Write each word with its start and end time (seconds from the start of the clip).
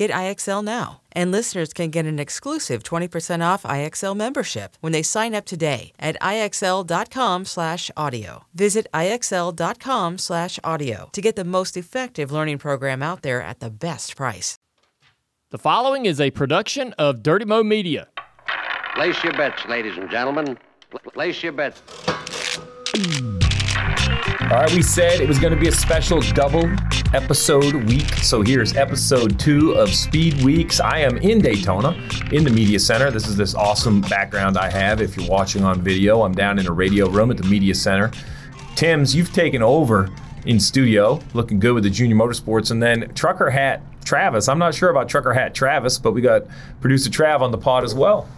Get 0.00 0.10
IXL 0.12 0.64
now. 0.64 1.02
And 1.12 1.30
listeners 1.30 1.74
can 1.74 1.90
get 1.90 2.06
an 2.06 2.18
exclusive 2.18 2.82
20% 2.82 3.44
off 3.44 3.64
IXL 3.64 4.16
membership 4.16 4.78
when 4.80 4.92
they 4.92 5.02
sign 5.02 5.34
up 5.34 5.44
today 5.44 5.92
at 5.98 6.16
IXL.com/audio. 6.22 8.44
Visit 8.54 8.86
IXL.com/audio 8.94 11.10
to 11.12 11.20
get 11.20 11.36
the 11.36 11.44
most 11.44 11.76
effective 11.76 12.32
learning 12.32 12.56
program 12.56 13.02
out 13.02 13.20
there 13.20 13.42
at 13.42 13.60
the 13.60 13.68
best 13.68 14.16
price. 14.16 14.56
The 15.50 15.58
following 15.58 16.06
is 16.06 16.18
a 16.18 16.30
production 16.30 16.94
of 16.94 17.22
Dirty 17.22 17.44
Mo 17.44 17.62
Media. 17.62 18.08
Place 18.94 19.22
your 19.22 19.34
bets, 19.34 19.66
ladies 19.66 19.98
and 19.98 20.10
gentlemen. 20.10 20.56
Place 21.12 21.42
your 21.42 21.52
bets. 21.52 21.82
All 24.50 24.56
right, 24.56 24.72
we 24.72 24.82
said 24.82 25.20
it 25.20 25.28
was 25.28 25.38
going 25.38 25.54
to 25.54 25.60
be 25.60 25.68
a 25.68 25.72
special 25.72 26.20
double 26.20 26.68
episode 27.14 27.72
week. 27.88 28.12
So 28.14 28.42
here's 28.42 28.76
episode 28.76 29.38
two 29.38 29.74
of 29.74 29.94
Speed 29.94 30.42
Weeks. 30.42 30.80
I 30.80 30.98
am 30.98 31.18
in 31.18 31.40
Daytona 31.40 31.90
in 32.32 32.42
the 32.42 32.50
Media 32.50 32.80
Center. 32.80 33.12
This 33.12 33.28
is 33.28 33.36
this 33.36 33.54
awesome 33.54 34.00
background 34.00 34.58
I 34.58 34.68
have. 34.68 35.00
If 35.00 35.16
you're 35.16 35.28
watching 35.28 35.62
on 35.62 35.80
video, 35.82 36.22
I'm 36.22 36.32
down 36.34 36.58
in 36.58 36.66
a 36.66 36.72
radio 36.72 37.08
room 37.08 37.30
at 37.30 37.36
the 37.36 37.44
Media 37.44 37.76
Center. 37.76 38.10
Tim's, 38.74 39.14
you've 39.14 39.32
taken 39.32 39.62
over 39.62 40.10
in 40.46 40.58
studio, 40.58 41.20
looking 41.32 41.60
good 41.60 41.74
with 41.74 41.84
the 41.84 41.90
Junior 41.90 42.16
Motorsports. 42.16 42.72
And 42.72 42.82
then 42.82 43.14
Trucker 43.14 43.50
Hat 43.50 43.84
Travis. 44.04 44.48
I'm 44.48 44.58
not 44.58 44.74
sure 44.74 44.90
about 44.90 45.08
Trucker 45.08 45.32
Hat 45.32 45.54
Travis, 45.54 45.96
but 45.96 46.10
we 46.10 46.22
got 46.22 46.42
producer 46.80 47.08
Trav 47.08 47.40
on 47.40 47.52
the 47.52 47.58
pod 47.58 47.84
as 47.84 47.94
well. 47.94 48.28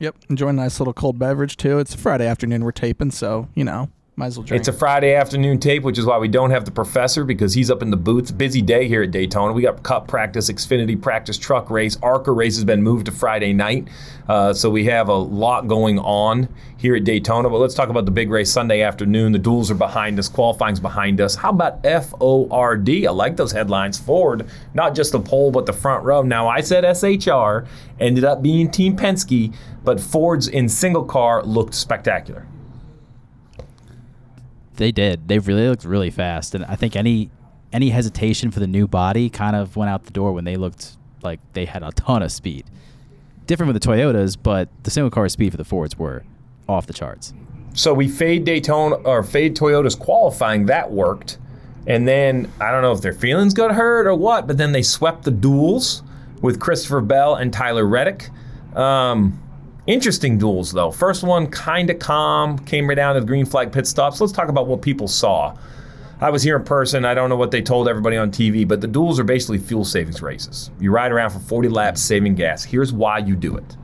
Yep, 0.00 0.16
enjoying 0.28 0.58
a 0.58 0.62
nice 0.62 0.78
little 0.80 0.92
cold 0.92 1.18
beverage 1.18 1.56
too. 1.56 1.78
It's 1.78 1.94
Friday 1.94 2.26
afternoon 2.26 2.62
we're 2.62 2.72
taping, 2.72 3.10
so 3.10 3.48
you 3.54 3.64
know, 3.64 3.88
might 4.16 4.26
as 4.26 4.38
well 4.38 4.46
drink. 4.46 4.60
It's 4.60 4.68
a 4.68 4.72
Friday 4.72 5.14
afternoon 5.14 5.58
tape, 5.58 5.82
which 5.82 5.98
is 5.98 6.06
why 6.06 6.16
we 6.16 6.28
don't 6.28 6.50
have 6.50 6.64
the 6.64 6.70
professor 6.70 7.22
because 7.22 7.52
he's 7.52 7.70
up 7.70 7.82
in 7.82 7.90
the 7.90 7.98
booth. 7.98 8.36
Busy 8.36 8.62
day 8.62 8.88
here 8.88 9.02
at 9.02 9.10
Daytona. 9.10 9.52
We 9.52 9.62
got 9.62 9.82
Cup 9.82 10.08
practice, 10.08 10.50
Xfinity 10.50 11.00
practice, 11.00 11.36
truck 11.36 11.70
race. 11.70 11.98
ARCA 12.02 12.32
race 12.32 12.56
has 12.56 12.64
been 12.64 12.82
moved 12.82 13.06
to 13.06 13.12
Friday 13.12 13.52
night. 13.52 13.88
Uh, 14.26 14.54
so 14.54 14.70
we 14.70 14.86
have 14.86 15.08
a 15.08 15.14
lot 15.14 15.68
going 15.68 15.98
on 15.98 16.48
here 16.78 16.96
at 16.96 17.04
Daytona. 17.04 17.50
But 17.50 17.58
let's 17.58 17.74
talk 17.74 17.90
about 17.90 18.06
the 18.06 18.10
big 18.10 18.30
race 18.30 18.50
Sunday 18.50 18.80
afternoon. 18.80 19.32
The 19.32 19.38
duels 19.38 19.70
are 19.70 19.74
behind 19.74 20.18
us, 20.18 20.30
qualifying's 20.30 20.80
behind 20.80 21.20
us. 21.20 21.34
How 21.34 21.50
about 21.50 21.84
F 21.84 22.14
O 22.18 22.48
R 22.50 22.76
D? 22.78 23.06
I 23.06 23.10
like 23.10 23.36
those 23.36 23.52
headlines. 23.52 23.98
Ford, 23.98 24.48
not 24.72 24.94
just 24.94 25.12
the 25.12 25.20
pole, 25.20 25.50
but 25.50 25.66
the 25.66 25.74
front 25.74 26.04
row. 26.04 26.22
Now, 26.22 26.48
I 26.48 26.62
said 26.62 26.84
SHR, 26.84 27.66
ended 28.00 28.24
up 28.24 28.42
being 28.42 28.70
Team 28.70 28.96
Penske, 28.96 29.54
but 29.84 30.00
Ford's 30.00 30.48
in 30.48 30.70
single 30.70 31.04
car 31.04 31.42
looked 31.42 31.74
spectacular. 31.74 32.46
They 34.76 34.92
did. 34.92 35.28
They 35.28 35.38
really 35.38 35.68
looked 35.68 35.84
really 35.84 36.10
fast, 36.10 36.54
and 36.54 36.64
I 36.64 36.76
think 36.76 36.96
any 36.96 37.30
any 37.72 37.90
hesitation 37.90 38.50
for 38.50 38.60
the 38.60 38.66
new 38.66 38.86
body 38.86 39.28
kind 39.28 39.56
of 39.56 39.76
went 39.76 39.90
out 39.90 40.04
the 40.04 40.10
door 40.10 40.32
when 40.32 40.44
they 40.44 40.56
looked 40.56 40.96
like 41.22 41.40
they 41.52 41.64
had 41.64 41.82
a 41.82 41.90
ton 41.92 42.22
of 42.22 42.30
speed. 42.30 42.64
Different 43.46 43.72
with 43.72 43.82
the 43.82 43.88
Toyotas, 43.88 44.36
but 44.40 44.68
the 44.84 44.90
single 44.90 45.10
car 45.10 45.28
speed 45.28 45.50
for 45.50 45.56
the 45.56 45.64
Fords 45.64 45.98
were 45.98 46.24
off 46.68 46.86
the 46.86 46.92
charts. 46.92 47.34
So 47.74 47.92
we 47.92 48.08
fade 48.08 48.44
Daytona 48.44 48.96
or 48.96 49.22
fade 49.22 49.54
Toyota's 49.56 49.94
qualifying. 49.94 50.66
That 50.66 50.90
worked. 50.90 51.38
And 51.86 52.08
then 52.08 52.50
I 52.60 52.70
don't 52.70 52.82
know 52.82 52.92
if 52.92 53.00
their 53.00 53.12
feelings 53.12 53.54
got 53.54 53.72
hurt 53.72 54.06
or 54.06 54.14
what, 54.14 54.46
but 54.46 54.56
then 54.56 54.72
they 54.72 54.82
swept 54.82 55.24
the 55.24 55.30
duels 55.30 56.02
with 56.40 56.58
Christopher 56.58 57.00
Bell 57.00 57.36
and 57.36 57.52
Tyler 57.52 57.86
Reddick. 57.86 58.30
Um, 58.74 59.40
interesting 59.86 60.38
duels 60.38 60.72
though. 60.72 60.90
First 60.90 61.22
one 61.22 61.46
kind 61.48 61.90
of 61.90 61.98
calm, 61.98 62.58
came 62.60 62.88
right 62.88 62.94
down 62.94 63.14
to 63.14 63.20
the 63.20 63.26
green 63.26 63.46
flag 63.46 63.72
pit 63.72 63.86
stops. 63.86 64.20
Let's 64.20 64.32
talk 64.32 64.48
about 64.48 64.66
what 64.66 64.82
people 64.82 65.08
saw. 65.08 65.56
I 66.18 66.30
was 66.30 66.42
here 66.42 66.56
in 66.56 66.64
person. 66.64 67.04
I 67.04 67.12
don't 67.12 67.28
know 67.28 67.36
what 67.36 67.50
they 67.50 67.60
told 67.60 67.88
everybody 67.88 68.16
on 68.16 68.30
TV, 68.30 68.66
but 68.66 68.80
the 68.80 68.86
duels 68.86 69.20
are 69.20 69.24
basically 69.24 69.58
fuel 69.58 69.84
savings 69.84 70.22
races. 70.22 70.70
You 70.80 70.90
ride 70.90 71.12
around 71.12 71.30
for 71.30 71.40
40 71.40 71.68
laps 71.68 72.00
saving 72.00 72.36
gas. 72.36 72.64
Here's 72.64 72.92
why 72.92 73.18
you 73.18 73.36
do 73.36 73.56
it. 73.56 73.76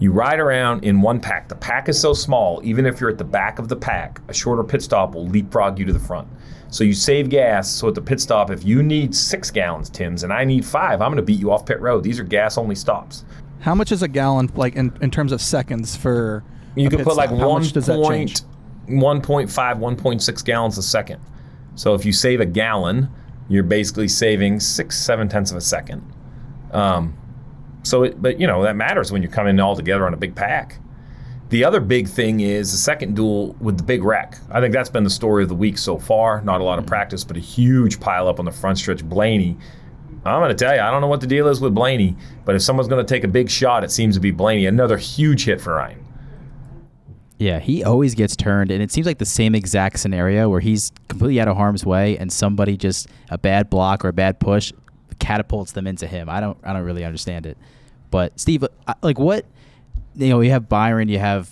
You 0.00 0.12
ride 0.12 0.40
around 0.40 0.84
in 0.84 1.00
one 1.00 1.20
pack. 1.20 1.48
The 1.48 1.56
pack 1.56 1.88
is 1.88 2.00
so 2.00 2.12
small, 2.12 2.60
even 2.64 2.86
if 2.86 3.00
you're 3.00 3.10
at 3.10 3.18
the 3.18 3.24
back 3.24 3.58
of 3.58 3.68
the 3.68 3.76
pack, 3.76 4.20
a 4.28 4.34
shorter 4.34 4.64
pit 4.64 4.82
stop 4.82 5.14
will 5.14 5.26
leapfrog 5.26 5.78
you 5.78 5.84
to 5.86 5.92
the 5.92 5.98
front. 5.98 6.28
So 6.70 6.84
you 6.84 6.92
save 6.92 7.30
gas. 7.30 7.70
So 7.70 7.88
at 7.88 7.94
the 7.94 8.02
pit 8.02 8.20
stop, 8.20 8.50
if 8.50 8.64
you 8.64 8.82
need 8.82 9.14
six 9.14 9.50
gallons, 9.50 9.90
Tim's, 9.90 10.22
and 10.22 10.32
I 10.32 10.44
need 10.44 10.64
five, 10.64 11.00
I'm 11.00 11.10
going 11.10 11.16
to 11.16 11.22
beat 11.22 11.40
you 11.40 11.50
off 11.50 11.66
pit 11.66 11.80
road. 11.80 12.04
These 12.04 12.20
are 12.20 12.24
gas 12.24 12.58
only 12.58 12.74
stops. 12.74 13.24
How 13.60 13.74
much 13.74 13.92
is 13.92 14.02
a 14.02 14.08
gallon, 14.08 14.50
like 14.54 14.76
in, 14.76 14.96
in 15.00 15.10
terms 15.10 15.32
of 15.32 15.40
seconds 15.40 15.96
for? 15.96 16.44
You 16.76 16.88
could 16.88 17.00
put 17.00 17.16
like 17.16 17.28
stop? 17.28 17.40
How 17.40 17.48
one 17.48 17.62
much 17.62 17.72
does 17.72 17.86
that 17.86 18.02
change? 18.08 18.42
point, 18.86 19.24
1.5, 19.24 19.50
1.6 19.50 20.44
gallons 20.44 20.78
a 20.78 20.82
second. 20.82 21.20
So 21.74 21.94
if 21.94 22.04
you 22.04 22.12
save 22.12 22.40
a 22.40 22.46
gallon, 22.46 23.08
you're 23.48 23.62
basically 23.62 24.08
saving 24.08 24.60
six, 24.60 24.98
seven 24.98 25.28
tenths 25.28 25.50
of 25.50 25.56
a 25.56 25.60
second. 25.60 26.02
Um, 26.72 27.16
so, 27.82 28.02
it, 28.02 28.20
but 28.20 28.38
you 28.38 28.46
know 28.46 28.62
that 28.62 28.76
matters 28.76 29.10
when 29.10 29.22
you're 29.22 29.30
coming 29.30 29.58
all 29.60 29.76
together 29.76 30.06
on 30.06 30.14
a 30.14 30.16
big 30.16 30.34
pack. 30.34 30.78
The 31.48 31.64
other 31.64 31.80
big 31.80 32.08
thing 32.08 32.40
is 32.40 32.72
the 32.72 32.76
second 32.76 33.16
duel 33.16 33.56
with 33.58 33.78
the 33.78 33.82
big 33.82 34.04
wreck. 34.04 34.36
I 34.50 34.60
think 34.60 34.74
that's 34.74 34.90
been 34.90 35.04
the 35.04 35.10
story 35.10 35.42
of 35.42 35.48
the 35.48 35.54
week 35.54 35.78
so 35.78 35.98
far. 35.98 36.42
Not 36.42 36.60
a 36.60 36.64
lot 36.64 36.78
of 36.78 36.84
practice, 36.86 37.24
but 37.24 37.38
a 37.38 37.40
huge 37.40 38.00
pile 38.00 38.28
up 38.28 38.38
on 38.38 38.44
the 38.44 38.52
front 38.52 38.78
stretch. 38.78 39.02
Blaney. 39.02 39.56
I'm 40.24 40.40
going 40.40 40.54
to 40.54 40.64
tell 40.64 40.74
you, 40.74 40.80
I 40.80 40.90
don't 40.90 41.00
know 41.00 41.06
what 41.06 41.20
the 41.20 41.26
deal 41.26 41.48
is 41.48 41.60
with 41.60 41.74
Blaney, 41.74 42.16
but 42.44 42.54
if 42.54 42.62
someone's 42.62 42.88
going 42.88 43.04
to 43.04 43.08
take 43.14 43.24
a 43.24 43.28
big 43.28 43.48
shot, 43.48 43.84
it 43.84 43.90
seems 43.90 44.14
to 44.16 44.20
be 44.20 44.30
Blaney. 44.30 44.66
Another 44.66 44.96
huge 44.96 45.44
hit 45.44 45.60
for 45.60 45.74
Ryan. 45.74 46.04
Yeah, 47.38 47.60
he 47.60 47.84
always 47.84 48.14
gets 48.14 48.34
turned, 48.34 48.72
and 48.72 48.82
it 48.82 48.90
seems 48.90 49.06
like 49.06 49.18
the 49.18 49.24
same 49.24 49.54
exact 49.54 50.00
scenario 50.00 50.48
where 50.48 50.60
he's 50.60 50.90
completely 51.06 51.40
out 51.40 51.46
of 51.46 51.56
harm's 51.56 51.86
way, 51.86 52.18
and 52.18 52.32
somebody 52.32 52.76
just 52.76 53.08
a 53.30 53.38
bad 53.38 53.70
block 53.70 54.04
or 54.04 54.08
a 54.08 54.12
bad 54.12 54.40
push 54.40 54.72
catapults 55.20 55.72
them 55.72 55.86
into 55.86 56.06
him. 56.06 56.28
I 56.28 56.40
don't, 56.40 56.58
I 56.64 56.72
don't 56.72 56.82
really 56.82 57.04
understand 57.04 57.46
it. 57.46 57.56
But 58.10 58.38
Steve, 58.40 58.64
like 59.02 59.18
what, 59.18 59.46
you 60.16 60.30
know, 60.30 60.40
you 60.40 60.50
have 60.50 60.68
Byron, 60.68 61.08
you 61.08 61.20
have 61.20 61.48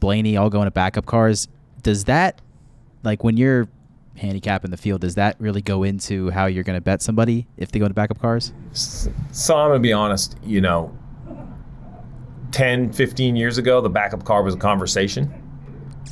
Blaney, 0.00 0.36
all 0.36 0.50
going 0.50 0.66
to 0.66 0.72
backup 0.72 1.06
cars. 1.06 1.46
Does 1.82 2.04
that, 2.04 2.40
like, 3.04 3.22
when 3.22 3.36
you're 3.36 3.68
handicapping 4.18 4.70
the 4.70 4.76
field, 4.76 5.00
does 5.00 5.14
that 5.14 5.36
really 5.38 5.62
go 5.62 5.82
into 5.82 6.30
how 6.30 6.46
you're 6.46 6.64
going 6.64 6.76
to 6.76 6.82
bet 6.82 7.02
somebody 7.02 7.46
if 7.56 7.72
they 7.72 7.78
go 7.78 7.88
to 7.88 7.94
backup 7.94 8.20
cars? 8.20 8.52
So 9.32 9.56
I'm 9.56 9.70
going 9.70 9.78
to 9.78 9.82
be 9.82 9.92
honest, 9.92 10.36
you 10.44 10.60
know, 10.60 10.96
10, 12.52 12.92
15 12.92 13.36
years 13.36 13.58
ago, 13.58 13.80
the 13.80 13.90
backup 13.90 14.24
car 14.24 14.42
was 14.42 14.54
a 14.54 14.58
conversation. 14.58 15.32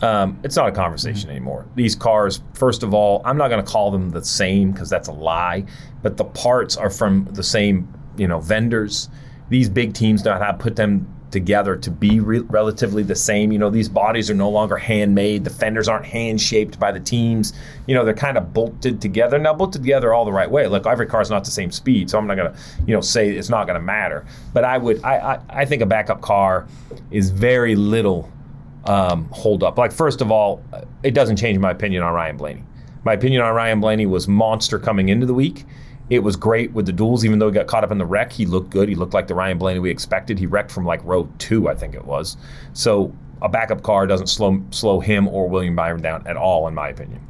Um, 0.03 0.39
it's 0.43 0.57
not 0.57 0.69
a 0.69 0.73
conversation 0.73 1.31
anymore. 1.31 1.67
These 1.75 1.97
cars, 1.97 2.43
first 2.55 2.83
of 2.83 2.93
all, 2.93 3.23
I'm 3.25 3.39
not 3.39 3.49
going 3.49 3.65
to 3.65 3.71
call 3.71 3.91
them 3.91 4.11
the 4.11 4.25
same 4.25 4.73
because 4.73 4.91
that's 4.91 5.09
a 5.09 5.13
lie, 5.13 5.65
but 6.03 6.17
the 6.17 6.25
parts 6.25 6.77
are 6.77 6.91
from 6.91 7.25
the 7.33 7.43
same, 7.43 7.93
you 8.17 8.29
know, 8.29 8.41
vendors. 8.41 9.09
These 9.49 9.71
big 9.71 9.95
teams 9.95 10.25
know 10.25 10.35
how 10.35 10.53
to 10.53 10.59
put 10.59 10.77
them 10.77 11.16
together 11.37 11.77
to 11.77 11.91
be 11.91 12.19
re- 12.19 12.41
relatively 12.41 13.03
the 13.03 13.15
same. 13.15 13.53
You 13.53 13.59
know, 13.59 13.69
these 13.69 13.91
bodies 13.91 14.31
are 14.31 14.35
no 14.35 14.49
longer 14.49 14.79
handmade. 14.79 15.45
The 15.45 15.51
fenders 15.51 15.87
aren't 15.87 16.07
hand 16.07 16.41
shaped 16.41 16.81
by 16.81 16.93
the 16.93 16.99
teams. 16.99 17.53
You 17.87 17.95
know, 17.95 18.07
they're 18.07 18.15
kind 18.15 18.39
of 18.39 18.55
bolted 18.55 19.03
together. 19.03 19.39
Now, 19.39 19.53
bolted 19.53 19.83
together 19.83 20.15
all 20.15 20.25
the 20.25 20.33
right 20.33 20.51
way. 20.51 20.67
Look, 20.67 20.87
every 20.87 21.07
car 21.07 21.21
is 21.21 21.29
not 21.29 21.45
the 21.45 21.51
same 21.51 21.71
speed, 21.71 22.09
so 22.09 22.17
I'm 22.17 22.27
not 22.27 22.37
to, 22.37 22.55
you 22.87 22.95
know, 22.95 23.03
say 23.03 23.29
it's 23.29 23.51
not 23.51 23.67
to 23.67 23.79
matter. 23.79 24.25
But 24.55 24.65
I 24.65 24.79
would, 24.79 25.05
I, 25.05 25.35
I, 25.35 25.41
I 25.51 25.65
think 25.67 25.83
a 25.83 25.87
backup 25.87 26.23
car 26.23 26.67
is 27.11 27.29
very 27.29 27.77
little 27.77 28.33
um, 28.87 29.29
hold 29.31 29.63
up. 29.63 29.77
Like, 29.77 29.93
first 29.93 30.23
of 30.23 30.33
all, 30.33 30.63
it 31.03 31.13
doesn't 31.13 31.37
change 31.37 31.59
my 31.59 31.71
opinion 31.71 32.03
on 32.03 32.15
Ryan 32.15 32.39
Blaney. 32.39 32.65
My 33.05 33.13
opinion 33.13 33.43
on 33.43 33.55
Ryan 33.55 33.81
Blaney 33.81 34.07
was 34.07 34.27
monster 34.27 34.79
coming 34.79 35.11
into 35.11 35.27
the 35.27 35.35
week. 35.35 35.65
It 36.09 36.21
was 36.21 36.37
great 36.37 36.73
with 36.73 36.87
the 36.87 36.93
duels, 36.93 37.25
even 37.25 37.39
though 37.39 37.49
he 37.49 37.55
got 37.55 37.67
caught 37.67 37.83
up 37.83 37.91
in 37.91 37.99
the 37.99 38.07
wreck. 38.07 38.33
He 38.33 38.47
looked 38.47 38.71
good. 38.71 38.89
He 38.89 38.95
looked 38.95 39.15
like 39.15 39.27
the 39.27 39.35
Ryan 39.35 39.59
Blaney 39.59 39.81
we 39.81 39.91
expected. 39.91 40.39
He 40.39 40.47
wrecked 40.47 40.71
from 40.71 40.85
like 40.85 41.05
row 41.05 41.29
two, 41.39 41.69
I 41.69 41.75
think 41.75 41.95
it 41.95 42.05
was. 42.05 42.37
So 42.75 43.13
a 43.43 43.49
backup 43.49 43.83
car 43.83 44.07
doesn't 44.07 44.29
slow 44.29 44.63
slow 44.71 45.01
him 45.01 45.27
or 45.29 45.49
William 45.49 45.75
Byron 45.75 46.03
down 46.03 46.27
at 46.27 46.37
all, 46.37 46.69
in 46.69 46.75
my 46.75 46.89
opinion. 46.89 47.21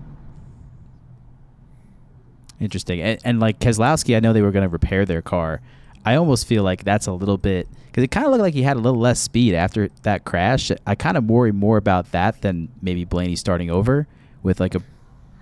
Interesting. 2.61 3.01
And, 3.01 3.21
and 3.25 3.41
like 3.41 3.59
Keselowski, 3.61 4.17
I 4.17 4.21
know 4.21 4.33
they 4.33 4.43
were 4.43 4.51
going 4.51 4.63
to 4.63 4.69
repair 4.69 5.05
their 5.05 5.23
car. 5.23 5.61
I 6.05 6.15
almost 6.15 6.47
feel 6.47 6.63
like 6.63 6.85
that's 6.85 7.07
a 7.07 7.13
little 7.13 7.37
bit 7.37 7.69
because 7.87 8.05
it 8.05 8.11
kind 8.11 8.27
of 8.27 8.33
looked 8.33 8.43
like 8.43 8.55
he 8.55 8.63
had 8.63 8.77
a 8.77 8.81
little 8.81 9.01
less 9.01 9.19
speed 9.19 9.55
after 9.55 9.89
that 10.03 10.25
crash. 10.25 10.71
I 10.87 10.95
kind 10.95 11.17
of 11.17 11.25
worry 11.25 11.53
more 11.53 11.77
about 11.77 12.13
that 12.13 12.43
than 12.43 12.69
maybe 12.81 13.05
Blaney 13.05 13.37
starting 13.37 13.71
over 13.71 14.07
with 14.43 14.61
like 14.61 14.75
a 14.75 14.83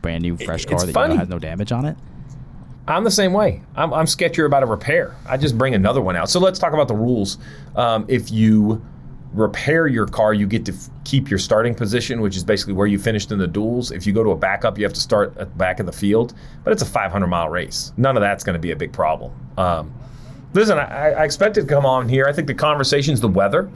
brand 0.03 0.23
new 0.23 0.37
fresh 0.37 0.65
car 0.65 0.75
It's 0.75 0.85
that 0.85 1.09
you 1.09 1.09
know 1.09 1.17
has 1.17 1.29
no 1.29 1.39
damage 1.39 1.73
on 1.73 1.85
it. 1.85 1.97
I'm 2.87 3.05
the 3.05 3.11
same 3.11 3.33
way. 3.33 3.63
I'm, 3.77 3.95
I'm 3.95 4.05
sketchier 4.05 4.47
about 4.47 4.63
a 4.63 4.67
repair. 4.67 5.17
I 5.27 5.37
just 5.37 5.57
bring 5.57 5.75
another 5.75 6.03
one 6.03 6.17
out. 6.17 6.29
So 6.29 6.39
let's 6.39 6.59
talk 6.59 6.75
about 6.75 6.89
the 6.89 6.95
rules. 6.95 7.39
Um, 7.77 8.05
if 8.09 8.31
you 8.31 8.85
repair 9.33 9.87
your 9.87 10.07
car, 10.07 10.35
you 10.35 10.47
get 10.47 10.67
to 10.67 10.73
f- 10.73 10.91
keep 11.05 11.31
your 11.31 11.39
starting 11.39 11.75
position, 11.75 12.21
which 12.21 12.37
is 12.37 12.45
basically 12.45 12.75
where 12.75 12.87
you 12.87 12.99
finished 12.99 13.33
in 13.33 13.39
the 13.39 13.47
duels. 13.47 13.91
If 13.91 14.07
you 14.07 14.13
go 14.13 14.23
to 14.23 14.31
a 14.31 14.37
backup, 14.37 14.77
you 14.77 14.85
have 14.85 14.93
to 14.93 15.01
start 15.01 15.37
at 15.39 15.51
the 15.51 15.57
back 15.57 15.81
of 15.81 15.87
the 15.87 15.93
field. 15.93 16.35
But 16.63 16.73
it's 16.73 16.83
a 16.83 16.87
500 16.87 17.27
mile 17.27 17.49
race. 17.49 17.93
None 17.97 18.17
of 18.17 18.21
that's 18.21 18.45
going 18.45 18.55
to 18.55 18.61
be 18.61 18.71
a 18.73 18.77
big 18.77 18.93
problem. 18.93 19.33
Um, 19.57 19.93
listen, 20.53 20.79
I, 20.79 21.13
I 21.13 21.25
expected 21.25 21.63
to 21.63 21.67
come 21.67 21.87
on 21.87 22.09
here. 22.09 22.27
I 22.27 22.33
think 22.35 22.47
the 22.47 22.55
conversation's 22.55 23.21
the 23.21 23.29
weather. 23.29 23.71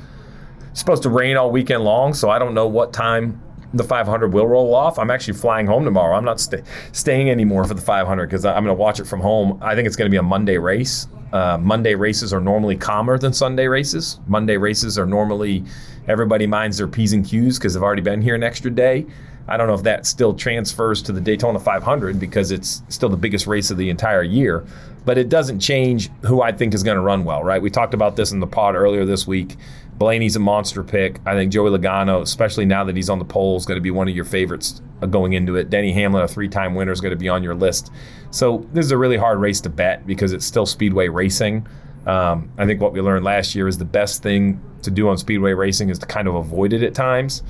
It's 0.71 0.81
supposed 0.81 1.03
to 1.05 1.09
rain 1.09 1.37
all 1.39 1.51
weekend 1.51 1.83
long, 1.83 2.13
so 2.13 2.29
I 2.29 2.39
don't 2.39 2.53
know 2.53 2.69
what 2.69 2.93
time 2.93 3.41
the 3.75 3.85
500 3.85 4.33
will 4.33 4.47
roll 4.47 4.75
off. 4.75 4.99
I'm 4.99 5.11
actually 5.11 5.35
flying 5.35 5.67
home 5.67 5.85
tomorrow. 5.85 6.17
I'm 6.17 6.25
not 6.25 6.41
sta 6.41 6.59
staying 6.93 7.31
anymore 7.31 7.65
for 7.65 7.75
the 7.75 7.83
500 7.83 8.27
because 8.27 8.45
I'm 8.45 8.65
going 8.65 8.75
to 8.77 8.81
watch 8.81 9.01
it 9.01 9.07
from 9.07 9.21
home. 9.21 9.59
I 9.63 9.75
think 9.75 9.87
it's 9.87 9.97
going 9.97 10.07
to 10.07 10.11
be 10.11 10.19
a 10.19 10.23
Monday 10.23 10.59
race. 10.59 11.09
Uh, 11.33 11.59
Monday 11.59 11.95
races 11.95 12.33
are 12.33 12.41
normally 12.41 12.77
calmer 12.77 13.19
than 13.19 13.33
Sunday 13.33 13.67
races. 13.67 14.21
Monday 14.27 14.57
races 14.57 14.99
are 14.99 15.07
normally 15.07 15.65
everybody 16.07 16.47
minds 16.47 16.79
their 16.79 16.89
P's 16.89 17.13
and 17.13 17.25
Q's 17.25 17.59
because 17.59 17.75
they've 17.75 17.83
already 17.83 18.03
been 18.03 18.23
here 18.23 18.35
an 18.35 18.43
extra 18.43 18.71
day. 18.71 19.07
I 19.49 19.57
don't 19.57 19.67
know 19.67 19.75
if 19.75 19.83
that 19.83 20.07
still 20.07 20.35
transfers 20.35 21.03
to 21.03 21.13
the 21.13 21.21
Daytona 21.21 21.59
500 21.59 22.21
because 22.21 22.51
it's 22.51 22.83
still 22.89 23.09
the 23.09 23.17
biggest 23.17 23.47
race 23.47 23.71
of 23.71 23.79
the 23.79 23.91
entire 23.91 24.23
year, 24.23 24.65
but 25.05 25.17
it 25.19 25.29
doesn't 25.29 25.61
change 25.61 26.11
who 26.27 26.43
I 26.43 26.53
think 26.53 26.75
is 26.75 26.83
going 26.83 26.97
to 26.97 27.03
run 27.03 27.25
well, 27.25 27.43
right? 27.43 27.61
We 27.61 27.71
talked 27.71 27.95
about 27.95 28.17
this 28.17 28.31
in 28.31 28.41
the 28.41 28.47
pod 28.47 28.75
earlier 28.75 29.05
this 29.05 29.27
week. 29.27 29.57
Blaney's 29.99 30.37
a 30.37 30.41
monster 30.41 30.85
pick. 30.85 31.19
I 31.27 31.35
think 31.35 31.53
Joey 31.53 31.77
Logano, 31.77 32.23
especially 32.23 32.67
now 32.67 32.85
that 32.85 32.95
he's 32.95 33.11
on 33.11 33.19
the 33.19 33.25
pole, 33.25 33.57
is 33.57 33.67
going 33.67 33.77
to 33.77 33.83
be 33.83 33.91
one 33.91 34.09
of 34.09 34.15
your 34.15 34.25
favorites 34.25 34.81
uh, 35.03 35.07
going 35.07 35.33
into 35.33 35.57
it. 35.57 35.71
Denny 35.71 35.93
Hamlin, 35.93 36.23
a 36.23 36.29
three-time 36.29 36.75
winner, 36.75 36.93
is 36.93 37.01
going 37.01 37.11
to 37.11 37.17
be 37.17 37.29
on 37.29 37.43
your 37.43 37.55
list. 37.55 37.91
So 38.31 38.67
this 38.73 38.85
is 38.85 38.93
a 38.93 38.99
really 38.99 39.17
hard 39.17 39.41
race 39.41 39.61
to 39.63 39.71
bet 39.71 40.07
because 40.07 40.33
it's 40.33 40.47
still 40.47 40.67
speedway 40.67 41.09
racing. 41.09 41.67
Um, 42.07 42.51
I 42.59 42.65
think 42.65 42.81
what 42.81 42.93
we 42.93 43.01
learned 43.01 43.25
last 43.25 43.55
year 43.55 43.67
is 43.67 43.77
the 43.77 43.85
best 43.85 44.23
thing 44.23 44.61
to 44.83 44.91
do 44.91 45.09
on 45.09 45.19
speedway 45.19 45.53
racing 45.53 45.91
is 45.91 45.99
to 45.99 46.07
kind 46.07 46.29
of 46.29 46.37
avoid 46.37 46.73
it 46.73 46.83
at 46.83 46.95
times. 46.95 47.43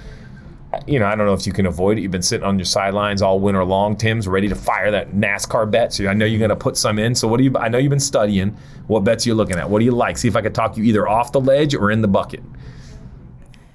You 0.87 0.99
know, 0.99 1.07
I 1.07 1.17
don't 1.17 1.25
know 1.25 1.33
if 1.33 1.47
you 1.47 1.53
can 1.53 1.65
avoid 1.65 1.97
it. 1.97 2.03
You've 2.03 2.11
been 2.11 2.21
sitting 2.21 2.47
on 2.47 2.59
your 2.59 2.67
sidelines 2.67 3.23
all 3.23 3.41
winter 3.41 3.65
long, 3.65 3.97
Tim's, 3.97 4.29
ready 4.29 4.49
to 4.49 4.55
fire 4.55 4.91
that 4.91 5.13
NASCAR 5.13 5.71
bet. 5.71 5.95
So 5.95 6.07
I 6.09 6.13
know 6.13 6.27
you're 6.27 6.39
going 6.39 6.51
to 6.51 6.57
put 6.57 6.77
some 6.77 6.99
in. 6.99 7.15
So 7.15 7.27
what 7.27 7.39
do 7.39 7.45
you? 7.45 7.57
I 7.57 7.69
know 7.69 7.79
you've 7.79 7.89
been 7.89 7.99
studying. 7.99 8.55
What 8.87 9.03
bets 9.03 9.25
are 9.25 9.31
you 9.31 9.35
looking 9.35 9.57
at? 9.57 9.69
What 9.69 9.79
do 9.79 9.87
you 9.87 9.93
like? 9.93 10.19
See 10.19 10.29
if 10.29 10.37
I 10.37 10.43
could 10.43 10.55
talk 10.55 10.77
you 10.77 10.85
either 10.85 11.09
off 11.09 11.33
the 11.33 11.41
ledge 11.41 11.75
or 11.75 11.91
in 11.91 12.03
the 12.03 12.09
bucket. 12.09 12.43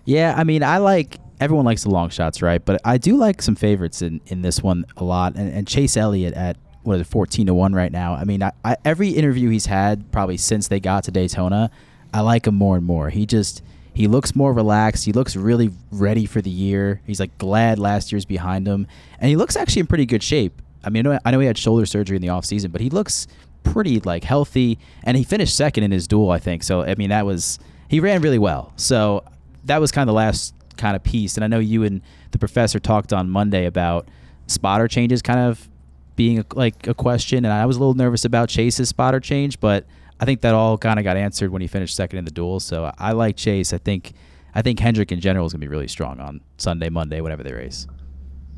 Yeah, 0.06 0.36
I 0.38 0.44
mean, 0.44 0.62
I 0.62 0.78
like 0.78 1.18
everyone 1.40 1.66
likes 1.66 1.84
the 1.84 1.90
long 1.90 2.10
shots, 2.10 2.44
right? 2.44 2.64
But 2.64 2.80
I 2.86 3.00
do 3.00 3.18
like 3.18 3.42
some 3.42 3.56
favorites 3.56 4.04
in, 4.04 4.22
in 4.28 4.44
this 4.44 4.62
one 4.62 4.86
a 4.98 5.04
lot. 5.04 5.36
And, 5.36 5.52
and 5.52 5.68
Chase 5.68 5.98
Elliott 5.98 6.36
at 6.36 6.58
what 6.84 6.96
is 6.96 7.02
it, 7.02 7.08
fourteen 7.08 7.48
to 7.48 7.56
one 7.56 7.74
right 7.74 7.92
now. 7.92 8.14
I 8.14 8.24
mean, 8.24 8.44
I, 8.44 8.52
I, 8.64 8.78
every 8.86 9.10
interview 9.10 9.50
he's 9.50 9.66
had 9.66 10.12
probably 10.12 10.38
since 10.38 10.68
they 10.68 10.80
got 10.80 11.06
to 11.06 11.12
Daytona, 11.12 11.72
I 12.14 12.22
like 12.22 12.46
him 12.46 12.56
more 12.56 12.76
and 12.76 12.86
more. 12.86 13.10
He 13.10 13.26
just 13.26 13.64
he 13.94 14.08
looks 14.08 14.36
more 14.36 14.54
relaxed. 14.54 15.06
He 15.06 15.14
looks 15.14 15.36
really 15.36 15.72
ready 15.92 16.26
for 16.26 16.42
the 16.42 16.50
year. 16.50 17.02
He's 17.06 17.20
like 17.20 17.38
glad 17.38 17.80
last 17.80 18.12
year's 18.12 18.26
behind 18.26 18.68
him, 18.68 18.88
and 19.20 19.30
he 19.30 19.36
looks 19.36 19.56
actually 19.56 19.82
in 19.82 19.88
pretty 19.88 20.06
good 20.06 20.24
shape. 20.24 20.62
I 20.84 20.90
mean, 20.90 21.08
I 21.08 21.12
know, 21.12 21.20
I 21.26 21.32
know 21.32 21.40
he 21.40 21.48
had 21.48 21.58
shoulder 21.58 21.86
surgery 21.86 22.16
in 22.16 22.22
the 22.22 22.28
offseason, 22.30 22.72
but 22.72 22.82
he 22.82 22.90
looks 22.90 23.28
pretty 23.64 24.00
like 24.02 24.24
healthy, 24.24 24.80
and 25.04 25.16
he 25.16 25.24
finished 25.24 25.56
second 25.56 25.84
in 25.84 25.92
his 25.92 26.08
duel, 26.08 26.32
I 26.32 26.40
think. 26.40 26.64
So 26.64 26.84
I 26.84 26.96
mean, 26.96 27.10
that 27.10 27.26
was 27.26 27.60
he 27.88 28.00
ran 28.00 28.22
really 28.22 28.40
well. 28.40 28.74
So 28.76 29.24
that 29.66 29.80
was 29.80 29.92
kind 29.92 30.10
of 30.10 30.14
the 30.14 30.18
last 30.18 30.54
kind 30.78 30.96
of 30.96 31.04
piece. 31.04 31.38
And 31.38 31.44
I 31.44 31.48
know 31.48 31.60
you 31.60 31.84
and 31.84 32.02
the 32.32 32.40
professor 32.40 32.80
talked 32.80 33.14
on 33.14 33.30
Monday 33.30 33.66
about 33.66 34.08
spotter 34.48 34.88
changes 34.88 35.22
kind 35.22 35.40
of 35.40 35.70
being 36.16 36.40
a, 36.40 36.46
like 36.54 36.88
a 36.88 36.94
question, 36.94 37.46
and 37.46 37.54
I 37.54 37.66
was 37.66 37.78
a 37.78 37.80
little 37.80 37.94
nervous 37.94 38.26
about 38.26 38.50
Chase's 38.50 38.90
spotter 38.90 39.20
change, 39.20 39.60
but 39.60 39.86
I 40.20 40.26
think 40.26 40.42
that 40.42 40.54
all 40.54 40.78
kind 40.78 41.00
of 41.00 41.04
got 41.04 41.18
answered 41.18 41.52
when 41.52 41.62
he 41.62 41.68
finished 41.68 41.96
second 41.96 42.20
in 42.20 42.26
the 42.26 42.32
duel. 42.32 42.60
So 42.60 42.86
I, 42.86 42.94
I 42.98 43.12
like 43.12 43.36
Chase. 43.38 43.74
I 43.74 43.78
think 43.78 44.14
I 44.56 44.62
think 44.62 44.80
Hendrick 44.80 45.12
in 45.12 45.20
general 45.20 45.46
is 45.46 45.54
gonna 45.54 45.62
be 45.62 45.68
really 45.68 45.88
strong 45.88 46.20
on 46.20 46.42
Sunday, 46.58 46.90
Monday, 46.90 47.22
whatever 47.22 47.44
they 47.44 47.54
race. 47.54 47.88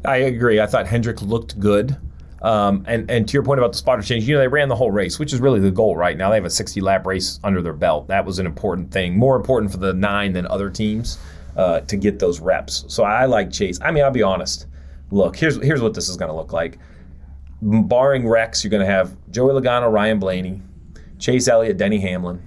I 0.06 0.18
agree. 0.18 0.60
I 0.60 0.68
thought 0.68 0.88
Hendrick 0.88 1.22
looked 1.22 1.60
good. 1.60 1.98
Um, 2.42 2.84
and, 2.88 3.10
and 3.10 3.28
to 3.28 3.34
your 3.34 3.42
point 3.42 3.60
about 3.60 3.72
the 3.72 3.78
spotter 3.78 4.04
change, 4.04 4.28
you 4.28 4.36
know, 4.36 4.40
they 4.40 4.48
ran 4.48 4.70
the 4.70 4.76
whole 4.76 4.92
race, 4.92 5.18
which 5.18 5.34
is 5.34 5.40
really 5.40 5.60
the 5.60 5.72
goal 5.72 5.96
right 5.96 6.16
now. 6.16 6.30
They 6.30 6.36
have 6.36 6.46
a 6.46 6.50
60 6.50 6.80
lap 6.80 7.08
race 7.08 7.40
under 7.44 7.62
their 7.62 7.74
belt. 7.74 8.08
That 8.08 8.24
was 8.24 8.38
an 8.38 8.46
important 8.46 8.92
thing, 8.92 9.18
more 9.18 9.36
important 9.36 9.72
for 9.72 9.78
the 9.78 9.94
nine 9.94 10.34
than 10.34 10.46
other 10.48 10.70
teams 10.70 11.18
uh, 11.56 11.80
to 11.82 11.98
get 11.98 12.20
those 12.20 12.40
reps. 12.40 12.86
So 12.88 13.04
I 13.04 13.26
like 13.26 13.52
Chase. 13.52 13.80
I 13.82 13.90
mean, 13.92 14.04
I'll 14.04 14.12
be 14.12 14.22
honest. 14.22 14.68
Look, 15.12 15.36
here's, 15.36 15.62
here's 15.64 15.82
what 15.82 15.96
this 15.96 16.08
is 16.08 16.18
going 16.18 16.30
to 16.30 16.36
look 16.36 16.54
like. 16.54 16.78
Barring 17.62 18.28
wrecks, 18.28 18.64
you're 18.64 18.70
going 18.72 18.86
to 18.86 18.92
have 18.92 19.16
Joey 19.32 19.60
Logano, 19.60 19.92
Ryan 19.92 20.20
Blaney, 20.20 20.62
Chase 21.20 21.48
Elliott, 21.48 21.78
Denny 21.78 22.00
Hamlin, 22.00 22.42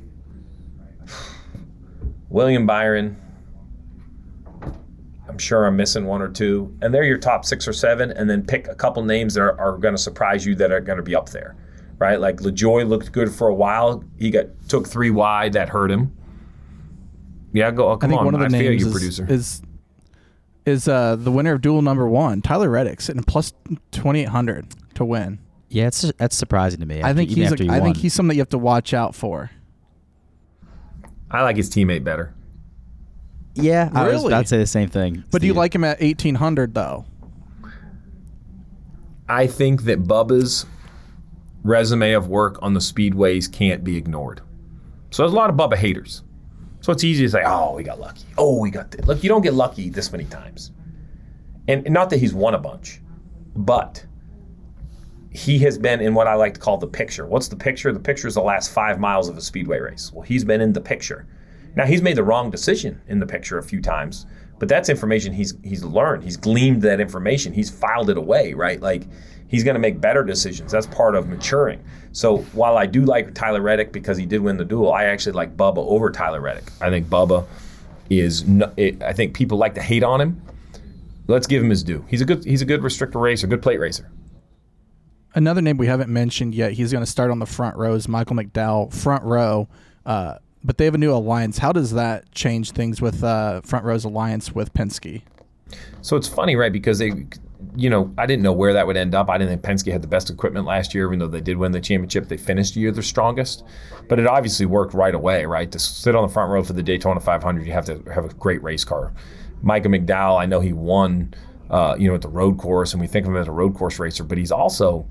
William 2.29 2.67
Byron, 2.67 3.17
I'm 5.29 5.39
sure 5.39 5.67
I'm 5.67 5.77
missing 5.77 6.07
one 6.07 6.21
or 6.21 6.29
two, 6.29 6.77
and 6.83 6.93
they're 6.93 7.05
your 7.05 7.19
top 7.19 7.45
six 7.45 7.67
or 7.69 7.73
seven, 7.73 8.11
and 8.13 8.29
then 8.29 8.45
pick 8.45 8.69
a 8.69 8.75
couple 8.75 9.05
names 9.05 9.35
that 9.35 9.41
are, 9.41 9.59
are 9.61 9.79
going 9.79 9.95
to 9.95 10.01
surprise 10.01 10.45
you 10.45 10.55
that 10.57 10.73
are 10.73 10.81
going 10.81 10.97
to 10.97 11.03
be 11.03 11.15
up 11.15 11.31
there, 11.31 11.57
right? 11.99 12.21
Like 12.21 12.39
LaJoie 12.39 12.89
looked 12.89 13.13
good 13.13 13.31
for 13.33 13.49
a 13.49 13.55
while. 13.55 14.03
He 14.19 14.31
got 14.31 14.47
took 14.69 14.89
three 14.89 15.11
wide, 15.11 15.53
that 15.55 15.69
hurt 15.69 15.91
him. 15.91 16.15
Yeah, 17.53 17.71
go. 17.71 17.89
Oh, 17.89 17.95
I 17.95 17.97
come 17.97 18.11
think 18.11 18.21
on, 18.21 18.27
one 18.27 18.35
of 18.35 18.41
the 18.41 18.47
I 18.47 18.61
feel 18.61 18.71
names 18.71 18.83
you, 18.83 18.89
is, 18.89 18.93
producer. 18.93 19.27
is 19.29 19.63
is 20.67 20.87
uh, 20.87 21.17
the 21.17 21.33
winner 21.33 21.55
of 21.55 21.63
duel 21.63 21.81
number 21.81 22.07
one, 22.07 22.43
Tyler 22.43 22.69
Reddick, 22.69 23.01
sitting 23.01 23.23
plus 23.23 23.55
twenty 23.91 24.21
eight 24.21 24.29
hundred 24.29 24.67
to 24.95 25.05
win. 25.05 25.39
Yeah, 25.71 25.89
it's 25.89 26.01
that's 26.17 26.37
surprising 26.37 26.81
to 26.81 26.87
me. 26.87 27.03
I 27.03 27.13
think 27.13 27.31
he's 27.31 27.53
after 27.53 27.63
a, 27.65 27.67
he 27.67 27.71
I 27.73 27.81
think 27.81 27.97
he's 27.99 28.15
something 28.15 28.29
that 28.29 28.35
you 28.37 28.41
have 28.41 28.49
to 28.51 28.59
watch 28.59 28.95
out 28.95 29.15
for. 29.15 29.51
I 31.31 31.43
like 31.43 31.57
his 31.57 31.69
teammate 31.69 32.05
better. 32.05 32.35
yeah. 33.55 33.91
I 33.93 34.05
was 34.05 34.13
Really? 34.15 34.27
about 34.29 34.43
to 34.43 34.47
say 34.49 34.59
the 34.59 34.67
same 34.67 34.89
thing. 34.89 35.25
But 35.31 35.43
do 35.43 35.47
you 35.47 35.53
like 35.55 35.75
him 35.75 35.85
at 35.85 35.99
eighteen 36.01 36.37
hundred 36.37 36.75
though? 36.75 37.05
I 39.29 39.47
think 39.47 39.83
that 39.85 40.05
Bubba's 40.05 40.65
resume 41.63 42.13
of 42.13 42.29
work 42.29 42.59
on 42.63 42.73
the 42.75 42.81
speedways 42.81 43.51
can't 43.51 43.85
be 43.85 43.97
ignored. 43.97 44.41
So 45.11 45.23
there's 45.23 45.33
a 45.33 45.37
lot 45.37 45.51
of 45.51 45.57
Bubba 45.57 45.77
haters. 45.77 46.23
So 46.81 46.93
it's 46.93 47.05
easy 47.05 47.25
to 47.25 47.31
say, 47.31 47.43
"Oh, 47.45 47.75
we 47.75 47.83
got 47.83 48.01
lucky. 48.01 48.25
Oh, 48.39 48.59
we 48.61 48.71
got 48.71 48.91
this." 48.91 49.05
Look, 49.07 49.23
you 49.23 49.29
don't 49.29 49.43
get 49.43 49.53
lucky 49.55 49.91
this 49.91 50.13
many 50.13 50.25
times. 50.25 50.71
And, 51.67 51.85
and 51.85 51.93
not 51.93 52.09
that 52.11 52.19
he's 52.19 52.33
won 52.33 52.55
a 52.55 52.59
bunch, 52.59 53.01
but 53.55 54.07
he 55.31 55.59
has 55.61 55.79
been 55.79 56.01
in 56.01 56.15
what 56.15 56.27
I 56.27 56.35
like 56.35 56.55
to 56.55 56.61
call 56.61 56.79
the 56.79 56.87
picture. 56.87 57.27
What's 57.27 57.49
the 57.49 57.57
picture? 57.57 57.93
The 57.93 58.01
picture 58.01 58.29
is 58.29 58.35
the 58.35 58.43
last 58.43 58.73
five 58.73 58.99
miles 58.99 59.29
of 59.29 59.37
a 59.37 59.41
speedway 59.41 59.79
race. 59.79 60.11
Well, 60.13 60.23
he's 60.23 60.45
been 60.45 60.61
in 60.61 60.73
the 60.73 60.81
picture. 60.81 61.27
Now 61.77 61.87
he's 61.87 62.03
made 62.03 62.17
the 62.17 62.25
wrong 62.25 62.51
decision 62.51 63.01
in 63.09 63.19
the 63.19 63.27
picture 63.27 63.59
a 63.59 63.63
few 63.63 63.81
times, 63.81 64.27
but 64.59 64.69
that's 64.69 64.89
information 64.89 65.33
he's 65.33 65.55
he's 65.63 65.85
learned. 65.85 66.25
He's 66.25 66.37
gleaned 66.37 66.83
that 66.83 67.01
information. 67.01 67.53
He's 67.53 67.71
filed 67.71 68.11
it 68.11 68.17
away, 68.17 68.55
right? 68.55 68.81
Like 68.81 69.05
he's 69.49 69.65
going 69.65 69.75
to 69.75 69.81
make 69.81 70.01
better 70.01 70.25
decisions. 70.25 70.73
That's 70.73 70.87
part 70.87 71.15
of 71.15 71.29
maturing. 71.29 71.85
So 72.13 72.39
while 72.53 72.77
I 72.77 72.87
do 72.87 73.05
like 73.05 73.35
Tyler 73.35 73.61
Reddick 73.61 73.93
because 73.93 74.17
he 74.17 74.27
did 74.27 74.41
win 74.41 74.57
the 74.57 74.65
duel, 74.65 74.93
I 74.93 75.05
actually 75.05 75.33
like 75.33 75.57
Bubba 75.57 75.79
over 75.79 76.11
Tyler 76.11 76.41
Reddick. 76.41 76.71
I 76.81 76.91
think 76.91 77.07
Bubba 77.07 77.47
is. 78.11 78.47
No, 78.49 78.73
it, 78.77 79.03
I 79.03 79.13
think 79.13 79.35
people 79.35 79.59
like 79.59 79.75
to 79.75 79.83
hate 79.83 80.03
on 80.03 80.21
him. 80.21 80.43
Let's 81.27 81.47
give 81.47 81.63
him 81.63 81.69
his 81.71 81.85
due. 81.85 82.05
He's 82.09 82.23
a 82.23 82.25
good 82.25 82.45
he's 82.45 82.63
a 82.63 82.67
good 82.67 82.81
restrictor 82.81 83.21
racer, 83.21 83.47
good 83.47 83.63
plate 83.63 83.79
racer. 83.79 84.11
Another 85.39 85.63
name 85.63 85.77
we 85.77 85.87
haven't 85.87 86.13
mentioned 86.13 86.53
yet. 86.53 86.73
He's 86.73 86.91
going 86.91 87.05
to 87.05 87.09
start 87.09 87.31
on 87.31 87.39
the 87.39 87.47
front 87.47 87.77
row 87.77 87.95
is 87.95 88.09
Michael 88.09 88.35
McDowell, 88.35 88.93
front 88.93 89.23
row. 89.23 89.69
Uh, 90.05 90.39
but 90.65 90.79
they 90.79 90.85
have 90.85 90.97
a 90.97 90.99
new 90.99 91.13
alliance. 91.13 91.59
How 91.59 91.71
does 91.71 91.93
that 91.93 92.29
change 92.33 92.73
things 92.73 93.01
with 93.01 93.23
uh, 93.23 93.61
front 93.61 93.85
row's 93.85 94.05
alliance 94.05 94.53
with 94.53 94.75
Penske? 94.75 95.23
So 96.03 96.17
it's 96.17 96.27
funny, 96.27 96.57
right? 96.57 96.73
Because 96.73 96.99
they, 96.99 97.13
you 97.77 97.89
know, 97.89 98.13
I 98.19 98.27
didn't 98.27 98.43
know 98.43 98.53
where 98.53 98.73
that 98.73 98.89
would 98.89 98.97
end 98.97 99.15
up. 99.15 99.31
I 99.31 99.39
didn't 99.39 99.63
think 99.63 99.63
Penske 99.63 99.93
had 99.93 100.03
the 100.03 100.09
best 100.09 100.29
equipment 100.29 100.67
last 100.67 100.93
year, 100.93 101.07
even 101.07 101.21
though 101.21 101.29
they 101.29 101.41
did 101.41 101.57
win 101.57 101.71
the 101.71 101.81
championship. 101.81 102.27
They 102.27 102.37
finished 102.37 102.75
the 102.75 102.81
year 102.81 102.91
their 102.91 103.05
strongest, 103.05 103.63
but 104.09 104.19
it 104.19 104.27
obviously 104.27 104.67
worked 104.67 104.93
right 104.93 105.15
away, 105.15 105.47
right? 105.47 105.71
To 105.71 105.79
sit 105.79 106.17
on 106.17 106.27
the 106.27 106.35
front 106.35 106.51
row 106.51 106.65
for 106.65 106.73
the 106.73 106.83
Daytona 106.83 107.21
500, 107.21 107.65
you 107.65 107.73
have 107.73 107.85
to 107.85 108.03
have 108.13 108.25
a 108.25 108.35
great 108.35 108.61
race 108.65 108.83
car. 108.83 109.13
Michael 109.63 109.93
McDowell, 109.93 110.43
I 110.43 110.47
know 110.47 110.59
he 110.59 110.73
won, 110.73 111.33
uh, 111.71 111.95
you 111.97 112.09
know, 112.09 112.17
at 112.17 112.23
the 112.23 112.29
road 112.29 112.59
course, 112.59 112.93
and 112.93 113.01
we 113.01 113.07
think 113.07 113.25
of 113.25 113.33
him 113.33 113.39
as 113.41 113.47
a 113.47 113.53
road 113.53 113.77
course 113.77 114.01
racer, 114.01 114.25
but 114.25 114.37
he's 114.37 114.51
also 114.51 115.07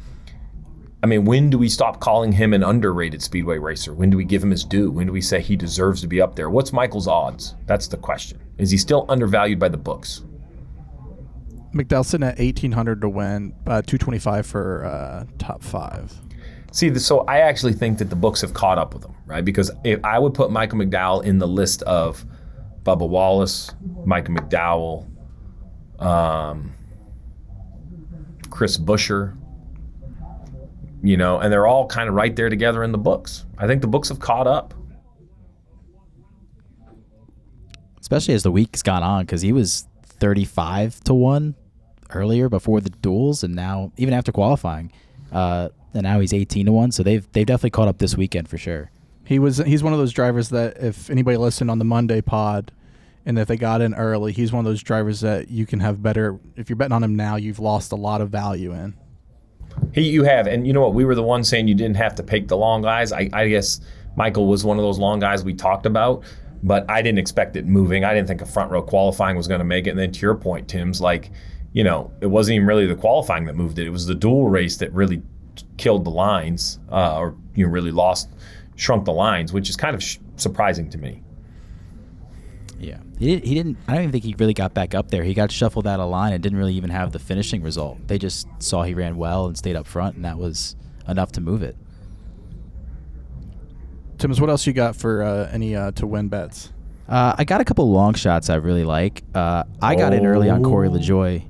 I 1.03 1.05
mean, 1.05 1.25
when 1.25 1.49
do 1.49 1.59
we 1.59 1.69
stop 1.69 1.99
calling 1.99 2.31
him 2.31 2.53
an 2.53 2.63
underrated 2.63 3.21
speedway 3.21 3.59
racer? 3.59 3.93
When 3.93 4.09
do 4.09 4.17
we 4.17 4.25
give 4.25 4.41
him 4.41 4.49
his 4.49 4.63
due? 4.63 4.89
When 4.89 5.05
do 5.05 5.13
we 5.13 5.21
say 5.21 5.41
he 5.41 5.55
deserves 5.55 6.01
to 6.01 6.07
be 6.07 6.21
up 6.21 6.35
there? 6.35 6.49
What's 6.49 6.73
Michael's 6.73 7.07
odds? 7.07 7.55
That's 7.67 7.87
the 7.87 7.97
question. 7.97 8.41
Is 8.57 8.71
he 8.71 8.77
still 8.77 9.05
undervalued 9.07 9.59
by 9.59 9.69
the 9.69 9.77
books? 9.77 10.23
McDowell 11.73 12.03
sitting 12.03 12.25
at 12.25 12.39
1800 12.39 13.01
to 13.01 13.09
win, 13.09 13.53
uh, 13.67 13.83
225 13.83 14.47
for 14.47 14.85
uh, 14.85 15.25
top 15.37 15.61
five. 15.61 16.13
See, 16.71 16.93
so 16.97 17.19
I 17.21 17.39
actually 17.39 17.73
think 17.73 17.99
that 17.99 18.09
the 18.09 18.15
books 18.15 18.41
have 18.41 18.53
caught 18.53 18.79
up 18.79 18.93
with 18.93 19.05
him, 19.05 19.15
right? 19.27 19.45
Because 19.45 19.69
if 19.83 20.03
I 20.03 20.17
would 20.17 20.33
put 20.33 20.51
Michael 20.51 20.79
McDowell 20.79 21.23
in 21.23 21.37
the 21.37 21.47
list 21.47 21.83
of 21.83 22.25
Bubba 22.83 23.07
Wallace, 23.07 23.71
Michael 24.05 24.35
McDowell, 24.35 25.07
um, 25.99 26.73
Chris 28.49 28.77
Buescher, 28.77 29.37
you 31.03 31.17
know, 31.17 31.39
and 31.39 31.51
they're 31.51 31.67
all 31.67 31.87
kind 31.87 32.09
of 32.09 32.15
right 32.15 32.35
there 32.35 32.49
together 32.49 32.83
in 32.83 32.91
the 32.91 32.97
books. 32.97 33.45
I 33.57 33.67
think 33.67 33.81
the 33.81 33.87
books 33.87 34.09
have 34.09 34.19
caught 34.19 34.47
up. 34.47 34.73
especially 37.99 38.33
as 38.33 38.43
the 38.43 38.51
week's 38.51 38.81
gone 38.81 39.03
on 39.03 39.25
because 39.25 39.41
he 39.41 39.51
was 39.51 39.85
35 40.03 41.01
to 41.03 41.13
1 41.13 41.55
earlier 42.11 42.47
before 42.47 42.79
the 42.79 42.89
duels 42.89 43.43
and 43.43 43.53
now 43.53 43.91
even 43.97 44.13
after 44.13 44.31
qualifying 44.31 44.89
uh, 45.33 45.67
and 45.93 46.03
now 46.03 46.17
he's 46.17 46.31
18 46.33 46.67
to 46.67 46.71
1 46.71 46.91
so 46.93 47.03
they've 47.03 47.29
they've 47.33 47.45
definitely 47.45 47.71
caught 47.71 47.89
up 47.89 47.97
this 47.97 48.15
weekend 48.15 48.47
for 48.47 48.57
sure 48.57 48.89
He 49.25 49.39
was 49.39 49.57
he's 49.57 49.83
one 49.83 49.91
of 49.91 49.99
those 49.99 50.13
drivers 50.13 50.47
that 50.49 50.77
if 50.77 51.09
anybody 51.09 51.35
listened 51.35 51.69
on 51.69 51.79
the 51.79 51.85
Monday 51.85 52.21
pod 52.21 52.71
and 53.25 53.37
if 53.37 53.49
they 53.49 53.57
got 53.57 53.81
in 53.81 53.93
early, 53.93 54.31
he's 54.31 54.53
one 54.53 54.65
of 54.65 54.71
those 54.71 54.81
drivers 54.81 55.19
that 55.19 55.49
you 55.49 55.65
can 55.65 55.81
have 55.81 56.01
better 56.01 56.39
if 56.55 56.69
you're 56.69 56.77
betting 56.77 56.93
on 56.93 57.03
him 57.03 57.17
now, 57.17 57.35
you've 57.35 57.59
lost 57.59 57.91
a 57.91 57.97
lot 57.97 58.21
of 58.21 58.29
value 58.29 58.71
in. 58.71 58.93
He, 59.93 60.09
you 60.09 60.23
have, 60.23 60.47
and 60.47 60.67
you 60.67 60.73
know 60.73 60.81
what? 60.81 60.93
We 60.93 61.05
were 61.05 61.15
the 61.15 61.23
ones 61.23 61.49
saying 61.49 61.67
you 61.67 61.75
didn't 61.75 61.97
have 61.97 62.15
to 62.15 62.23
pick 62.23 62.47
the 62.47 62.57
long 62.57 62.81
guys. 62.81 63.11
I, 63.11 63.29
I 63.33 63.47
guess 63.47 63.81
Michael 64.15 64.47
was 64.47 64.63
one 64.63 64.77
of 64.77 64.83
those 64.83 64.99
long 64.99 65.19
guys 65.19 65.43
we 65.43 65.53
talked 65.53 65.85
about, 65.85 66.23
but 66.63 66.89
I 66.89 67.01
didn't 67.01 67.19
expect 67.19 67.55
it 67.55 67.65
moving. 67.65 68.03
I 68.03 68.13
didn't 68.13 68.27
think 68.27 68.41
a 68.41 68.45
front 68.45 68.71
row 68.71 68.81
qualifying 68.81 69.37
was 69.37 69.47
going 69.47 69.59
to 69.59 69.65
make 69.65 69.87
it. 69.87 69.91
And 69.91 69.99
then 69.99 70.11
to 70.11 70.19
your 70.19 70.35
point, 70.35 70.67
Tim's 70.67 71.01
like, 71.01 71.31
you 71.73 71.83
know, 71.83 72.11
it 72.21 72.27
wasn't 72.27 72.55
even 72.55 72.67
really 72.67 72.87
the 72.87 72.95
qualifying 72.95 73.45
that 73.45 73.55
moved 73.55 73.79
it. 73.79 73.87
It 73.87 73.91
was 73.91 74.05
the 74.05 74.15
duel 74.15 74.49
race 74.49 74.77
that 74.77 74.91
really 74.93 75.21
killed 75.77 76.05
the 76.05 76.11
lines, 76.11 76.79
uh, 76.91 77.17
or 77.17 77.35
you 77.55 77.65
know, 77.65 77.71
really 77.71 77.91
lost, 77.91 78.29
shrunk 78.75 79.05
the 79.05 79.13
lines, 79.13 79.53
which 79.53 79.69
is 79.69 79.75
kind 79.75 79.95
of 79.95 80.03
sh- 80.03 80.17
surprising 80.35 80.89
to 80.89 80.97
me. 80.97 81.23
Yeah 82.79 82.99
he, 83.17 83.37
he 83.39 83.55
didn't 83.55 83.77
i 83.87 83.93
don't 83.93 84.03
even 84.03 84.11
think 84.11 84.23
he 84.23 84.35
really 84.37 84.53
got 84.53 84.73
back 84.73 84.93
up 84.93 85.09
there 85.09 85.23
he 85.23 85.33
got 85.33 85.51
shuffled 85.51 85.87
out 85.87 85.99
of 85.99 86.09
line 86.09 86.33
and 86.33 86.43
didn't 86.43 86.57
really 86.57 86.75
even 86.75 86.89
have 86.89 87.11
the 87.11 87.19
finishing 87.19 87.63
result 87.63 87.97
they 88.07 88.17
just 88.17 88.47
saw 88.59 88.83
he 88.83 88.93
ran 88.93 89.17
well 89.17 89.47
and 89.47 89.57
stayed 89.57 89.75
up 89.75 89.87
front 89.87 90.15
and 90.15 90.23
that 90.23 90.37
was 90.37 90.75
enough 91.07 91.31
to 91.31 91.41
move 91.41 91.63
it 91.63 91.75
Tims, 94.17 94.41
what 94.41 94.49
else 94.49 94.65
you 94.65 94.73
got 94.73 94.95
for 94.95 95.21
uh, 95.21 95.49
any 95.51 95.75
uh, 95.75 95.91
to 95.91 96.07
win 96.07 96.27
bets? 96.27 96.73
Uh, 97.07 97.35
I 97.37 97.43
got 97.43 97.61
a 97.61 97.63
couple 97.63 97.89
long 97.91 98.15
shots 98.15 98.49
I 98.49 98.55
really 98.55 98.83
like. 98.83 99.23
Uh, 99.33 99.63
I 99.79 99.95
got 99.95 100.11
in 100.11 100.25
early 100.25 100.49
on 100.49 100.63
Corey 100.63 100.89
LaJoie. 100.89 101.43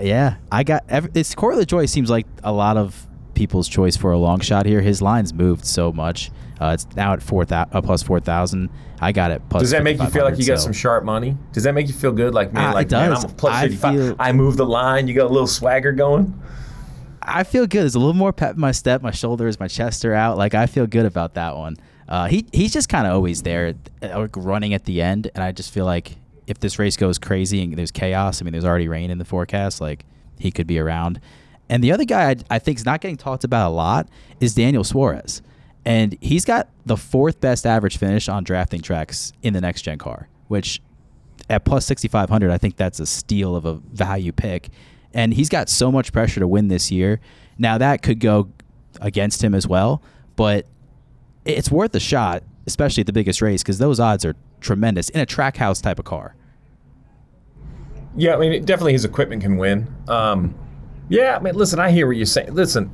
Yeah, 0.00 0.36
I 0.50 0.64
got. 0.64 0.84
Every, 0.88 1.10
it's 1.14 1.34
Corey 1.34 1.56
LaJoie 1.56 1.88
seems 1.88 2.10
like 2.10 2.26
a 2.42 2.52
lot 2.52 2.76
of 2.76 3.06
people's 3.42 3.68
choice 3.68 3.96
for 3.96 4.12
a 4.12 4.18
long 4.18 4.38
shot 4.38 4.66
here. 4.66 4.80
His 4.80 5.02
lines 5.02 5.34
moved 5.34 5.64
so 5.64 5.90
much. 5.92 6.30
Uh, 6.60 6.70
it's 6.74 6.86
now 6.94 7.12
at 7.12 7.20
four 7.20 7.44
thou- 7.44 7.66
uh, 7.72 7.80
plus 7.82 8.00
four 8.02 8.20
thousand. 8.20 8.70
I 9.00 9.10
got 9.10 9.32
it. 9.32 9.42
Plus 9.48 9.62
Does 9.62 9.70
that 9.72 9.82
make 9.82 9.98
you 9.98 10.06
feel 10.06 10.22
like 10.22 10.38
you 10.38 10.46
got 10.46 10.58
5,500, 10.58 10.62
some 10.62 10.72
sharp 10.72 11.02
money? 11.04 11.36
Does 11.52 11.64
that 11.64 11.74
make 11.74 11.88
you 11.88 11.92
feel 11.92 12.12
good? 12.12 12.32
Like 12.34 12.52
man, 12.52 12.66
Uh, 12.68 12.70
it 12.70 12.74
like 12.74 12.90
man, 12.92 13.10
does. 13.10 13.24
I'm 13.24 13.30
a 13.30 13.34
plus 13.34 13.52
I 13.52 13.62
55. 13.62 13.94
feel- 13.94 14.16
I 14.20 14.30
moved 14.32 14.58
the 14.58 14.64
line. 14.66 15.08
You 15.08 15.14
got 15.14 15.26
a 15.26 15.34
little 15.34 15.48
swagger 15.48 15.90
going. 15.90 16.40
I 17.20 17.42
feel 17.42 17.66
good. 17.66 17.82
There's 17.82 17.96
a 17.96 17.98
little 17.98 18.14
more 18.14 18.32
pep 18.32 18.54
in 18.54 18.60
my 18.60 18.70
step. 18.72 19.02
My 19.02 19.10
shoulders, 19.10 19.58
my 19.58 19.66
chest 19.68 20.04
are 20.04 20.14
out. 20.14 20.38
Like 20.38 20.54
I 20.54 20.66
feel 20.66 20.86
good 20.86 21.06
about 21.06 21.34
that 21.34 21.56
one. 21.56 21.76
Uh, 22.08 22.26
he 22.28 22.46
he's 22.52 22.72
just 22.72 22.88
kind 22.88 23.06
of 23.08 23.12
always 23.14 23.42
there, 23.42 23.74
uh, 24.02 24.18
like 24.20 24.36
running 24.36 24.72
at 24.72 24.84
the 24.84 25.02
end, 25.02 25.30
and 25.34 25.42
I 25.42 25.50
just 25.50 25.72
feel 25.72 25.84
like 25.84 26.16
if 26.46 26.60
this 26.60 26.78
race 26.78 26.96
goes 26.96 27.18
crazy 27.18 27.60
and 27.62 27.74
there's 27.76 27.90
chaos, 27.90 28.40
I 28.40 28.44
mean, 28.44 28.52
there's 28.52 28.64
already 28.64 28.86
rain 28.88 29.10
in 29.10 29.18
the 29.18 29.24
forecast. 29.24 29.80
Like 29.80 30.04
he 30.38 30.52
could 30.52 30.68
be 30.68 30.78
around. 30.78 31.20
And 31.68 31.82
the 31.82 31.92
other 31.92 32.04
guy 32.04 32.30
I, 32.30 32.36
I 32.50 32.58
think 32.58 32.78
is 32.78 32.84
not 32.84 33.00
getting 33.00 33.16
talked 33.16 33.44
about 33.44 33.70
a 33.70 33.74
lot 33.74 34.08
is 34.40 34.54
Daniel 34.54 34.84
Suarez, 34.84 35.42
and 35.84 36.16
he's 36.20 36.44
got 36.44 36.68
the 36.84 36.96
fourth 36.96 37.40
best 37.40 37.66
average 37.66 37.96
finish 37.96 38.28
on 38.28 38.44
drafting 38.44 38.80
tracks 38.80 39.32
in 39.42 39.54
the 39.54 39.60
next 39.60 39.82
gen 39.82 39.98
car, 39.98 40.28
which 40.48 40.80
at 41.50 41.64
plus 41.64 41.84
6500 41.86 42.52
i 42.52 42.56
think 42.56 42.76
that's 42.76 43.00
a 43.00 43.06
steal 43.06 43.56
of 43.56 43.64
a 43.64 43.74
value 43.74 44.32
pick. 44.32 44.68
And 45.14 45.34
he's 45.34 45.48
got 45.48 45.68
so 45.68 45.92
much 45.92 46.12
pressure 46.12 46.40
to 46.40 46.48
win 46.48 46.68
this 46.68 46.90
year. 46.90 47.20
Now 47.58 47.76
that 47.78 48.02
could 48.02 48.20
go 48.20 48.48
against 49.00 49.42
him 49.42 49.54
as 49.54 49.66
well 49.66 50.02
but 50.36 50.66
it's 51.44 51.70
worth 51.70 51.94
a 51.94 52.00
shot 52.00 52.42
especially 52.66 53.00
at 53.00 53.06
the 53.06 53.12
biggest 53.12 53.42
race 53.42 53.62
because 53.62 53.78
those 53.78 53.98
odds 53.98 54.24
are 54.24 54.36
tremendous 54.60 55.08
in 55.10 55.20
a 55.20 55.26
Trackhouse 55.26 55.82
type 55.82 55.98
of 55.98 56.04
car. 56.04 56.34
Yeah, 58.16 58.36
I 58.36 58.38
mean, 58.38 58.64
definitely 58.64 58.92
his 58.92 59.04
equipment 59.04 59.42
can 59.42 59.56
win. 59.56 59.92
Um, 60.06 60.54
yeah, 61.12 61.36
I 61.36 61.40
mean, 61.40 61.54
listen, 61.54 61.78
I 61.78 61.90
hear 61.90 62.06
what 62.06 62.16
you're 62.16 62.24
saying. 62.24 62.54
Listen, 62.54 62.90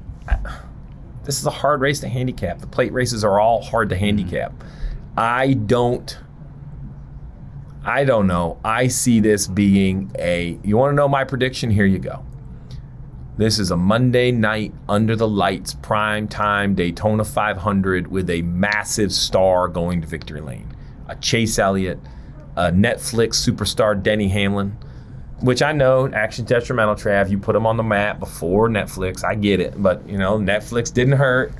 this 1.22 1.38
is 1.38 1.46
a 1.46 1.50
hard 1.50 1.80
race 1.80 2.00
to 2.00 2.08
handicap. 2.08 2.58
The 2.58 2.66
plate 2.66 2.92
races 2.92 3.22
are 3.22 3.38
all 3.38 3.62
hard 3.62 3.90
to 3.90 3.94
mm-hmm. 3.94 4.04
handicap. 4.06 4.64
I 5.16 5.52
don't. 5.52 6.18
I 7.84 8.04
don't 8.04 8.26
know. 8.26 8.58
I 8.64 8.88
see 8.88 9.20
this 9.20 9.46
being 9.46 10.10
a. 10.18 10.58
You 10.64 10.76
want 10.76 10.90
to 10.90 10.96
know 10.96 11.06
my 11.06 11.22
prediction? 11.22 11.70
Here 11.70 11.86
you 11.86 12.00
go. 12.00 12.24
This 13.36 13.60
is 13.60 13.70
a 13.70 13.76
Monday 13.76 14.32
night 14.32 14.74
under 14.88 15.14
the 15.14 15.28
lights, 15.28 15.74
prime 15.74 16.26
time 16.26 16.74
Daytona 16.74 17.24
500 17.24 18.08
with 18.08 18.30
a 18.30 18.42
massive 18.42 19.12
star 19.12 19.68
going 19.68 20.00
to 20.00 20.08
victory 20.08 20.40
lane. 20.40 20.74
A 21.06 21.14
Chase 21.14 21.56
Elliott, 21.56 22.00
a 22.56 22.72
Netflix 22.72 23.34
superstar 23.36 24.02
Denny 24.02 24.26
Hamlin, 24.26 24.76
which 25.40 25.62
I 25.62 25.72
know 25.72 26.08
action 26.12 26.44
detrimental. 26.44 26.94
Trav, 26.94 27.30
you 27.30 27.38
put 27.38 27.52
them 27.52 27.66
on 27.66 27.76
the 27.76 27.82
map 27.82 28.18
before 28.18 28.68
Netflix. 28.68 29.24
I 29.24 29.34
get 29.34 29.60
it, 29.60 29.80
but 29.82 30.06
you 30.08 30.18
know 30.18 30.38
Netflix 30.38 30.92
didn't 30.92 31.16
hurt. 31.16 31.52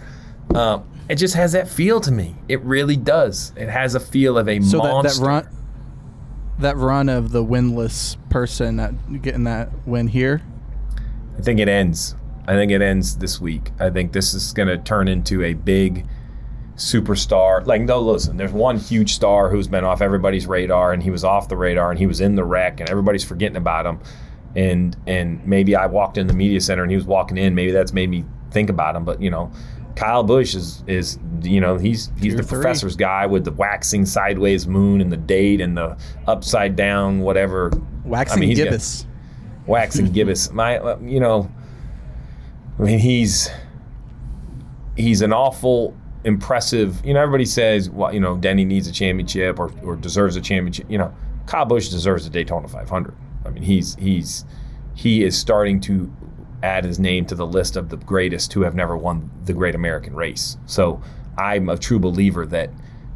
Um, 0.54 0.88
it 1.08 1.16
just 1.16 1.34
has 1.34 1.52
that 1.52 1.68
feel 1.68 2.00
to 2.00 2.10
me. 2.10 2.36
It 2.48 2.60
really 2.62 2.96
does. 2.96 3.52
It 3.56 3.68
has 3.68 3.94
a 3.94 4.00
feel 4.00 4.36
of 4.38 4.48
a 4.48 4.60
So 4.60 4.78
that, 4.78 4.84
monster. 4.84 5.20
that 5.20 5.26
run, 5.26 5.48
that 6.58 6.76
run 6.76 7.08
of 7.08 7.32
the 7.32 7.44
winless 7.44 8.16
person 8.30 8.76
that 8.76 9.22
getting 9.22 9.44
that 9.44 9.70
win 9.86 10.08
here. 10.08 10.42
I 11.38 11.40
think 11.42 11.60
it 11.60 11.68
ends. 11.68 12.14
I 12.46 12.52
think 12.54 12.72
it 12.72 12.82
ends 12.82 13.18
this 13.18 13.40
week. 13.40 13.70
I 13.78 13.90
think 13.90 14.12
this 14.12 14.34
is 14.34 14.52
going 14.52 14.68
to 14.68 14.78
turn 14.78 15.06
into 15.08 15.42
a 15.44 15.54
big 15.54 16.06
superstar. 16.78 17.64
Like, 17.66 17.82
no, 17.82 18.00
listen, 18.00 18.36
there's 18.36 18.52
one 18.52 18.78
huge 18.78 19.12
star 19.14 19.50
who's 19.50 19.68
been 19.68 19.84
off 19.84 20.00
everybody's 20.00 20.46
radar, 20.46 20.92
and 20.92 21.02
he 21.02 21.10
was 21.10 21.24
off 21.24 21.48
the 21.48 21.56
radar, 21.56 21.90
and 21.90 21.98
he 21.98 22.06
was 22.06 22.20
in 22.20 22.34
the 22.34 22.44
wreck, 22.44 22.80
and 22.80 22.88
everybody's 22.88 23.24
forgetting 23.24 23.56
about 23.56 23.84
him. 23.86 24.00
And 24.56 24.96
and 25.06 25.46
maybe 25.46 25.76
I 25.76 25.86
walked 25.86 26.16
in 26.18 26.26
the 26.26 26.32
media 26.32 26.60
center, 26.60 26.82
and 26.82 26.90
he 26.90 26.96
was 26.96 27.04
walking 27.06 27.36
in. 27.36 27.54
Maybe 27.54 27.70
that's 27.72 27.92
made 27.92 28.08
me 28.08 28.24
think 28.50 28.70
about 28.70 28.96
him. 28.96 29.04
But 29.04 29.20
you 29.20 29.30
know, 29.30 29.52
Kyle 29.94 30.22
Busch 30.22 30.54
is 30.54 30.82
is 30.86 31.18
you 31.42 31.60
know 31.60 31.76
he's 31.76 32.10
he's 32.14 32.32
Tier 32.32 32.36
the 32.38 32.42
three. 32.42 32.62
professor's 32.62 32.96
guy 32.96 33.26
with 33.26 33.44
the 33.44 33.52
waxing 33.52 34.06
sideways 34.06 34.66
moon 34.66 35.00
and 35.02 35.12
the 35.12 35.16
date 35.18 35.60
and 35.60 35.76
the 35.76 35.96
upside 36.26 36.76
down 36.76 37.20
whatever. 37.20 37.70
Waxing 38.04 38.42
he's 38.42 38.58
got- 38.58 38.64
gibbous. 38.64 39.04
Wax 39.66 39.96
and 39.98 40.14
Gibbous. 40.14 40.50
My, 40.54 40.78
uh, 40.78 40.98
you 41.02 41.20
know, 41.20 41.50
I 42.78 42.82
mean, 42.82 42.98
he's 42.98 43.50
he's 44.96 45.20
an 45.20 45.32
awful 45.34 45.94
impressive. 46.24 47.04
You 47.04 47.14
know, 47.14 47.20
everybody 47.20 47.44
says, 47.44 47.90
well, 47.90 48.12
you 48.12 48.20
know, 48.20 48.36
Denny 48.36 48.64
needs 48.64 48.86
a 48.86 48.92
championship 48.92 49.58
or, 49.58 49.72
or 49.82 49.96
deserves 49.96 50.36
a 50.36 50.40
championship. 50.40 50.86
You 50.90 50.98
know, 50.98 51.14
Kyle 51.46 51.64
Busch 51.64 51.88
deserves 51.88 52.26
a 52.26 52.30
Daytona 52.30 52.68
500. 52.68 53.14
I 53.44 53.50
mean, 53.50 53.62
he's 53.62 53.94
he's 53.96 54.44
he 54.94 55.24
is 55.24 55.38
starting 55.38 55.80
to 55.82 56.12
add 56.62 56.84
his 56.84 56.98
name 56.98 57.24
to 57.26 57.34
the 57.34 57.46
list 57.46 57.76
of 57.76 57.88
the 57.88 57.96
greatest 57.96 58.52
who 58.52 58.62
have 58.62 58.74
never 58.74 58.96
won 58.96 59.30
the 59.44 59.52
Great 59.52 59.74
American 59.74 60.14
Race. 60.14 60.56
So 60.66 61.00
I'm 61.36 61.68
a 61.68 61.78
true 61.78 62.00
believer 62.00 62.44
that, 62.46 62.70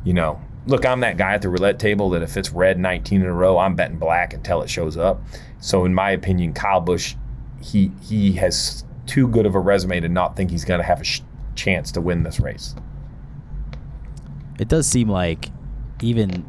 you 0.04 0.14
know, 0.14 0.40
look, 0.66 0.87
I'm 0.87 1.00
that 1.00 1.16
guy 1.16 1.35
at 1.35 1.42
the 1.42 1.49
roulette 1.49 1.78
table 1.78 2.11
that 2.11 2.23
if 2.23 2.37
it's 2.37 2.52
red 2.52 2.78
19 2.78 3.21
in 3.21 3.26
a 3.26 3.32
row, 3.32 3.59
I'm 3.59 3.75
betting 3.75 3.99
black 3.99 4.32
until 4.32 4.62
it 4.62 4.71
shows 4.71 4.97
up. 4.97 5.21
So 5.61 5.85
in 5.85 5.92
my 5.92 6.11
opinion, 6.11 6.52
Kyle 6.52 6.80
Busch, 6.80 7.14
he 7.61 7.90
he 8.00 8.32
has 8.35 8.85
too 9.06 9.28
good 9.28 9.47
of 9.47 9.54
a 9.54 9.61
resume 9.61 10.00
to 10.00 10.09
not 10.09 10.37
think 10.37 10.50
he's 10.50 10.64
going 10.64 10.80
to 10.80 10.87
have 10.87 11.00
a 11.00 11.04
sh- 11.04 11.23
chance 11.54 11.92
to 11.92 12.00
win 12.00 12.23
this 12.23 12.40
race. 12.40 12.75
It 14.62 14.69
does 14.69 14.87
seem 14.87 15.09
like 15.09 15.50
even 16.02 16.47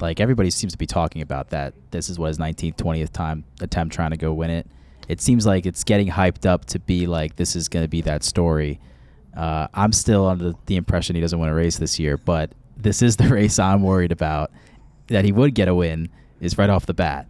like 0.00 0.18
everybody 0.18 0.50
seems 0.50 0.72
to 0.72 0.78
be 0.78 0.86
talking 0.86 1.22
about 1.22 1.50
that 1.50 1.72
this 1.92 2.10
is 2.10 2.18
what 2.18 2.26
his 2.26 2.38
19th 2.38 2.74
20th 2.74 3.12
time 3.12 3.44
attempt 3.60 3.94
trying 3.94 4.10
to 4.10 4.16
go 4.16 4.32
win 4.32 4.50
it 4.50 4.66
it 5.08 5.20
seems 5.20 5.46
like 5.46 5.64
it's 5.64 5.84
getting 5.84 6.08
hyped 6.08 6.44
up 6.44 6.64
to 6.64 6.80
be 6.80 7.06
like 7.06 7.36
this 7.36 7.54
is 7.54 7.68
going 7.68 7.84
to 7.84 7.88
be 7.88 8.00
that 8.00 8.24
story 8.24 8.80
uh, 9.36 9.68
i'm 9.74 9.92
still 9.92 10.26
under 10.26 10.52
the 10.66 10.74
impression 10.74 11.14
he 11.14 11.22
doesn't 11.22 11.38
want 11.38 11.50
to 11.50 11.54
race 11.54 11.78
this 11.78 12.00
year 12.00 12.16
but 12.16 12.50
this 12.76 13.00
is 13.00 13.16
the 13.16 13.28
race 13.28 13.60
i'm 13.60 13.84
worried 13.84 14.10
about 14.10 14.50
that 15.06 15.24
he 15.24 15.30
would 15.30 15.54
get 15.54 15.68
a 15.68 15.74
win 15.74 16.08
is 16.40 16.58
right 16.58 16.68
off 16.68 16.84
the 16.86 16.94
bat 16.94 17.28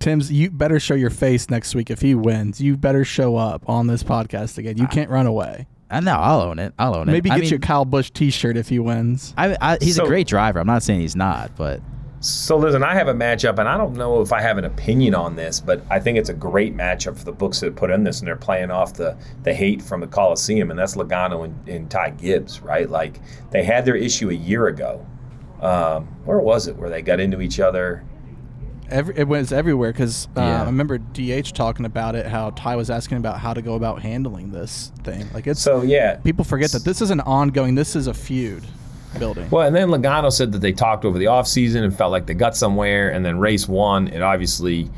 Tim's, 0.00 0.32
you 0.32 0.50
better 0.50 0.80
show 0.80 0.94
your 0.94 1.10
face 1.10 1.48
next 1.48 1.76
week 1.76 1.88
if 1.88 2.00
he 2.00 2.16
wins. 2.16 2.60
You 2.60 2.76
better 2.76 3.04
show 3.04 3.36
up 3.36 3.62
on 3.68 3.86
this 3.86 4.02
podcast 4.02 4.58
again. 4.58 4.76
You 4.76 4.88
can't 4.88 5.08
run 5.08 5.26
away. 5.26 5.68
I 5.92 6.00
know 6.00 6.16
I'll 6.16 6.40
own 6.40 6.58
it. 6.58 6.72
I'll 6.78 6.96
own 6.96 7.08
it. 7.08 7.12
Maybe 7.12 7.30
I 7.30 7.34
get 7.36 7.40
mean, 7.42 7.50
you 7.50 7.56
a 7.56 7.60
Kyle 7.60 7.84
Busch 7.84 8.10
T-shirt 8.10 8.56
if 8.56 8.68
he 8.68 8.78
wins. 8.78 9.34
I, 9.36 9.56
I, 9.60 9.78
he's 9.80 9.96
So- 9.96 10.04
a 10.04 10.08
great 10.08 10.26
driver. 10.26 10.58
I'm 10.58 10.66
not 10.66 10.82
saying 10.82 11.00
he's 11.00 11.14
not, 11.16 11.54
but 11.56 11.80
So 12.20 12.56
listen, 12.56 12.82
I 12.84 12.94
have 12.94 13.08
a 13.08 13.14
matchup, 13.14 13.58
and 13.58 13.68
I 13.68 13.76
don't 13.76 13.94
know 13.94 14.20
if 14.20 14.32
I 14.32 14.40
have 14.40 14.56
an 14.58 14.64
opinion 14.64 15.14
on 15.14 15.34
this, 15.36 15.60
but 15.60 15.82
I 15.90 15.98
think 16.00 16.18
it's 16.18 16.28
a 16.28 16.34
great 16.34 16.76
matchup 16.76 17.18
for 17.18 17.24
the 17.24 17.32
books 17.32 17.60
that 17.60 17.74
put 17.76 17.90
in 17.90 18.04
this, 18.04 18.20
and 18.20 18.28
they're 18.28 18.36
playing 18.36 18.70
off 18.70 18.94
the 18.94 19.16
the 19.42 19.52
hate 19.52 19.82
from 19.82 20.00
the 20.00 20.06
Coliseum, 20.06 20.70
and 20.70 20.78
that's 20.78 20.94
Logano 20.96 21.44
and, 21.44 21.68
and 21.68 21.90
Ty 21.90 22.10
Gibbs, 22.10 22.60
right? 22.60 22.88
Like 22.88 23.20
they 23.50 23.64
had 23.64 23.84
their 23.84 23.96
issue 23.96 24.30
a 24.30 24.34
year 24.34 24.68
ago. 24.68 25.04
Um, 25.60 26.06
where 26.24 26.38
was 26.40 26.66
it? 26.68 26.76
Where 26.76 26.90
they 26.90 27.02
got 27.02 27.20
into 27.20 27.40
each 27.40 27.60
other? 27.60 28.04
Every, 28.92 29.16
it 29.16 29.26
was 29.26 29.52
everywhere 29.52 29.92
because 29.92 30.28
uh, 30.36 30.40
Yeah. 30.40 30.62
I 30.62 30.66
remember 30.66 30.98
DH 30.98 31.54
talking 31.54 31.86
about 31.86 32.14
it. 32.14 32.26
How 32.26 32.50
Ty 32.50 32.76
was 32.76 32.90
asking 32.90 33.18
about 33.18 33.38
how 33.38 33.54
to 33.54 33.62
go 33.62 33.74
about 33.74 34.02
handling 34.02 34.50
this 34.52 34.92
thing. 35.02 35.28
Like 35.32 35.46
it's 35.46 35.60
So 35.60 35.82
yeah, 35.82 36.16
people 36.16 36.44
forget 36.44 36.70
that 36.72 36.84
this 36.84 37.00
is 37.00 37.10
an 37.10 37.20
ongoing. 37.20 37.74
This 37.74 37.96
is 37.96 38.06
a 38.06 38.14
feud 38.14 38.64
building. 39.18 39.48
Well, 39.50 39.66
and 39.66 39.74
then 39.74 39.88
Logano 39.88 40.30
said 40.32 40.52
that 40.52 40.60
they 40.60 40.72
talked 40.72 41.04
over 41.04 41.18
the 41.18 41.26
offseason 41.26 41.82
and 41.84 41.96
felt 41.96 42.12
like 42.12 42.26
they 42.26 42.34
got 42.34 42.56
somewhere, 42.56 43.10
and 43.10 43.24
then 43.24 43.38
race 43.38 43.68
one, 43.68 44.08
it 44.08 44.22
obviously, 44.22 44.90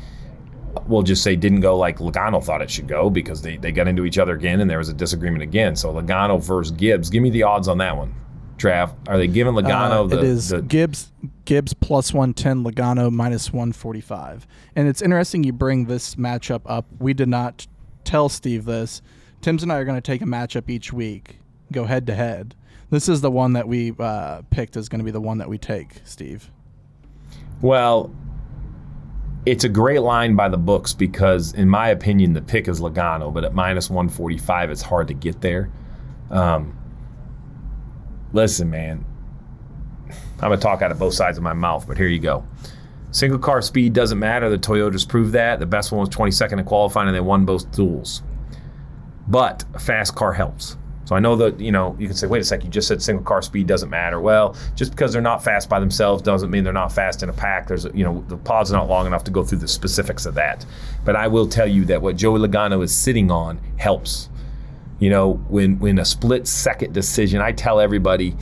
we'll 0.87 1.03
just 1.03 1.23
say, 1.23 1.35
didn't 1.35 1.61
go 1.61 1.77
like 1.77 1.97
Logano 1.99 2.43
thought 2.43 2.61
it 2.61 2.69
should 2.69 2.87
go 2.87 3.09
because 3.09 3.41
they, 3.41 3.57
they 3.57 3.71
got 3.71 3.87
into 3.87 4.05
each 4.05 4.17
other 4.17 4.33
again 4.33 4.61
and 4.61 4.69
there 4.69 4.77
was 4.77 4.89
a 4.89 4.93
disagreement 4.93 5.43
again. 5.43 5.75
So 5.75 5.93
Logano 5.93 6.41
versus 6.41 6.71
Gibbs. 6.71 7.09
Give 7.09 7.23
me 7.23 7.29
the 7.29 7.43
odds 7.43 7.67
on 7.67 7.77
that 7.79 7.95
one, 7.97 8.13
Trav. 8.57 8.93
Are 9.07 9.17
they 9.17 9.27
giving 9.27 9.53
Logano 9.53 10.05
Uh, 10.05 10.07
the. 10.07 10.17
it 10.19 10.23
is 10.23 10.49
the- 10.49 10.61
Gibbs 10.61 11.11
Gibbs 11.45 11.73
plus 11.73 12.13
one 12.13 12.33
ten, 12.33 12.63
Logano 12.63 13.11
minus 13.11 13.51
one 13.53 13.71
forty 13.71 14.01
five. 14.01 14.47
And 14.75 14.87
it's 14.87 15.01
interesting 15.01 15.43
you 15.43 15.53
bring 15.53 15.85
this 15.85 16.15
matchup 16.15 16.61
up. 16.65 16.85
We 16.99 17.13
did 17.13 17.29
not 17.29 17.67
tell 18.03 18.29
Steve 18.29 18.65
this. 18.65 19.01
Tim's 19.41 19.61
and 19.63 19.71
I 19.71 19.77
are 19.77 19.85
going 19.85 19.97
to 19.97 20.01
take 20.01 20.21
a 20.21 20.25
matchup 20.25 20.69
each 20.69 20.91
week, 20.93 21.37
go 21.71 21.85
head 21.85 22.07
to 22.07 22.15
head. 22.15 22.55
This 22.89 23.09
is 23.09 23.21
the 23.21 23.31
one 23.31 23.53
that 23.53 23.67
we 23.67 23.93
uh, 23.99 24.41
picked 24.49 24.77
is 24.77 24.89
going 24.89 24.99
to 24.99 25.05
be 25.05 25.11
the 25.11 25.21
one 25.21 25.37
that 25.39 25.49
we 25.49 25.57
take, 25.57 26.01
Steve. 26.03 26.49
Well, 27.61 28.13
it's 29.45 29.63
a 29.63 29.69
great 29.69 30.01
line 30.01 30.35
by 30.35 30.49
the 30.49 30.57
books 30.57 30.93
because, 30.93 31.53
in 31.53 31.69
my 31.69 31.89
opinion, 31.89 32.33
the 32.33 32.41
pick 32.41 32.67
is 32.67 32.79
Logano, 32.81 33.31
but 33.33 33.43
at 33.43 33.53
minus 33.53 33.89
145, 33.89 34.71
it's 34.71 34.81
hard 34.81 35.07
to 35.09 35.13
get 35.13 35.41
there. 35.41 35.69
Um, 36.31 36.75
listen, 38.35 38.69
man, 38.69 39.03
I'm 40.09 40.49
going 40.49 40.59
to 40.59 40.63
talk 40.63 40.81
out 40.81 40.91
of 40.91 40.99
both 40.99 41.13
sides 41.13 41.37
of 41.37 41.43
my 41.43 41.53
mouth, 41.53 41.87
but 41.87 41.97
here 41.97 42.07
you 42.07 42.19
go. 42.19 42.45
Single 43.11 43.39
car 43.39 43.61
speed 43.61 43.93
doesn't 43.93 44.19
matter. 44.19 44.49
The 44.49 44.57
Toyotas 44.57 45.07
proved 45.07 45.31
that. 45.33 45.59
The 45.59 45.65
best 45.65 45.91
one 45.91 46.01
was 46.01 46.09
22nd 46.09 46.59
in 46.59 46.65
qualifying, 46.65 47.07
and 47.07 47.15
they 47.15 47.21
won 47.21 47.45
both 47.45 47.71
duels. 47.71 48.21
But 49.27 49.63
a 49.73 49.79
fast 49.79 50.15
car 50.15 50.33
helps. 50.33 50.75
So 51.05 51.15
I 51.15 51.19
know 51.19 51.35
that, 51.37 51.59
you 51.59 51.71
know, 51.71 51.95
you 51.97 52.07
can 52.07 52.15
say, 52.15 52.27
wait 52.27 52.41
a 52.41 52.43
sec, 52.43 52.63
you 52.63 52.69
just 52.69 52.87
said 52.87 53.01
single 53.01 53.23
car 53.23 53.41
speed 53.41 53.67
doesn't 53.67 53.89
matter. 53.89 54.19
Well, 54.19 54.55
just 54.75 54.91
because 54.91 55.13
they're 55.13 55.21
not 55.21 55.43
fast 55.43 55.69
by 55.69 55.79
themselves 55.79 56.21
doesn't 56.23 56.49
mean 56.49 56.63
they're 56.63 56.73
not 56.73 56.91
fast 56.91 57.23
in 57.23 57.29
a 57.29 57.33
pack. 57.33 57.67
There's, 57.67 57.85
you 57.93 58.03
know, 58.03 58.25
the 58.27 58.37
pod's 58.37 58.71
not 58.71 58.89
long 58.89 59.05
enough 59.05 59.23
to 59.25 59.31
go 59.31 59.43
through 59.43 59.59
the 59.59 59.67
specifics 59.67 60.25
of 60.25 60.33
that. 60.33 60.65
But 61.05 61.15
I 61.15 61.27
will 61.27 61.47
tell 61.47 61.67
you 61.67 61.85
that 61.85 62.01
what 62.01 62.17
Joey 62.17 62.39
Logano 62.39 62.83
is 62.83 62.93
sitting 62.93 63.31
on 63.31 63.61
helps. 63.77 64.29
You 64.99 65.09
know, 65.09 65.33
when 65.49 65.79
when 65.79 65.99
a 65.99 66.05
split 66.05 66.47
second 66.47 66.93
decision, 66.93 67.41
I 67.41 67.51
tell 67.51 67.79
everybody 67.79 68.35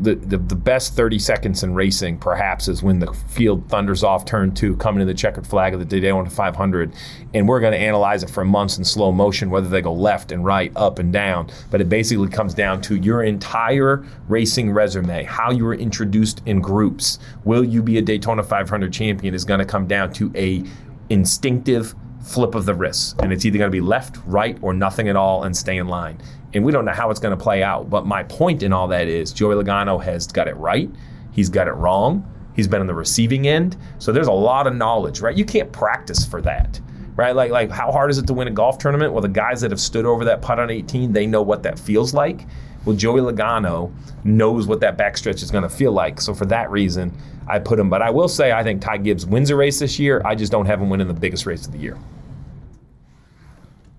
the, 0.00 0.14
the, 0.14 0.38
the 0.38 0.54
best 0.54 0.94
30 0.94 1.18
seconds 1.18 1.62
in 1.62 1.74
racing 1.74 2.18
perhaps 2.18 2.68
is 2.68 2.82
when 2.82 2.98
the 2.98 3.12
field 3.12 3.68
thunders 3.68 4.04
off 4.04 4.24
turn 4.24 4.54
two, 4.54 4.76
coming 4.76 5.00
to 5.00 5.04
the 5.04 5.14
checkered 5.14 5.46
flag 5.46 5.74
of 5.74 5.80
the 5.80 5.84
day 5.84 6.00
Daytona 6.00 6.30
500. 6.30 6.94
And 7.34 7.48
we're 7.48 7.60
going 7.60 7.72
to 7.72 7.78
analyze 7.78 8.22
it 8.22 8.30
for 8.30 8.44
months 8.44 8.78
in 8.78 8.84
slow 8.84 9.12
motion, 9.12 9.50
whether 9.50 9.68
they 9.68 9.82
go 9.82 9.92
left 9.92 10.32
and 10.32 10.44
right, 10.44 10.72
up 10.76 10.98
and 10.98 11.12
down. 11.12 11.50
But 11.70 11.80
it 11.80 11.88
basically 11.88 12.28
comes 12.28 12.54
down 12.54 12.80
to 12.82 12.96
your 12.96 13.24
entire 13.24 14.06
racing 14.28 14.70
resume, 14.70 15.24
how 15.24 15.50
you 15.50 15.64
were 15.64 15.74
introduced 15.74 16.42
in 16.46 16.60
groups. 16.60 17.18
Will 17.44 17.64
you 17.64 17.82
be 17.82 17.98
a 17.98 18.02
Daytona 18.02 18.42
500 18.42 18.92
champion 18.92 19.34
is 19.34 19.44
going 19.44 19.60
to 19.60 19.66
come 19.66 19.86
down 19.86 20.12
to 20.14 20.32
a 20.36 20.64
instinctive 21.10 21.94
flip 22.26 22.54
of 22.54 22.66
the 22.66 22.74
wrist. 22.74 23.16
And 23.20 23.32
it's 23.32 23.44
either 23.44 23.58
going 23.58 23.70
to 23.70 23.76
be 23.76 23.80
left, 23.80 24.18
right, 24.26 24.58
or 24.60 24.74
nothing 24.74 25.08
at 25.08 25.16
all 25.16 25.44
and 25.44 25.56
stay 25.56 25.78
in 25.78 25.86
line. 25.88 26.18
And 26.52 26.64
we 26.64 26.72
don't 26.72 26.84
know 26.84 26.92
how 26.92 27.10
it's 27.10 27.20
going 27.20 27.36
to 27.36 27.42
play 27.42 27.62
out. 27.62 27.88
But 27.88 28.06
my 28.06 28.24
point 28.24 28.62
in 28.62 28.72
all 28.72 28.88
that 28.88 29.08
is 29.08 29.32
Joey 29.32 29.54
Logano 29.54 30.02
has 30.02 30.26
got 30.26 30.48
it 30.48 30.56
right. 30.56 30.90
He's 31.30 31.48
got 31.48 31.68
it 31.68 31.72
wrong. 31.72 32.30
He's 32.54 32.66
been 32.66 32.80
on 32.80 32.86
the 32.86 32.94
receiving 32.94 33.46
end. 33.46 33.76
So 33.98 34.12
there's 34.12 34.26
a 34.26 34.32
lot 34.32 34.66
of 34.66 34.74
knowledge, 34.74 35.20
right? 35.20 35.36
You 35.36 35.44
can't 35.44 35.70
practice 35.70 36.24
for 36.24 36.40
that. 36.42 36.80
Right? 37.14 37.34
Like 37.34 37.50
like 37.50 37.70
how 37.70 37.90
hard 37.90 38.10
is 38.10 38.18
it 38.18 38.26
to 38.26 38.34
win 38.34 38.46
a 38.46 38.50
golf 38.50 38.76
tournament? 38.76 39.12
Well, 39.12 39.22
the 39.22 39.28
guys 39.28 39.62
that 39.62 39.70
have 39.70 39.80
stood 39.80 40.04
over 40.04 40.24
that 40.26 40.42
putt 40.42 40.58
on 40.58 40.68
18, 40.68 41.12
they 41.12 41.26
know 41.26 41.40
what 41.40 41.62
that 41.62 41.78
feels 41.78 42.12
like. 42.12 42.46
Well, 42.84 42.94
Joey 42.94 43.20
Logano 43.20 43.90
knows 44.22 44.66
what 44.66 44.80
that 44.80 44.98
backstretch 44.98 45.42
is 45.42 45.50
going 45.50 45.62
to 45.62 45.68
feel 45.68 45.92
like. 45.92 46.20
So 46.20 46.34
for 46.34 46.44
that 46.46 46.70
reason, 46.70 47.16
I 47.48 47.58
put 47.58 47.78
him. 47.78 47.88
But 47.90 48.02
I 48.02 48.10
will 48.10 48.28
say 48.28 48.52
I 48.52 48.62
think 48.62 48.80
Ty 48.82 48.98
Gibbs 48.98 49.24
wins 49.26 49.50
a 49.50 49.56
race 49.56 49.78
this 49.78 49.98
year. 49.98 50.20
I 50.24 50.34
just 50.34 50.50
don't 50.52 50.66
have 50.66 50.80
him 50.80 50.90
winning 50.90 51.08
the 51.08 51.14
biggest 51.14 51.46
race 51.46 51.66
of 51.66 51.72
the 51.72 51.78
year. 51.78 51.96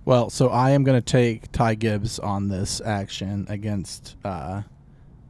Well, 0.05 0.29
so 0.29 0.47
I 0.49 0.71
am 0.71 0.83
going 0.83 0.97
to 0.97 1.05
take 1.05 1.51
Ty 1.51 1.75
Gibbs 1.75 2.17
on 2.19 2.47
this 2.47 2.79
action 2.85 3.45
against 3.49 4.15
uh, 4.23 4.61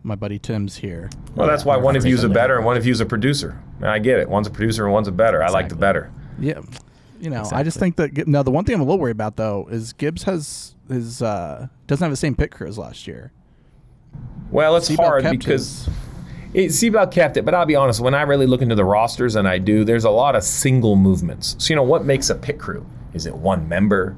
my 0.03 0.13
buddy 0.15 0.37
Tim's 0.37 0.75
here. 0.75 1.09
Well, 1.35 1.47
that's 1.47 1.65
why 1.65 1.77
one 1.77 1.95
of 1.95 2.05
you 2.05 2.13
is 2.13 2.23
a 2.23 2.29
better 2.29 2.57
and 2.57 2.65
one 2.65 2.77
of 2.77 2.85
you 2.85 2.91
is 2.91 3.01
a 3.01 3.05
producer. 3.05 3.59
And 3.77 3.87
I 3.87 3.97
get 3.99 4.19
it. 4.19 4.29
One's 4.29 4.47
a 4.47 4.51
producer 4.51 4.85
and 4.85 4.93
one's 4.93 5.07
a 5.07 5.11
better. 5.11 5.43
I 5.43 5.49
like 5.49 5.69
the 5.69 5.75
better. 5.75 6.11
Yeah, 6.39 6.61
you 7.19 7.31
know, 7.31 7.47
I 7.51 7.63
just 7.63 7.79
think 7.79 7.95
that 7.95 8.27
now 8.27 8.43
the 8.43 8.51
one 8.51 8.65
thing 8.65 8.75
I'm 8.75 8.81
a 8.81 8.83
little 8.83 8.99
worried 8.99 9.11
about 9.11 9.35
though 9.37 9.67
is 9.71 9.93
Gibbs 9.93 10.23
has 10.23 10.75
his 10.87 11.21
uh, 11.23 11.67
doesn't 11.87 12.03
have 12.03 12.11
the 12.11 12.15
same 12.17 12.35
pit 12.35 12.51
crew 12.51 12.67
as 12.67 12.77
last 12.77 13.07
year. 13.07 13.31
Well, 14.51 14.75
it's 14.77 14.89
Seatbelt 14.89 14.97
hard 14.97 15.23
because 15.31 15.85
his- 15.85 15.89
it, 16.57 16.71
Seatbelt 16.71 17.11
kept 17.11 17.37
it. 17.37 17.45
But 17.45 17.53
I'll 17.53 17.67
be 17.67 17.75
honest, 17.75 18.01
when 18.01 18.15
I 18.15 18.23
really 18.23 18.47
look 18.47 18.63
into 18.63 18.73
the 18.73 18.83
rosters, 18.83 19.35
and 19.35 19.47
I 19.47 19.59
do, 19.59 19.83
there's 19.83 20.05
a 20.05 20.09
lot 20.09 20.35
of 20.35 20.43
single 20.43 20.95
movements. 20.95 21.55
So, 21.59 21.69
you 21.69 21.75
know, 21.75 21.83
what 21.83 22.03
makes 22.03 22.31
a 22.31 22.35
pit 22.35 22.57
crew? 22.57 22.85
Is 23.13 23.27
it 23.27 23.35
one 23.35 23.69
member? 23.69 24.17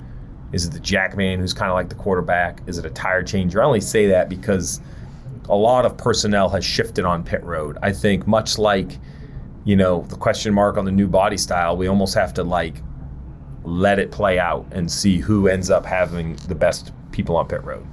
Is 0.54 0.66
it 0.66 0.72
the 0.72 0.80
jackman 0.80 1.40
who's 1.40 1.54
kind 1.54 1.70
of 1.70 1.76
like 1.76 1.90
the 1.90 1.96
quarterback? 1.96 2.62
Is 2.66 2.78
it 2.78 2.86
a 2.86 2.90
tire 2.90 3.24
changer? 3.24 3.62
I 3.62 3.66
only 3.66 3.82
say 3.82 4.08
that 4.08 4.30
because 4.30 4.80
a 5.50 5.56
lot 5.56 5.86
of 5.86 5.98
personnel 5.98 6.48
has 6.50 6.64
shifted 6.64 7.04
on 7.04 7.24
pit 7.24 7.44
road. 7.44 7.78
I 7.84 7.92
think 7.92 8.26
much 8.26 8.58
like, 8.58 8.98
you 9.66 9.76
know, 9.76 10.06
the 10.08 10.16
question 10.16 10.54
mark 10.54 10.78
on 10.78 10.86
the 10.86 10.92
new 10.92 11.08
body 11.08 11.38
style, 11.38 11.76
we 11.76 11.88
almost 11.88 12.16
have 12.16 12.34
to 12.36 12.44
like 12.44 12.82
let 13.64 14.00
it 14.00 14.12
play 14.12 14.40
out 14.40 14.66
and 14.72 14.90
see 14.90 15.18
who 15.18 15.50
ends 15.50 15.70
up 15.70 15.86
having 15.86 16.38
the 16.48 16.56
best 16.56 16.94
people 17.12 17.36
on 17.36 17.48
pit 17.50 17.64
road. 17.66 17.86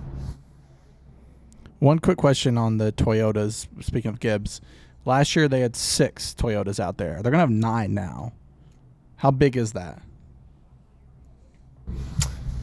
One 1.78 1.98
quick 1.98 2.16
question 2.18 2.56
on 2.56 2.78
the 2.78 2.92
Toyotas. 2.92 3.66
Speaking 3.82 4.08
of 4.08 4.20
Gibbs, 4.20 4.60
last 5.04 5.36
year 5.36 5.48
they 5.48 5.60
had 5.60 5.76
six 5.76 6.34
Toyotas 6.34 6.80
out 6.80 6.96
there. 6.96 7.22
They're 7.22 7.30
gonna 7.30 7.38
have 7.38 7.50
nine 7.50 7.94
now. 7.94 8.32
How 9.16 9.30
big 9.30 9.56
is 9.56 9.72
that? 9.72 10.00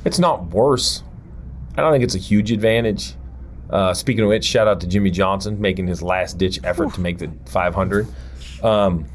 It's 0.05 0.19
not 0.19 0.47
worse. 0.47 1.03
I 1.77 1.81
don't 1.81 1.91
think 1.91 2.03
it's 2.03 2.15
a 2.15 2.19
huge 2.19 2.51
advantage. 2.51 3.15
Uh, 3.69 3.93
speaking 3.93 4.23
of 4.23 4.29
which, 4.29 4.45
shout 4.45 4.67
out 4.67 4.79
to 4.81 4.87
Jimmie 4.87 5.09
Johnson 5.09 5.59
making 5.59 5.87
his 5.87 6.03
last 6.03 6.37
ditch 6.37 6.59
effort 6.63 6.93
to 6.93 7.01
make 7.01 7.17
the 7.17 7.31
500. 7.47 8.07
Um, 8.61 9.05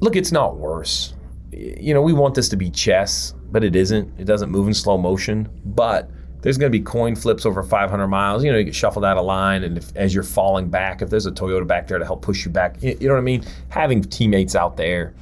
look, 0.00 0.16
it's 0.16 0.32
not 0.32 0.56
worse. 0.56 1.14
You 1.52 1.94
know, 1.94 2.02
we 2.02 2.12
want 2.12 2.34
this 2.34 2.48
to 2.50 2.56
be 2.56 2.70
chess, 2.70 3.34
but 3.50 3.62
it 3.64 3.76
isn't. 3.76 4.12
It 4.18 4.24
doesn't 4.24 4.50
move 4.50 4.66
in 4.66 4.74
slow 4.74 4.98
motion. 4.98 5.48
But 5.64 6.10
there's 6.42 6.58
going 6.58 6.70
to 6.70 6.76
be 6.78 6.84
coin 6.84 7.14
flips 7.16 7.46
over 7.46 7.62
500 7.62 8.06
miles. 8.08 8.44
You 8.44 8.52
know, 8.52 8.58
you 8.58 8.64
get 8.64 8.74
shuffled 8.74 9.04
out 9.04 9.16
of 9.16 9.24
line, 9.24 9.62
and 9.64 9.78
if, 9.78 9.96
as 9.96 10.12
you're 10.14 10.24
falling 10.24 10.68
back, 10.68 11.00
if 11.00 11.08
there's 11.08 11.26
a 11.26 11.30
Toyota 11.32 11.66
back 11.66 11.86
there 11.86 11.98
to 11.98 12.04
help 12.04 12.20
push 12.22 12.44
you 12.44 12.50
back, 12.50 12.76
y- 12.82 12.96
you 13.00 13.08
know 13.08 13.14
what 13.14 13.20
I 13.20 13.24
mean? 13.24 13.44
Having 13.70 14.02
teammates 14.04 14.54
out 14.54 14.76
there, 14.76 15.14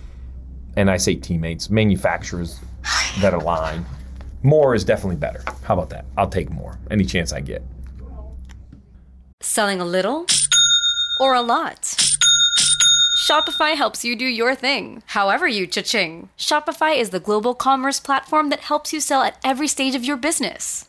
and 0.76 0.90
I 0.90 0.96
say 0.96 1.14
teammates, 1.14 1.70
manufacturers 1.70 2.58
that 3.20 3.34
align. 3.34 3.84
More 4.42 4.74
is 4.74 4.84
definitely 4.84 5.16
better. 5.16 5.42
How 5.62 5.74
about 5.74 5.90
that? 5.90 6.06
I'll 6.16 6.28
take 6.28 6.50
more 6.50 6.78
any 6.90 7.04
chance 7.04 7.32
I 7.32 7.40
get. 7.40 7.62
Selling 9.42 9.80
a 9.80 9.84
little 9.84 10.26
or 11.20 11.34
a 11.34 11.42
lot? 11.42 11.94
Shopify 13.28 13.76
helps 13.76 14.04
you 14.04 14.16
do 14.16 14.24
your 14.24 14.54
thing, 14.54 15.02
however 15.06 15.46
you 15.46 15.66
cha-ching. 15.66 16.30
Shopify 16.38 16.98
is 16.98 17.10
the 17.10 17.20
global 17.20 17.54
commerce 17.54 18.00
platform 18.00 18.48
that 18.50 18.60
helps 18.60 18.92
you 18.92 19.00
sell 19.00 19.22
at 19.22 19.38
every 19.44 19.68
stage 19.68 19.94
of 19.94 20.04
your 20.04 20.16
business. 20.16 20.88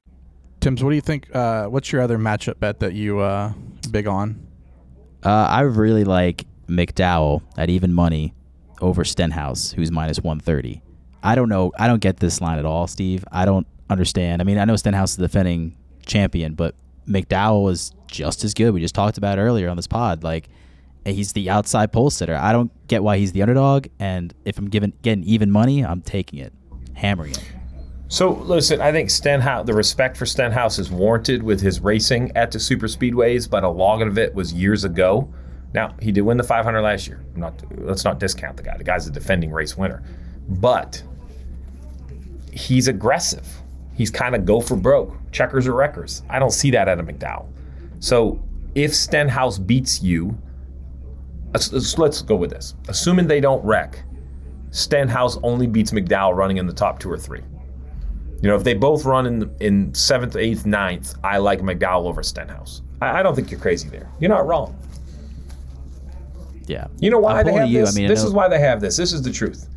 Tim's, 0.61 0.83
what 0.83 0.91
do 0.91 0.95
you 0.95 1.01
think? 1.01 1.35
Uh, 1.35 1.65
what's 1.65 1.91
your 1.91 2.01
other 2.01 2.19
matchup 2.19 2.59
bet 2.59 2.79
that 2.79 2.93
you 2.93 3.19
uh, 3.19 3.51
big 3.89 4.07
on? 4.07 4.47
Uh, 5.23 5.29
I 5.29 5.61
really 5.61 6.03
like 6.03 6.45
McDowell 6.67 7.41
at 7.57 7.69
even 7.71 7.93
money 7.93 8.35
over 8.79 9.03
Stenhouse, 9.03 9.71
who's 9.71 9.91
minus 9.91 10.19
130. 10.19 10.83
I 11.23 11.33
don't 11.33 11.49
know. 11.49 11.71
I 11.79 11.87
don't 11.87 11.99
get 11.99 12.17
this 12.17 12.41
line 12.41 12.59
at 12.59 12.65
all, 12.65 12.85
Steve. 12.85 13.25
I 13.31 13.45
don't 13.45 13.65
understand. 13.89 14.39
I 14.41 14.45
mean, 14.45 14.59
I 14.59 14.65
know 14.65 14.75
Stenhouse 14.75 15.11
is 15.11 15.17
the 15.17 15.23
defending 15.23 15.75
champion, 16.05 16.53
but 16.53 16.75
McDowell 17.07 17.71
is 17.71 17.91
just 18.05 18.43
as 18.43 18.53
good. 18.53 18.71
We 18.71 18.81
just 18.81 18.95
talked 18.95 19.17
about 19.17 19.39
earlier 19.39 19.67
on 19.67 19.77
this 19.77 19.87
pod. 19.87 20.23
Like, 20.23 20.47
he's 21.05 21.33
the 21.33 21.49
outside 21.49 21.91
pole 21.91 22.11
sitter. 22.11 22.35
I 22.35 22.51
don't 22.51 22.71
get 22.87 23.01
why 23.01 23.17
he's 23.17 23.31
the 23.31 23.41
underdog. 23.41 23.87
And 23.99 24.31
if 24.45 24.59
I'm 24.59 24.69
given 24.69 24.93
getting 25.01 25.23
even 25.23 25.49
money, 25.49 25.83
I'm 25.83 26.01
taking 26.01 26.37
it, 26.37 26.53
hammering 26.93 27.31
it. 27.31 27.43
So 28.11 28.31
listen, 28.31 28.81
I 28.81 28.91
think 28.91 29.09
Stenhouse, 29.09 29.65
the 29.65 29.73
respect 29.73 30.17
for 30.17 30.25
Stenhouse 30.25 30.77
is 30.79 30.91
warranted 30.91 31.41
with 31.41 31.61
his 31.61 31.79
racing 31.79 32.33
at 32.35 32.51
the 32.51 32.59
super 32.59 32.87
speedways, 32.87 33.49
but 33.49 33.63
a 33.63 33.69
lot 33.69 34.01
of 34.01 34.17
it 34.17 34.35
was 34.35 34.51
years 34.51 34.83
ago. 34.83 35.33
Now 35.73 35.95
he 36.01 36.11
did 36.11 36.23
win 36.23 36.35
the 36.35 36.43
500 36.43 36.81
last 36.81 37.07
year. 37.07 37.23
I'm 37.33 37.39
not 37.39 37.63
let's 37.77 38.03
not 38.03 38.19
discount 38.19 38.57
the 38.57 38.63
guy. 38.63 38.75
The 38.75 38.83
guy's 38.83 39.07
a 39.07 39.11
defending 39.11 39.49
race 39.49 39.77
winner, 39.77 40.03
but 40.49 41.01
he's 42.51 42.89
aggressive. 42.89 43.47
He's 43.95 44.11
kind 44.11 44.35
of 44.35 44.43
go 44.43 44.59
for 44.59 44.75
broke, 44.75 45.15
checkers 45.31 45.65
or 45.65 45.73
wreckers. 45.73 46.21
I 46.29 46.37
don't 46.37 46.51
see 46.51 46.69
that 46.71 46.89
at 46.89 46.99
a 46.99 47.03
McDowell. 47.03 47.47
So 47.99 48.43
if 48.75 48.93
Stenhouse 48.93 49.57
beats 49.57 50.03
you, 50.03 50.37
let's, 51.53 51.97
let's 51.97 52.21
go 52.23 52.35
with 52.35 52.49
this. 52.49 52.75
Assuming 52.89 53.27
they 53.27 53.39
don't 53.39 53.63
wreck, 53.63 54.03
Stenhouse 54.71 55.37
only 55.43 55.65
beats 55.65 55.91
McDowell 55.91 56.35
running 56.35 56.57
in 56.57 56.67
the 56.67 56.73
top 56.73 56.99
two 56.99 57.09
or 57.09 57.17
three. 57.17 57.41
You 58.41 58.49
know, 58.49 58.55
if 58.55 58.63
they 58.63 58.73
both 58.73 59.05
run 59.05 59.27
in 59.27 59.55
in 59.59 59.93
seventh, 59.93 60.35
eighth, 60.35 60.65
ninth, 60.65 61.13
I 61.23 61.37
like 61.37 61.61
McDowell 61.61 62.05
over 62.05 62.23
Stenhouse. 62.23 62.81
I, 63.01 63.19
I 63.19 63.23
don't 63.23 63.35
think 63.35 63.51
you're 63.51 63.59
crazy 63.59 63.87
there. 63.89 64.09
You're 64.19 64.29
not 64.29 64.47
wrong. 64.47 64.77
Yeah. 66.67 66.87
You 66.99 67.09
know 67.11 67.19
why 67.19 67.43
they 67.43 67.53
have 67.53 67.69
you. 67.69 67.81
this? 67.81 67.95
I 67.95 67.99
mean, 67.99 68.07
this 68.07 68.23
is 68.23 68.31
why 68.31 68.47
they 68.47 68.59
have 68.59 68.81
this. 68.81 68.97
This 68.97 69.13
is 69.13 69.21
the 69.21 69.31
truth. 69.31 69.67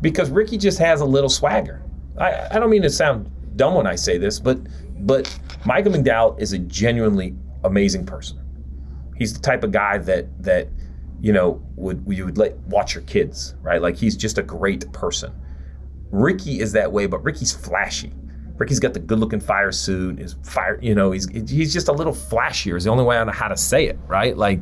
Because 0.00 0.30
Ricky 0.30 0.58
just 0.58 0.78
has 0.78 1.00
a 1.00 1.04
little 1.04 1.30
swagger. 1.30 1.82
I, 2.18 2.48
I 2.50 2.58
don't 2.58 2.68
mean 2.68 2.82
to 2.82 2.90
sound 2.90 3.30
dumb 3.56 3.74
when 3.74 3.86
I 3.86 3.94
say 3.94 4.18
this, 4.18 4.38
but 4.38 4.58
but 5.00 5.34
Michael 5.64 5.92
McDowell 5.92 6.40
is 6.40 6.52
a 6.52 6.58
genuinely 6.58 7.34
amazing 7.64 8.04
person. 8.06 8.38
He's 9.16 9.32
the 9.32 9.40
type 9.40 9.64
of 9.64 9.72
guy 9.72 9.98
that 9.98 10.42
that 10.42 10.68
you 11.20 11.32
know 11.32 11.62
would 11.76 12.04
you 12.08 12.26
would 12.26 12.36
let 12.36 12.58
watch 12.60 12.94
your 12.94 13.04
kids, 13.04 13.54
right? 13.62 13.80
Like 13.80 13.96
he's 13.96 14.16
just 14.16 14.36
a 14.36 14.42
great 14.42 14.90
person. 14.92 15.32
Ricky 16.12 16.60
is 16.60 16.72
that 16.72 16.92
way, 16.92 17.06
but 17.06 17.24
Ricky's 17.24 17.52
flashy. 17.52 18.12
Ricky's 18.58 18.78
got 18.78 18.94
the 18.94 19.00
good-looking 19.00 19.40
fire 19.40 19.72
suit. 19.72 20.18
His 20.18 20.34
fire, 20.44 20.78
you 20.80 20.94
know, 20.94 21.10
he's 21.10 21.28
he's 21.28 21.72
just 21.72 21.88
a 21.88 21.92
little 21.92 22.12
flashier. 22.12 22.76
Is 22.76 22.84
the 22.84 22.90
only 22.90 23.02
way 23.02 23.16
I 23.16 23.24
know 23.24 23.32
how 23.32 23.48
to 23.48 23.56
say 23.56 23.86
it, 23.86 23.98
right? 24.06 24.36
Like, 24.36 24.60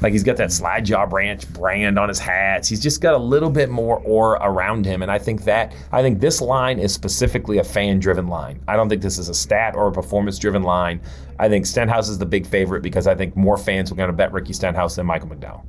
like 0.00 0.12
he's 0.12 0.22
got 0.22 0.36
that 0.36 0.52
slide 0.52 0.84
jaw 0.86 1.04
branch 1.04 1.52
brand 1.52 1.98
on 1.98 2.08
his 2.08 2.18
hats. 2.18 2.68
He's 2.68 2.80
just 2.80 3.00
got 3.00 3.14
a 3.14 3.18
little 3.18 3.50
bit 3.50 3.68
more 3.68 3.98
aura 3.98 4.38
around 4.42 4.86
him, 4.86 5.02
and 5.02 5.10
I 5.10 5.18
think 5.18 5.44
that 5.44 5.74
I 5.90 6.02
think 6.02 6.20
this 6.20 6.40
line 6.40 6.78
is 6.78 6.94
specifically 6.94 7.58
a 7.58 7.64
fan-driven 7.64 8.28
line. 8.28 8.60
I 8.68 8.76
don't 8.76 8.88
think 8.88 9.02
this 9.02 9.18
is 9.18 9.28
a 9.28 9.34
stat 9.34 9.74
or 9.74 9.88
a 9.88 9.92
performance-driven 9.92 10.62
line. 10.62 11.00
I 11.38 11.48
think 11.48 11.66
Stenhouse 11.66 12.08
is 12.08 12.18
the 12.18 12.26
big 12.26 12.46
favorite 12.46 12.82
because 12.82 13.06
I 13.06 13.14
think 13.14 13.36
more 13.36 13.58
fans 13.58 13.90
are 13.90 13.96
going 13.96 14.08
to 14.08 14.12
bet 14.12 14.32
Ricky 14.32 14.52
Stenhouse 14.52 14.96
than 14.96 15.06
Michael 15.06 15.28
McDowell. 15.28 15.64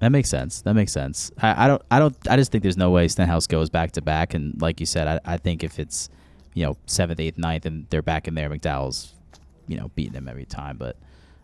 That 0.00 0.10
makes 0.10 0.28
sense. 0.30 0.62
That 0.62 0.74
makes 0.74 0.92
sense. 0.92 1.30
I, 1.40 1.64
I 1.64 1.68
don't. 1.68 1.82
I 1.90 1.98
don't. 1.98 2.16
I 2.28 2.36
just 2.36 2.50
think 2.50 2.62
there's 2.62 2.76
no 2.76 2.90
way 2.90 3.06
Stenhouse 3.06 3.46
goes 3.46 3.68
back 3.70 3.92
to 3.92 4.02
back. 4.02 4.34
And 4.34 4.60
like 4.60 4.80
you 4.80 4.86
said, 4.86 5.06
I, 5.06 5.34
I 5.34 5.36
think 5.36 5.62
if 5.62 5.78
it's, 5.78 6.08
you 6.54 6.64
know, 6.64 6.76
seventh, 6.86 7.20
eighth, 7.20 7.36
ninth, 7.36 7.66
and 7.66 7.86
they're 7.90 8.00
back 8.02 8.26
in 8.26 8.34
there, 8.34 8.48
McDowell's, 8.48 9.14
you 9.68 9.76
know, 9.76 9.90
beating 9.94 10.14
them 10.14 10.26
every 10.26 10.46
time. 10.46 10.78
But, 10.78 10.96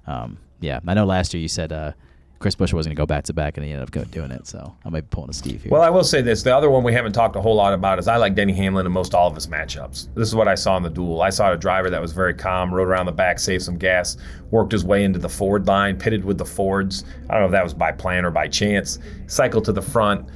um, 0.06 0.38
yeah, 0.60 0.80
I 0.86 0.94
know 0.94 1.04
last 1.04 1.34
year 1.34 1.40
you 1.42 1.48
said 1.48 1.70
uh, 1.70 1.92
Chris 2.38 2.54
Bush 2.54 2.72
wasn't 2.72 2.94
going 2.94 3.06
to 3.06 3.12
go 3.12 3.14
back 3.14 3.24
to 3.24 3.32
back, 3.32 3.56
and 3.56 3.64
he 3.64 3.72
ended 3.72 3.96
up 3.96 4.10
doing 4.10 4.30
it. 4.30 4.46
So 4.46 4.74
I 4.84 4.90
might 4.90 5.02
be 5.02 5.06
pulling 5.10 5.30
a 5.30 5.32
Steve 5.32 5.62
here. 5.62 5.72
Well, 5.72 5.82
I 5.82 5.88
will 5.88 6.04
say 6.04 6.20
this: 6.20 6.42
the 6.42 6.54
other 6.54 6.68
one 6.70 6.84
we 6.84 6.92
haven't 6.92 7.12
talked 7.12 7.34
a 7.36 7.40
whole 7.40 7.54
lot 7.54 7.72
about 7.72 7.98
is 7.98 8.08
I 8.08 8.16
like 8.16 8.34
Denny 8.34 8.52
Hamlin 8.52 8.84
in 8.84 8.92
most 8.92 9.14
all 9.14 9.28
of 9.28 9.34
his 9.34 9.46
matchups. 9.46 10.12
This 10.14 10.28
is 10.28 10.34
what 10.34 10.48
I 10.48 10.54
saw 10.54 10.76
in 10.76 10.82
the 10.82 10.90
duel. 10.90 11.22
I 11.22 11.30
saw 11.30 11.52
a 11.52 11.56
driver 11.56 11.88
that 11.90 12.00
was 12.00 12.12
very 12.12 12.34
calm, 12.34 12.72
rode 12.72 12.88
around 12.88 13.06
the 13.06 13.12
back, 13.12 13.38
saved 13.38 13.62
some 13.64 13.78
gas, 13.78 14.16
worked 14.50 14.72
his 14.72 14.84
way 14.84 15.04
into 15.04 15.18
the 15.18 15.28
Ford 15.28 15.66
line, 15.66 15.98
pitted 15.98 16.24
with 16.24 16.36
the 16.36 16.44
Fords. 16.44 17.04
I 17.30 17.34
don't 17.34 17.42
know 17.42 17.46
if 17.46 17.52
that 17.52 17.64
was 17.64 17.74
by 17.74 17.92
plan 17.92 18.24
or 18.24 18.30
by 18.30 18.48
chance. 18.48 18.98
Cycled 19.26 19.64
to 19.64 19.72
the 19.72 19.82
front, 19.82 20.28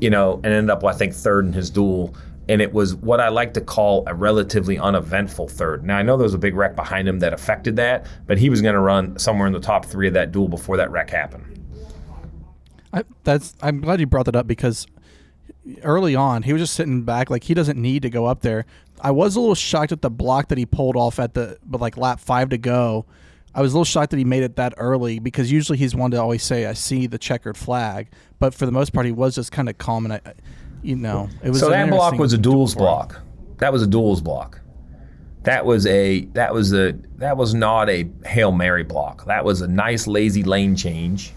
you 0.00 0.10
know, 0.10 0.40
and 0.42 0.46
ended 0.46 0.70
up 0.70 0.84
I 0.84 0.92
think 0.92 1.14
third 1.14 1.46
in 1.46 1.52
his 1.52 1.70
duel. 1.70 2.14
And 2.48 2.60
it 2.60 2.72
was 2.72 2.94
what 2.94 3.20
I 3.20 3.28
like 3.28 3.54
to 3.54 3.60
call 3.60 4.04
a 4.06 4.14
relatively 4.14 4.78
uneventful 4.78 5.48
third. 5.48 5.84
Now 5.84 5.96
I 5.96 6.02
know 6.02 6.16
there 6.16 6.24
was 6.24 6.34
a 6.34 6.38
big 6.38 6.54
wreck 6.54 6.76
behind 6.76 7.08
him 7.08 7.20
that 7.20 7.32
affected 7.32 7.76
that, 7.76 8.06
but 8.26 8.36
he 8.38 8.50
was 8.50 8.60
going 8.60 8.74
to 8.74 8.80
run 8.80 9.18
somewhere 9.18 9.46
in 9.46 9.52
the 9.52 9.60
top 9.60 9.86
three 9.86 10.06
of 10.08 10.14
that 10.14 10.30
duel 10.30 10.48
before 10.48 10.76
that 10.76 10.90
wreck 10.90 11.08
happened. 11.10 11.58
I, 12.92 13.04
that's 13.24 13.54
I'm 13.62 13.80
glad 13.80 13.98
you 14.00 14.06
brought 14.06 14.26
that 14.26 14.36
up 14.36 14.46
because 14.46 14.86
early 15.82 16.14
on 16.14 16.42
he 16.42 16.52
was 16.52 16.60
just 16.60 16.74
sitting 16.74 17.02
back 17.02 17.30
like 17.30 17.44
he 17.44 17.54
doesn't 17.54 17.80
need 17.80 18.02
to 18.02 18.10
go 18.10 18.26
up 18.26 18.40
there. 18.42 18.66
I 19.00 19.10
was 19.10 19.36
a 19.36 19.40
little 19.40 19.54
shocked 19.54 19.92
at 19.92 20.02
the 20.02 20.10
block 20.10 20.48
that 20.48 20.58
he 20.58 20.66
pulled 20.66 20.96
off 20.96 21.18
at 21.18 21.34
the 21.34 21.58
but 21.64 21.80
like 21.80 21.96
lap 21.96 22.20
five 22.20 22.50
to 22.50 22.58
go. 22.58 23.06
I 23.54 23.62
was 23.62 23.72
a 23.72 23.76
little 23.76 23.84
shocked 23.84 24.10
that 24.10 24.16
he 24.18 24.24
made 24.24 24.42
it 24.42 24.56
that 24.56 24.74
early 24.76 25.18
because 25.18 25.50
usually 25.50 25.78
he's 25.78 25.94
one 25.94 26.10
to 26.10 26.20
always 26.20 26.42
say 26.42 26.66
I 26.66 26.72
see 26.74 27.06
the 27.06 27.18
checkered 27.18 27.56
flag, 27.56 28.08
but 28.38 28.52
for 28.52 28.66
the 28.66 28.72
most 28.72 28.92
part 28.92 29.06
he 29.06 29.12
was 29.12 29.34
just 29.34 29.50
kind 29.52 29.68
of 29.68 29.78
calm 29.78 30.04
and 30.04 30.14
I, 30.14 30.20
I- 30.26 30.34
you 30.84 30.96
know, 30.96 31.28
it 31.42 31.50
was 31.50 31.60
so 31.60 31.70
that 31.70 31.88
block 31.88 32.18
was 32.18 32.32
a 32.32 32.38
duels 32.38 32.74
block. 32.74 33.20
That 33.58 33.72
was 33.72 33.82
a 33.82 33.86
duels 33.86 34.20
block. 34.20 34.60
That 35.44 35.64
was 35.64 35.86
a 35.86 36.26
that 36.32 36.52
was 36.52 36.72
a 36.72 36.92
that 37.16 37.36
was 37.36 37.54
not 37.54 37.88
a 37.88 38.08
hail 38.24 38.52
mary 38.52 38.84
block. 38.84 39.24
That 39.26 39.44
was 39.44 39.60
a 39.60 39.68
nice 39.68 40.06
lazy 40.06 40.42
lane 40.42 40.76
change 40.76 41.32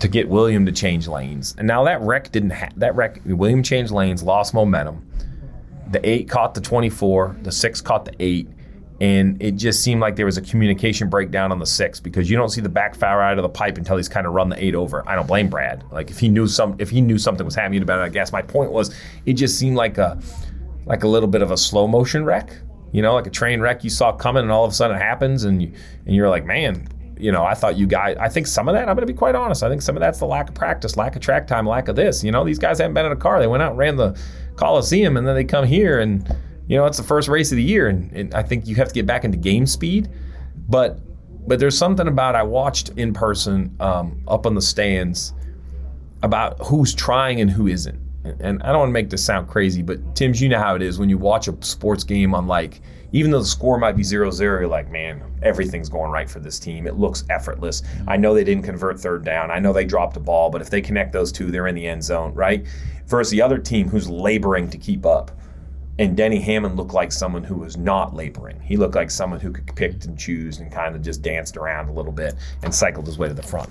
to 0.00 0.08
get 0.08 0.28
William 0.28 0.66
to 0.66 0.72
change 0.72 1.08
lanes. 1.08 1.54
And 1.58 1.66
now 1.66 1.84
that 1.84 2.00
wreck 2.00 2.32
didn't 2.32 2.50
have 2.50 2.78
that 2.78 2.94
wreck. 2.94 3.20
William 3.24 3.62
changed 3.62 3.92
lanes, 3.92 4.22
lost 4.22 4.54
momentum. 4.54 5.08
The 5.90 6.08
eight 6.08 6.28
caught 6.28 6.54
the 6.54 6.60
24. 6.60 7.36
The 7.42 7.52
six 7.52 7.80
caught 7.80 8.04
the 8.04 8.14
eight. 8.20 8.48
And 9.00 9.40
it 9.42 9.52
just 9.52 9.82
seemed 9.82 10.00
like 10.00 10.16
there 10.16 10.24
was 10.24 10.38
a 10.38 10.42
communication 10.42 11.10
breakdown 11.10 11.52
on 11.52 11.58
the 11.58 11.66
six 11.66 12.00
because 12.00 12.30
you 12.30 12.36
don't 12.36 12.48
see 12.48 12.62
the 12.62 12.68
back 12.68 12.94
fire 12.94 13.20
out 13.20 13.38
of 13.38 13.42
the 13.42 13.48
pipe 13.48 13.76
until 13.76 13.96
he's 13.96 14.08
kind 14.08 14.26
of 14.26 14.32
run 14.32 14.48
the 14.48 14.62
eight 14.62 14.74
over. 14.74 15.06
I 15.06 15.14
don't 15.14 15.26
blame 15.26 15.48
Brad. 15.48 15.84
Like 15.92 16.10
if 16.10 16.18
he 16.18 16.28
knew 16.28 16.46
some, 16.46 16.76
if 16.78 16.88
he 16.88 17.00
knew 17.02 17.18
something 17.18 17.44
was 17.44 17.54
happening 17.54 17.82
about 17.82 18.00
it, 18.00 18.04
I 18.04 18.08
guess 18.08 18.32
my 18.32 18.42
point 18.42 18.72
was, 18.72 18.94
it 19.26 19.34
just 19.34 19.58
seemed 19.58 19.76
like 19.76 19.98
a, 19.98 20.18
like 20.86 21.02
a 21.02 21.08
little 21.08 21.28
bit 21.28 21.42
of 21.42 21.50
a 21.50 21.56
slow 21.56 21.86
motion 21.86 22.24
wreck. 22.24 22.56
You 22.92 23.02
know, 23.02 23.14
like 23.14 23.26
a 23.26 23.30
train 23.30 23.60
wreck 23.60 23.84
you 23.84 23.90
saw 23.90 24.12
coming, 24.12 24.44
and 24.44 24.52
all 24.52 24.64
of 24.64 24.70
a 24.70 24.74
sudden 24.74 24.96
it 24.96 25.00
happens, 25.00 25.44
and 25.44 25.60
you 25.60 25.72
and 26.06 26.14
you're 26.14 26.30
like, 26.30 26.46
man, 26.46 26.88
you 27.18 27.32
know, 27.32 27.44
I 27.44 27.52
thought 27.52 27.76
you 27.76 27.86
guys. 27.86 28.16
I 28.18 28.28
think 28.28 28.46
some 28.46 28.68
of 28.68 28.74
that. 28.74 28.88
I'm 28.88 28.94
going 28.94 29.06
to 29.06 29.12
be 29.12 29.18
quite 29.18 29.34
honest. 29.34 29.62
I 29.62 29.68
think 29.68 29.82
some 29.82 29.96
of 29.96 30.00
that's 30.00 30.18
the 30.18 30.24
lack 30.24 30.48
of 30.48 30.54
practice, 30.54 30.96
lack 30.96 31.16
of 31.16 31.20
track 31.20 31.46
time, 31.46 31.66
lack 31.66 31.88
of 31.88 31.96
this. 31.96 32.24
You 32.24 32.30
know, 32.30 32.44
these 32.44 32.58
guys 32.58 32.78
haven't 32.78 32.94
been 32.94 33.04
in 33.04 33.12
a 33.12 33.16
car. 33.16 33.40
They 33.40 33.48
went 33.48 33.62
out 33.62 33.70
and 33.70 33.78
ran 33.78 33.96
the 33.96 34.18
Coliseum, 34.54 35.16
and 35.16 35.26
then 35.26 35.34
they 35.34 35.44
come 35.44 35.66
here, 35.66 35.98
and 35.98 36.24
you 36.68 36.76
know, 36.76 36.86
it's 36.86 36.98
the 36.98 37.04
first 37.04 37.28
race 37.28 37.52
of 37.52 37.56
the 37.56 37.62
year, 37.62 37.88
and, 37.88 38.12
and 38.12 38.34
I 38.34 38.42
think 38.42 38.66
you 38.66 38.74
have 38.76 38.88
to 38.88 38.94
get 38.94 39.06
back 39.06 39.24
into 39.24 39.36
game 39.36 39.66
speed. 39.66 40.08
But 40.68 40.98
but 41.46 41.60
there's 41.60 41.78
something 41.78 42.08
about 42.08 42.34
I 42.34 42.42
watched 42.42 42.90
in 42.90 43.12
person 43.12 43.74
um, 43.78 44.20
up 44.26 44.46
on 44.46 44.54
the 44.54 44.62
stands 44.62 45.32
about 46.22 46.58
who's 46.66 46.94
trying 46.94 47.40
and 47.40 47.50
who 47.50 47.68
isn't. 47.68 48.00
And 48.40 48.60
I 48.64 48.72
don't 48.72 48.80
want 48.80 48.88
to 48.88 48.92
make 48.92 49.10
this 49.10 49.24
sound 49.24 49.48
crazy, 49.48 49.82
but 49.82 50.16
Tim's, 50.16 50.42
you 50.42 50.48
know 50.48 50.58
how 50.58 50.74
it 50.74 50.82
is 50.82 50.98
when 50.98 51.08
you 51.08 51.16
watch 51.16 51.46
a 51.46 51.56
sports 51.64 52.02
game 52.02 52.34
on 52.34 52.48
like, 52.48 52.80
even 53.12 53.30
though 53.30 53.38
the 53.38 53.46
score 53.46 53.78
might 53.78 53.96
be 53.96 54.02
0 54.02 54.32
0, 54.32 54.60
you're 54.60 54.68
like, 54.68 54.90
man, 54.90 55.22
everything's 55.42 55.88
going 55.88 56.10
right 56.10 56.28
for 56.28 56.40
this 56.40 56.58
team. 56.58 56.88
It 56.88 56.96
looks 56.96 57.22
effortless. 57.30 57.84
I 58.08 58.16
know 58.16 58.34
they 58.34 58.42
didn't 58.42 58.64
convert 58.64 58.98
third 58.98 59.24
down. 59.24 59.52
I 59.52 59.60
know 59.60 59.72
they 59.72 59.84
dropped 59.84 60.16
a 60.16 60.20
ball, 60.20 60.50
but 60.50 60.60
if 60.60 60.70
they 60.70 60.80
connect 60.80 61.12
those 61.12 61.30
two, 61.30 61.52
they're 61.52 61.68
in 61.68 61.76
the 61.76 61.86
end 61.86 62.02
zone, 62.02 62.34
right? 62.34 62.66
Versus 63.06 63.30
the 63.30 63.40
other 63.40 63.58
team 63.58 63.88
who's 63.88 64.10
laboring 64.10 64.68
to 64.70 64.78
keep 64.78 65.06
up. 65.06 65.30
And 65.98 66.16
Denny 66.16 66.40
Hamlin 66.40 66.76
looked 66.76 66.92
like 66.92 67.10
someone 67.10 67.42
who 67.42 67.56
was 67.56 67.76
not 67.76 68.14
laboring. 68.14 68.60
He 68.60 68.76
looked 68.76 68.94
like 68.94 69.10
someone 69.10 69.40
who 69.40 69.50
could 69.50 69.74
pick 69.74 70.04
and 70.04 70.18
choose 70.18 70.58
and 70.58 70.70
kind 70.70 70.94
of 70.94 71.02
just 71.02 71.22
danced 71.22 71.56
around 71.56 71.88
a 71.88 71.92
little 71.92 72.12
bit 72.12 72.34
and 72.62 72.74
cycled 72.74 73.06
his 73.06 73.16
way 73.16 73.28
to 73.28 73.34
the 73.34 73.42
front. 73.42 73.70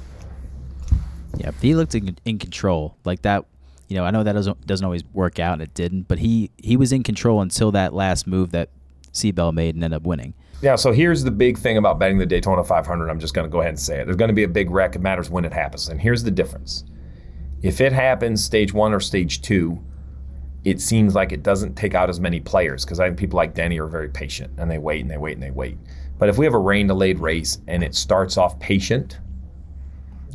Yeah, 1.37 1.51
he 1.61 1.75
looked 1.75 1.93
in, 1.93 2.17
in 2.25 2.39
control. 2.39 2.97
Like 3.05 3.21
that, 3.23 3.45
you 3.87 3.95
know, 3.95 4.05
I 4.05 4.11
know 4.11 4.23
that 4.23 4.33
doesn't 4.33 4.65
doesn't 4.65 4.85
always 4.85 5.03
work 5.13 5.37
out, 5.37 5.53
and 5.53 5.61
it 5.61 5.73
didn't. 5.73 6.07
But 6.07 6.19
he 6.19 6.49
he 6.57 6.77
was 6.77 6.91
in 6.91 7.03
control 7.03 7.41
until 7.41 7.71
that 7.73 7.93
last 7.93 8.25
move 8.25 8.51
that 8.51 8.69
Seabell 9.13 9.53
made 9.53 9.75
and 9.75 9.83
ended 9.83 9.97
up 9.97 10.03
winning. 10.03 10.33
Yeah, 10.61 10.75
so 10.75 10.91
here's 10.91 11.23
the 11.23 11.31
big 11.31 11.57
thing 11.57 11.77
about 11.77 11.99
betting 11.99 12.17
the 12.17 12.25
Daytona 12.25 12.63
500. 12.63 13.09
I'm 13.09 13.19
just 13.19 13.33
going 13.33 13.45
to 13.45 13.51
go 13.51 13.59
ahead 13.59 13.69
and 13.69 13.79
say 13.79 14.01
it. 14.01 14.05
There's 14.05 14.17
going 14.17 14.29
to 14.29 14.33
be 14.35 14.43
a 14.43 14.47
big 14.47 14.71
wreck. 14.71 14.95
It 14.95 14.99
matters 14.99 15.29
when 15.29 15.45
it 15.45 15.53
happens. 15.53 15.89
And 15.89 15.99
here's 15.99 16.23
the 16.23 16.31
difference. 16.31 16.85
If 17.61 17.81
it 17.81 17.91
happens 17.91 18.43
stage 18.43 18.73
one 18.73 18.93
or 18.93 18.99
stage 18.99 19.41
two, 19.41 19.83
it 20.65 20.81
seems 20.81 21.13
like 21.13 21.31
it 21.31 21.43
doesn't 21.43 21.75
take 21.75 21.93
out 21.93 22.09
as 22.09 22.19
many 22.19 22.39
players 22.39 22.83
because 22.83 22.99
I 22.99 23.05
think 23.05 23.19
people 23.19 23.37
like 23.37 23.53
Denny 23.53 23.79
are 23.79 23.87
very 23.87 24.09
patient 24.09 24.51
and 24.57 24.69
they 24.69 24.79
wait 24.79 25.01
and 25.01 25.09
they 25.09 25.17
wait 25.17 25.33
and 25.33 25.43
they 25.43 25.51
wait. 25.51 25.77
But 26.17 26.27
if 26.27 26.39
we 26.39 26.45
have 26.45 26.55
a 26.55 26.59
rain 26.59 26.87
delayed 26.87 27.19
race 27.19 27.59
and 27.67 27.83
it 27.83 27.93
starts 27.93 28.35
off 28.35 28.59
patient 28.59 29.19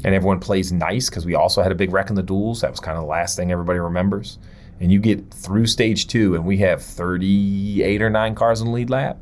and 0.04 0.14
everyone 0.14 0.38
plays 0.38 0.72
nice 0.72 1.10
because 1.10 1.26
we 1.26 1.34
also 1.34 1.62
had 1.62 1.72
a 1.72 1.74
big 1.74 1.92
wreck 1.92 2.10
in 2.10 2.14
the 2.14 2.22
duels, 2.22 2.60
that 2.60 2.70
was 2.70 2.78
kind 2.78 2.96
of 2.96 3.02
the 3.02 3.08
last 3.08 3.36
thing 3.36 3.50
everybody 3.50 3.80
remembers. 3.80 4.38
And 4.78 4.92
you 4.92 5.00
get 5.00 5.34
through 5.34 5.66
stage 5.66 6.06
two 6.06 6.36
and 6.36 6.46
we 6.46 6.58
have 6.58 6.80
38 6.80 8.00
or 8.00 8.08
9 8.08 8.34
cars 8.36 8.60
in 8.60 8.68
the 8.68 8.72
lead 8.72 8.88
lap, 8.88 9.18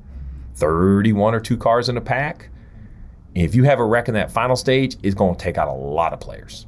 31 0.56 1.34
or 1.34 1.40
2 1.40 1.56
cars 1.56 1.88
in 1.88 1.96
a 1.96 2.02
pack. 2.02 2.50
If 3.34 3.54
you 3.54 3.64
have 3.64 3.78
a 3.78 3.84
wreck 3.84 4.08
in 4.08 4.14
that 4.14 4.30
final 4.30 4.56
stage, 4.56 4.96
it's 5.02 5.14
going 5.14 5.36
to 5.36 5.42
take 5.42 5.56
out 5.56 5.68
a 5.68 5.72
lot 5.72 6.12
of 6.12 6.20
players 6.20 6.66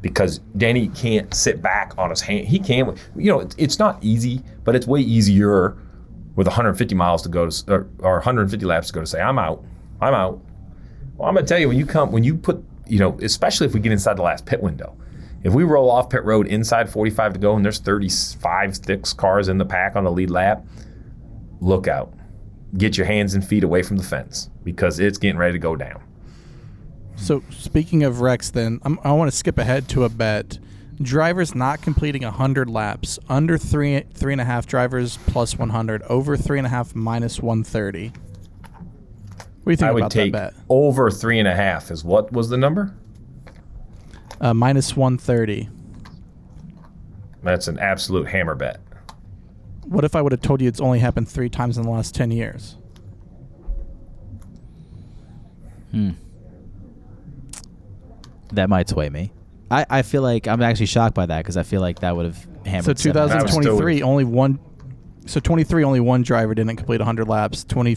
because 0.00 0.38
Danny 0.56 0.88
can't 0.88 1.32
sit 1.34 1.60
back 1.60 1.92
on 1.98 2.10
his 2.10 2.20
hand. 2.20 2.46
He 2.46 2.58
can, 2.58 2.96
you 3.16 3.30
know, 3.32 3.48
it's 3.56 3.78
not 3.78 4.02
easy, 4.02 4.42
but 4.64 4.76
it's 4.76 4.86
way 4.86 5.00
easier 5.00 5.76
with 6.36 6.46
150 6.46 6.94
miles 6.94 7.22
to 7.22 7.28
go 7.28 7.50
to, 7.50 7.64
or, 7.72 7.88
or 8.00 8.12
150 8.14 8.64
laps 8.64 8.88
to 8.88 8.92
go 8.92 9.00
to 9.00 9.06
say, 9.06 9.20
I'm 9.20 9.38
out, 9.38 9.64
I'm 10.00 10.14
out. 10.14 10.40
Well, 11.16 11.28
I'm 11.28 11.34
gonna 11.34 11.46
tell 11.46 11.58
you 11.58 11.68
when 11.68 11.78
you 11.78 11.86
come, 11.86 12.12
when 12.12 12.22
you 12.22 12.36
put, 12.36 12.62
you 12.86 12.98
know, 12.98 13.18
especially 13.22 13.66
if 13.66 13.74
we 13.74 13.80
get 13.80 13.90
inside 13.90 14.16
the 14.16 14.22
last 14.22 14.46
pit 14.46 14.62
window, 14.62 14.96
if 15.42 15.52
we 15.52 15.64
roll 15.64 15.90
off 15.90 16.10
pit 16.10 16.24
road 16.24 16.46
inside 16.46 16.90
45 16.90 17.34
to 17.34 17.38
go 17.38 17.56
and 17.56 17.64
there's 17.64 17.78
35, 17.78 18.76
six 18.76 19.12
cars 19.12 19.48
in 19.48 19.58
the 19.58 19.64
pack 19.64 19.96
on 19.96 20.04
the 20.04 20.12
lead 20.12 20.30
lap, 20.30 20.64
look 21.60 21.88
out. 21.88 22.12
Get 22.76 22.96
your 22.96 23.06
hands 23.06 23.34
and 23.34 23.44
feet 23.44 23.64
away 23.64 23.82
from 23.82 23.96
the 23.96 24.02
fence 24.02 24.50
because 24.62 25.00
it's 25.00 25.18
getting 25.18 25.38
ready 25.38 25.52
to 25.54 25.58
go 25.58 25.74
down. 25.74 26.02
So 27.18 27.42
speaking 27.50 28.04
of 28.04 28.20
wrecks, 28.20 28.50
then 28.50 28.80
I'm, 28.84 28.98
i 29.04 29.12
want 29.12 29.30
to 29.30 29.36
skip 29.36 29.58
ahead 29.58 29.88
to 29.90 30.04
a 30.04 30.08
bet. 30.08 30.58
Drivers 31.00 31.54
not 31.54 31.82
completing 31.82 32.22
100 32.22 32.68
laps, 32.68 33.18
under 33.28 33.56
three 33.58 34.00
three 34.14 34.32
and 34.32 34.40
a 34.40 34.44
half 34.44 34.66
drivers 34.66 35.18
plus 35.26 35.56
100, 35.56 36.02
over 36.02 36.36
three 36.36 36.58
and 36.58 36.66
a 36.66 36.70
half 36.70 36.94
minus 36.94 37.40
130. 37.40 38.08
What 38.08 38.14
do 39.64 39.70
you 39.70 39.76
think 39.76 39.88
I 39.88 39.92
would 39.92 40.10
take 40.10 40.32
that 40.32 40.54
bet? 40.54 40.64
over 40.68 41.10
three 41.10 41.38
and 41.38 41.46
a 41.46 41.54
half. 41.54 41.90
Is 41.90 42.02
what 42.02 42.32
was 42.32 42.48
the 42.48 42.56
number? 42.56 42.94
Uh, 44.40 44.54
minus 44.54 44.96
130. 44.96 45.68
That's 47.42 47.68
an 47.68 47.78
absolute 47.78 48.26
hammer 48.28 48.54
bet. 48.54 48.80
What 49.84 50.04
if 50.04 50.16
I 50.16 50.22
would 50.22 50.32
have 50.32 50.40
told 50.40 50.60
you 50.60 50.68
it's 50.68 50.80
only 50.80 50.98
happened 50.98 51.28
three 51.28 51.48
times 51.48 51.78
in 51.78 51.84
the 51.84 51.90
last 51.90 52.14
10 52.14 52.30
years? 52.30 52.76
Hmm. 55.90 56.10
That 58.52 58.68
might 58.68 58.88
sway 58.88 59.08
me. 59.08 59.32
I, 59.70 59.84
I 59.90 60.02
feel 60.02 60.22
like 60.22 60.48
I'm 60.48 60.62
actually 60.62 60.86
shocked 60.86 61.14
by 61.14 61.26
that 61.26 61.38
because 61.38 61.56
I 61.56 61.62
feel 61.62 61.80
like 61.80 62.00
that 62.00 62.16
would 62.16 62.26
have 62.26 62.48
hammered. 62.64 62.98
So 62.98 63.10
seven. 63.12 63.28
2023, 63.28 64.02
only 64.02 64.24
one. 64.24 64.58
So 65.26 65.40
23, 65.40 65.84
only 65.84 66.00
one 66.00 66.22
driver 66.22 66.54
didn't 66.54 66.76
complete 66.76 67.00
100 67.00 67.28
laps. 67.28 67.64
20, 67.64 67.96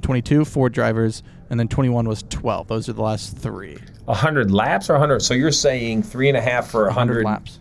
22, 0.00 0.44
four 0.46 0.70
drivers, 0.70 1.22
and 1.50 1.60
then 1.60 1.68
21 1.68 2.08
was 2.08 2.24
12. 2.30 2.68
Those 2.68 2.88
are 2.88 2.94
the 2.94 3.02
last 3.02 3.36
three. 3.36 3.78
100 4.06 4.50
laps 4.50 4.88
or 4.88 4.94
100? 4.94 5.20
So 5.20 5.34
you're 5.34 5.52
saying 5.52 6.04
three 6.04 6.28
and 6.28 6.38
a 6.38 6.40
half 6.40 6.70
for 6.70 6.86
100 6.86 7.24
laps. 7.24 7.58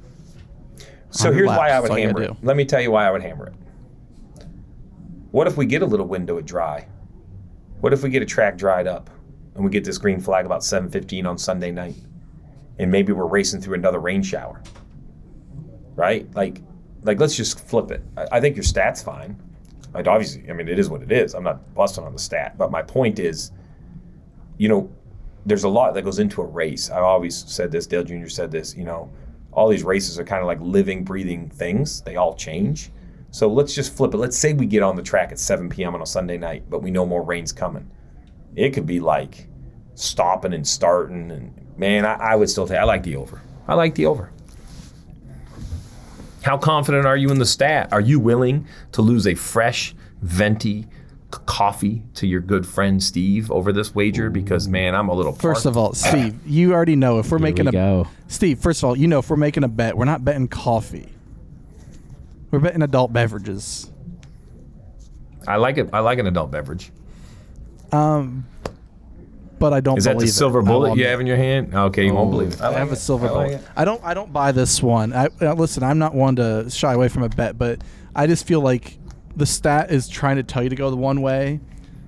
So 1.12 1.26
100 1.26 1.36
here's 1.36 1.48
why 1.48 1.58
laps, 1.58 1.72
I 1.72 1.80
would 1.80 1.84
that's 1.84 1.92
all 1.92 1.98
you 1.98 2.08
hammer 2.08 2.20
gotta 2.20 2.32
it. 2.32 2.42
do. 2.42 2.48
Let 2.48 2.56
me 2.56 2.66
tell 2.66 2.82
you 2.82 2.92
why 2.92 3.08
I 3.08 3.12
would 3.12 3.22
hammer 3.22 3.48
it. 3.48 3.54
What 5.32 5.48
if 5.48 5.58
we 5.58 5.66
get 5.66 5.82
a 5.82 5.86
little 5.86 6.08
window 6.08 6.38
at 6.38 6.46
dry? 6.46 6.88
What 7.82 7.94
if 7.94 8.04
we 8.04 8.10
get 8.10 8.22
a 8.22 8.26
track 8.26 8.58
dried 8.58 8.88
up 8.88 9.10
and 9.56 9.64
we 9.64 9.70
get 9.70 9.84
this 9.84 9.98
green 9.98 10.20
flag 10.20 10.46
about 10.46 10.62
7:15 10.62 11.26
on 11.28 11.38
Sunday 11.38 11.72
night, 11.72 11.96
and 12.80 12.92
maybe 12.92 13.14
we're 13.14 13.28
racing 13.28 13.62
through 13.62 13.76
another 13.76 14.00
rain 14.00 14.24
shower? 14.24 14.64
Right? 15.96 16.34
Like, 16.34 16.62
like 17.04 17.20
let's 17.20 17.36
just 17.36 17.68
flip 17.68 17.92
it. 17.92 18.04
I, 18.18 18.28
I 18.34 18.42
think 18.42 18.56
your 18.56 18.64
stat's 18.64 19.04
fine. 19.04 19.42
Like 19.94 20.08
obviously, 20.08 20.50
I 20.50 20.54
mean 20.54 20.68
it 20.68 20.80
is 20.80 20.90
what 20.90 21.02
it 21.02 21.12
is. 21.12 21.34
I'm 21.34 21.44
not 21.44 21.74
busting 21.74 22.04
on 22.04 22.14
the 22.14 22.20
stat, 22.20 22.58
but 22.58 22.72
my 22.72 22.82
point 22.82 23.20
is, 23.20 23.52
you 24.58 24.70
know, 24.70 24.92
there's 25.46 25.64
a 25.64 25.70
lot 25.70 25.94
that 25.94 26.04
goes 26.04 26.20
into 26.20 26.42
a 26.42 26.46
race. 26.46 26.90
I've 26.90 27.04
always 27.04 27.36
said 27.36 27.72
this. 27.72 27.88
Dale 27.88 28.04
Jr. 28.04 28.28
said 28.28 28.52
this. 28.52 28.76
You 28.76 28.84
know, 28.84 29.12
all 29.52 29.68
these 29.68 29.84
races 29.84 30.20
are 30.20 30.24
kind 30.24 30.42
of 30.42 30.48
like 30.48 30.60
living, 30.62 31.04
breathing 31.04 31.50
things. 31.50 32.02
They 32.02 32.18
all 32.18 32.36
change. 32.36 32.92
So 33.32 33.48
let's 33.48 33.74
just 33.74 33.96
flip 33.96 34.14
it. 34.14 34.18
Let's 34.18 34.38
say 34.38 34.54
we 34.54 34.66
get 34.66 34.84
on 34.84 34.96
the 34.96 35.04
track 35.04 35.32
at 35.32 35.40
7 35.40 35.70
p.m. 35.70 35.94
on 35.96 36.02
a 36.02 36.06
Sunday 36.06 36.38
night, 36.38 36.64
but 36.70 36.82
we 36.82 36.92
know 36.92 37.06
more 37.06 37.24
rain's 37.24 37.52
coming. 37.52 37.90
It 38.56 38.72
could 38.72 38.88
be 38.88 39.00
like 39.00 39.48
stopping 40.00 40.54
and 40.54 40.66
starting, 40.68 41.32
and 41.32 41.54
man, 41.78 42.06
I, 42.06 42.14
I 42.14 42.36
would 42.36 42.50
still 42.50 42.68
take. 42.68 42.78
I 42.78 42.84
like 42.84 43.04
the 43.04 43.16
over. 43.18 43.42
I 43.68 43.76
like 43.76 43.96
the 43.96 44.06
over. 44.06 44.32
How 46.42 46.58
confident 46.58 47.06
are 47.06 47.18
you 47.18 47.30
in 47.32 47.40
the 47.40 47.46
stat? 47.46 47.90
Are 47.92 48.00
you 48.02 48.20
willing 48.20 48.66
to 48.94 49.02
lose 49.02 49.28
a 49.28 49.36
fresh, 49.36 49.94
venti 50.22 50.84
c- 50.84 50.88
coffee 51.46 52.04
to 52.16 52.26
your 52.26 52.40
good 52.40 52.66
friend 52.66 53.04
Steve 53.04 53.52
over 53.52 53.74
this 53.74 53.94
wager? 53.94 54.30
Because 54.30 54.68
man, 54.68 54.96
I'm 54.96 55.10
a 55.10 55.14
little. 55.14 55.34
First 55.34 55.66
of 55.66 55.78
all, 55.78 55.94
Steve, 55.94 56.36
you 56.48 56.74
already 56.74 56.96
know 56.96 57.20
if 57.20 57.30
we're 57.30 57.38
Here 57.40 57.44
making 57.44 57.66
we 57.66 57.70
a 57.70 57.72
go. 57.74 58.08
Steve. 58.28 58.60
First 58.60 58.82
of 58.82 58.90
all, 58.90 58.98
you 58.98 59.08
know 59.08 59.20
if 59.20 59.30
we're 59.30 59.36
making 59.36 59.64
a 59.64 59.68
bet, 59.68 59.98
we're 59.98 60.06
not 60.06 60.24
betting 60.24 60.48
coffee. 60.48 61.10
We're 62.52 62.60
betting 62.60 62.82
adult 62.82 63.14
beverages. 63.14 63.92
I 65.48 65.58
like 65.58 65.78
it. 65.78 65.90
I 65.94 66.00
like 66.00 66.20
an 66.20 66.28
adult 66.28 66.52
beverage. 66.52 66.92
Um, 67.92 68.46
but 69.60 69.74
I 69.74 69.82
don't. 69.82 69.98
Is 69.98 70.06
that 70.06 70.14
believe 70.14 70.30
the 70.30 70.34
silver 70.34 70.62
I 70.62 70.66
bullet 70.66 70.98
you 70.98 71.06
have 71.06 71.20
in 71.20 71.28
your 71.28 71.38
hand? 71.38 71.74
Okay, 71.74 72.06
you 72.06 72.14
won't 72.14 72.32
believe 72.32 72.54
it. 72.54 72.62
I, 72.62 72.70
like 72.70 72.78
have 72.78 72.92
a 72.92 72.96
silver 72.96 73.28
I 73.28 73.32
like 73.32 73.48
bullet. 73.48 73.62
it. 73.62 73.68
I 73.76 73.86
don't. 73.86 74.04
I 74.04 74.14
don't 74.14 74.34
buy 74.34 74.52
this 74.52 74.82
one. 74.82 75.14
I 75.14 75.28
uh, 75.42 75.54
listen. 75.54 75.84
I'm 75.84 76.00
not 76.00 76.16
one 76.16 76.36
to 76.38 76.70
shy 76.70 76.94
away 76.94 77.10
from 77.10 77.24
a 77.24 77.30
bet, 77.30 77.58
but 77.58 77.84
I 78.16 78.28
just 78.28 78.48
feel 78.48 78.62
like 78.62 78.98
the 79.36 79.46
stat 79.46 79.92
is 79.92 80.08
trying 80.08 80.38
to 80.38 80.44
tell 80.44 80.64
you 80.64 80.70
to 80.70 80.76
go 80.76 80.90
the 80.90 80.98
one 80.98 81.22
way, 81.22 81.60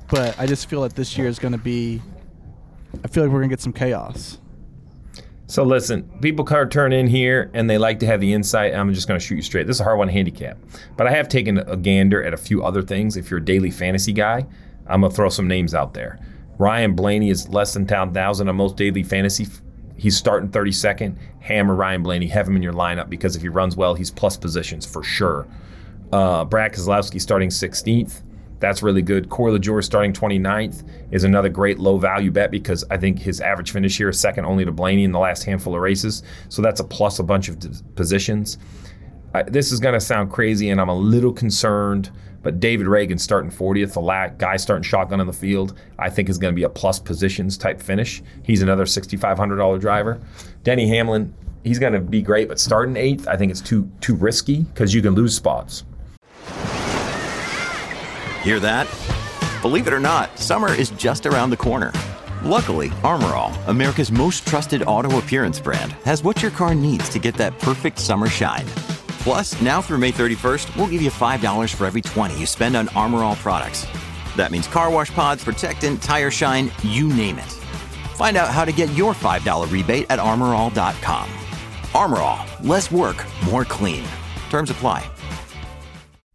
but 0.09 0.39
I 0.39 0.47
just 0.47 0.69
feel 0.69 0.81
that 0.81 0.95
this 0.95 1.17
year 1.17 1.27
is 1.27 1.39
going 1.39 1.53
to 1.53 1.57
be. 1.57 2.01
I 3.03 3.07
feel 3.07 3.23
like 3.23 3.31
we're 3.31 3.39
gonna 3.39 3.49
get 3.49 3.61
some 3.61 3.73
chaos. 3.73 4.37
So 5.47 5.63
listen, 5.63 6.03
people 6.21 6.45
kind 6.45 6.61
of 6.61 6.69
turn 6.69 6.93
in 6.93 7.07
here 7.07 7.51
and 7.53 7.69
they 7.69 7.77
like 7.77 7.99
to 7.99 8.05
have 8.05 8.21
the 8.21 8.31
insight. 8.31 8.73
I'm 8.73 8.93
just 8.93 9.05
going 9.05 9.19
to 9.19 9.25
shoot 9.25 9.35
you 9.35 9.41
straight. 9.41 9.67
This 9.67 9.75
is 9.77 9.81
a 9.81 9.83
hard 9.83 9.97
one 9.97 10.07
handicap, 10.07 10.57
but 10.95 11.07
I 11.07 11.11
have 11.11 11.27
taken 11.27 11.57
a 11.57 11.75
gander 11.75 12.23
at 12.23 12.33
a 12.33 12.37
few 12.37 12.63
other 12.63 12.81
things. 12.81 13.17
If 13.17 13.29
you're 13.29 13.39
a 13.39 13.43
daily 13.43 13.69
fantasy 13.69 14.13
guy, 14.13 14.45
I'm 14.87 15.01
gonna 15.01 15.13
throw 15.13 15.29
some 15.29 15.47
names 15.47 15.73
out 15.73 15.93
there. 15.93 16.19
Ryan 16.61 16.93
Blaney 16.93 17.31
is 17.31 17.49
less 17.49 17.73
than 17.73 17.87
10,000 17.87 18.47
on 18.47 18.55
most 18.55 18.77
daily 18.77 19.01
fantasy. 19.01 19.47
He's 19.97 20.15
starting 20.15 20.47
32nd. 20.51 21.17
Hammer 21.39 21.73
Ryan 21.73 22.03
Blaney. 22.03 22.27
Have 22.27 22.47
him 22.47 22.55
in 22.55 22.61
your 22.61 22.71
lineup 22.71 23.09
because 23.09 23.35
if 23.35 23.41
he 23.41 23.49
runs 23.49 23.75
well, 23.75 23.95
he's 23.95 24.11
plus 24.11 24.37
positions 24.37 24.85
for 24.85 25.01
sure. 25.01 25.47
Uh, 26.13 26.45
Brad 26.45 26.73
Keselowski 26.73 27.19
starting 27.19 27.49
16th. 27.49 28.21
That's 28.59 28.83
really 28.83 29.01
good. 29.01 29.27
Corey 29.27 29.57
LaJoie 29.57 29.83
starting 29.83 30.13
29th 30.13 30.87
is 31.09 31.23
another 31.23 31.49
great 31.49 31.79
low 31.79 31.97
value 31.97 32.29
bet 32.29 32.51
because 32.51 32.83
I 32.91 32.97
think 32.97 33.17
his 33.17 33.41
average 33.41 33.71
finish 33.71 33.97
here 33.97 34.09
is 34.09 34.19
second 34.19 34.45
only 34.45 34.63
to 34.63 34.71
Blaney 34.71 35.03
in 35.03 35.11
the 35.11 35.17
last 35.17 35.41
handful 35.45 35.73
of 35.73 35.81
races. 35.81 36.21
So 36.49 36.61
that's 36.61 36.79
a 36.79 36.83
plus 36.83 37.17
a 37.17 37.23
bunch 37.23 37.49
of 37.49 37.57
positions. 37.95 38.59
This 39.47 39.71
is 39.71 39.79
going 39.79 39.93
to 39.93 40.01
sound 40.01 40.31
crazy, 40.31 40.69
and 40.69 40.81
I'm 40.81 40.89
a 40.89 40.95
little 40.95 41.31
concerned, 41.31 42.11
but 42.43 42.59
David 42.59 42.87
Ragan 42.87 43.19
starting 43.19 43.49
40th, 43.49 43.93
the 43.93 44.35
guy 44.37 44.57
starting 44.57 44.83
shotgun 44.83 45.21
in 45.21 45.27
the 45.27 45.33
field, 45.33 45.77
I 45.97 46.09
think 46.09 46.27
is 46.27 46.37
going 46.37 46.53
to 46.53 46.55
be 46.55 46.63
a 46.63 46.69
plus 46.69 46.99
positions 46.99 47.57
type 47.57 47.81
finish. 47.81 48.21
He's 48.43 48.61
another 48.61 48.83
$6,500 48.83 49.79
driver. 49.79 50.19
Denny 50.63 50.87
Hamlin, 50.89 51.33
he's 51.63 51.79
going 51.79 51.93
to 51.93 52.01
be 52.01 52.21
great, 52.21 52.49
but 52.49 52.59
starting 52.59 52.97
eighth, 52.97 53.27
I 53.27 53.37
think 53.37 53.51
it's 53.51 53.61
too 53.61 53.89
too 54.01 54.15
risky 54.15 54.63
because 54.63 54.93
you 54.93 55.01
can 55.01 55.13
lose 55.13 55.35
spots. 55.35 55.85
Hear 58.43 58.59
that? 58.59 58.87
Believe 59.61 59.87
it 59.87 59.93
or 59.93 59.99
not, 59.99 60.37
summer 60.39 60.73
is 60.73 60.89
just 60.91 61.25
around 61.25 61.51
the 61.51 61.57
corner. 61.57 61.93
Luckily, 62.43 62.91
Armor 63.03 63.35
All, 63.35 63.53
America's 63.67 64.11
most 64.11 64.47
trusted 64.47 64.83
auto 64.87 65.19
appearance 65.19 65.59
brand, 65.59 65.93
has 66.03 66.23
what 66.23 66.41
your 66.41 66.49
car 66.51 66.73
needs 66.73 67.07
to 67.09 67.19
get 67.19 67.35
that 67.35 67.57
perfect 67.59 67.99
summer 67.99 68.27
shine. 68.27 68.65
Plus, 69.23 69.59
now 69.61 69.81
through 69.81 69.99
May 69.99 70.11
31st, 70.11 70.75
we'll 70.75 70.87
give 70.87 71.01
you 71.01 71.11
$5 71.11 71.73
for 71.75 71.85
every 71.85 72.01
20 72.01 72.39
you 72.39 72.45
spend 72.45 72.75
on 72.75 72.89
Armor 72.89 73.23
All 73.23 73.35
products. 73.35 73.85
That 74.35 74.51
means 74.51 74.67
car 74.67 74.91
wash 74.91 75.13
pods, 75.13 75.43
protectant, 75.43 76.01
tire 76.01 76.31
shine, 76.31 76.71
you 76.83 77.07
name 77.07 77.37
it. 77.37 77.51
Find 78.15 78.37
out 78.37 78.49
how 78.49 78.65
to 78.65 78.71
get 78.71 78.93
your 78.93 79.13
$5 79.13 79.71
rebate 79.71 80.05
at 80.09 80.19
armorall.com. 80.19 81.29
Armor 81.93 82.19
All, 82.19 82.45
less 82.63 82.91
work, 82.91 83.25
more 83.45 83.65
clean. 83.65 84.03
Terms 84.49 84.69
apply. 84.69 85.09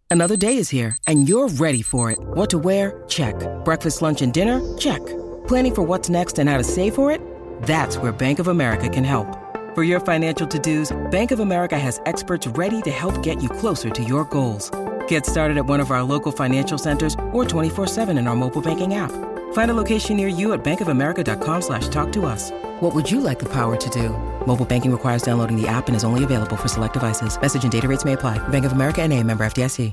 Another 0.09 0.37
day 0.37 0.57
is 0.57 0.69
here, 0.69 0.97
and 1.09 1.29
you're 1.29 1.49
ready 1.49 1.83
for 1.83 2.13
it. 2.13 2.19
What 2.21 2.51
to 2.51 2.59
wear? 2.59 3.03
Check. 3.09 3.35
Breakfast, 3.65 4.03
lunch, 4.03 4.23
and 4.23 4.33
dinner? 4.33 4.61
Check. 4.79 5.05
Planning 5.49 5.75
for 5.75 5.83
what's 5.83 6.09
next 6.09 6.39
and 6.39 6.49
how 6.49 6.57
to 6.57 6.65
save 6.65 6.95
for 6.95 7.11
it? 7.11 7.21
That's 7.63 7.99
where 7.99 8.13
Bank 8.13 8.39
of 8.39 8.47
America 8.47 8.89
can 8.89 9.03
help. 9.03 9.27
For 9.77 9.83
your 9.83 10.01
financial 10.01 10.47
to 10.47 10.59
dos, 10.59 10.97
Bank 11.11 11.33
of 11.33 11.41
America 11.41 11.79
has 11.79 12.01
experts 12.07 12.47
ready 12.47 12.81
to 12.81 12.91
help 12.91 13.23
get 13.23 13.43
you 13.43 13.51
closer 13.51 13.91
to 13.91 14.03
your 14.03 14.25
goals. 14.25 14.71
Get 15.07 15.27
started 15.27 15.59
at 15.59 15.67
one 15.67 15.81
of 15.81 15.91
our 15.91 16.03
local 16.03 16.33
financial 16.33 16.79
centers 16.79 17.13
or 17.35 17.45
24-7 17.45 18.19
in 18.19 18.27
our 18.27 18.35
mobile 18.35 18.63
banking 18.63 18.95
app. 18.95 19.13
Find 19.53 19.71
a 19.71 19.75
location 19.75 20.17
near 20.17 20.29
you 20.29 20.55
at 20.55 20.65
bankofamerica.com 20.65 21.61
slash 21.61 21.89
talk 21.89 22.11
to 22.13 22.25
us. 22.25 22.53
What 22.81 22.95
would 22.95 23.11
you 23.11 23.21
like 23.21 23.39
the 23.39 23.53
power 23.53 23.77
to 23.77 23.91
do? 23.91 24.17
Mobile 24.47 24.65
banking 24.65 24.91
requires 24.91 25.23
downloading 25.23 25.61
the 25.61 25.69
app 25.69 25.89
and 25.89 25.95
is 25.95 26.05
only 26.05 26.25
available 26.25 26.57
for 26.57 26.69
select 26.69 26.95
devices. 26.95 27.39
Message 27.39 27.65
and 27.65 27.73
data 27.73 27.87
rates 27.87 28.07
may 28.07 28.15
apply. 28.15 28.39
Bank 28.49 28.65
of 28.65 28.73
America 28.73 29.03
and 29.03 29.13
a 29.13 29.23
member 29.23 29.45
FDIC. 29.45 29.93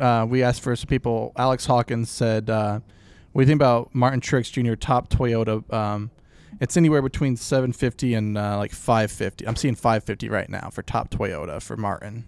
Uh, 0.00 0.26
we 0.28 0.42
asked 0.42 0.60
for 0.60 0.74
some 0.74 0.88
people. 0.88 1.30
Alex 1.36 1.66
Hawkins 1.66 2.10
said, 2.10 2.50
uh, 2.50 2.80
"What 3.30 3.42
do 3.42 3.44
you 3.44 3.46
think 3.46 3.58
about 3.58 3.94
Martin 3.94 4.20
Truex 4.20 4.50
Jr. 4.50 4.74
top 4.74 5.08
Toyota? 5.08 5.72
Um, 5.72 6.10
it's 6.60 6.76
anywhere 6.76 7.02
between 7.02 7.36
750 7.36 8.14
and 8.14 8.38
uh, 8.38 8.58
like 8.58 8.72
550. 8.72 9.46
I'm 9.46 9.56
seeing 9.56 9.74
550 9.74 10.28
right 10.28 10.48
now 10.48 10.70
for 10.70 10.82
top 10.82 11.10
Toyota 11.10 11.62
for 11.62 11.76
Martin. 11.76 12.24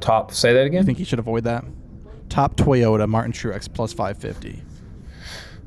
Top, 0.00 0.32
say 0.32 0.52
that 0.54 0.60
I 0.60 0.64
again? 0.64 0.86
think 0.86 0.98
he 0.98 1.04
should 1.04 1.18
avoid 1.18 1.44
that. 1.44 1.64
Top 2.28 2.56
Toyota 2.56 3.08
Martin 3.08 3.32
Truex 3.32 3.72
plus 3.72 3.92
550. 3.92 4.62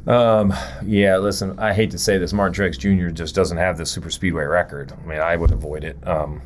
Um, 0.06 0.54
yeah, 0.86 1.18
listen, 1.18 1.58
I 1.60 1.74
hate 1.74 1.92
to 1.92 1.98
say 1.98 2.18
this, 2.18 2.34
Martin 2.34 2.54
Truex 2.54 2.78
Jr. 2.78 3.10
just 3.14 3.36
doesn't 3.36 3.58
have 3.58 3.78
the 3.78 3.86
super 3.86 4.10
speedway 4.10 4.44
record. 4.44 4.92
I 4.92 5.08
mean, 5.08 5.20
I 5.20 5.36
would 5.36 5.52
avoid 5.52 5.84
it. 5.84 5.98
Um, 6.06 6.42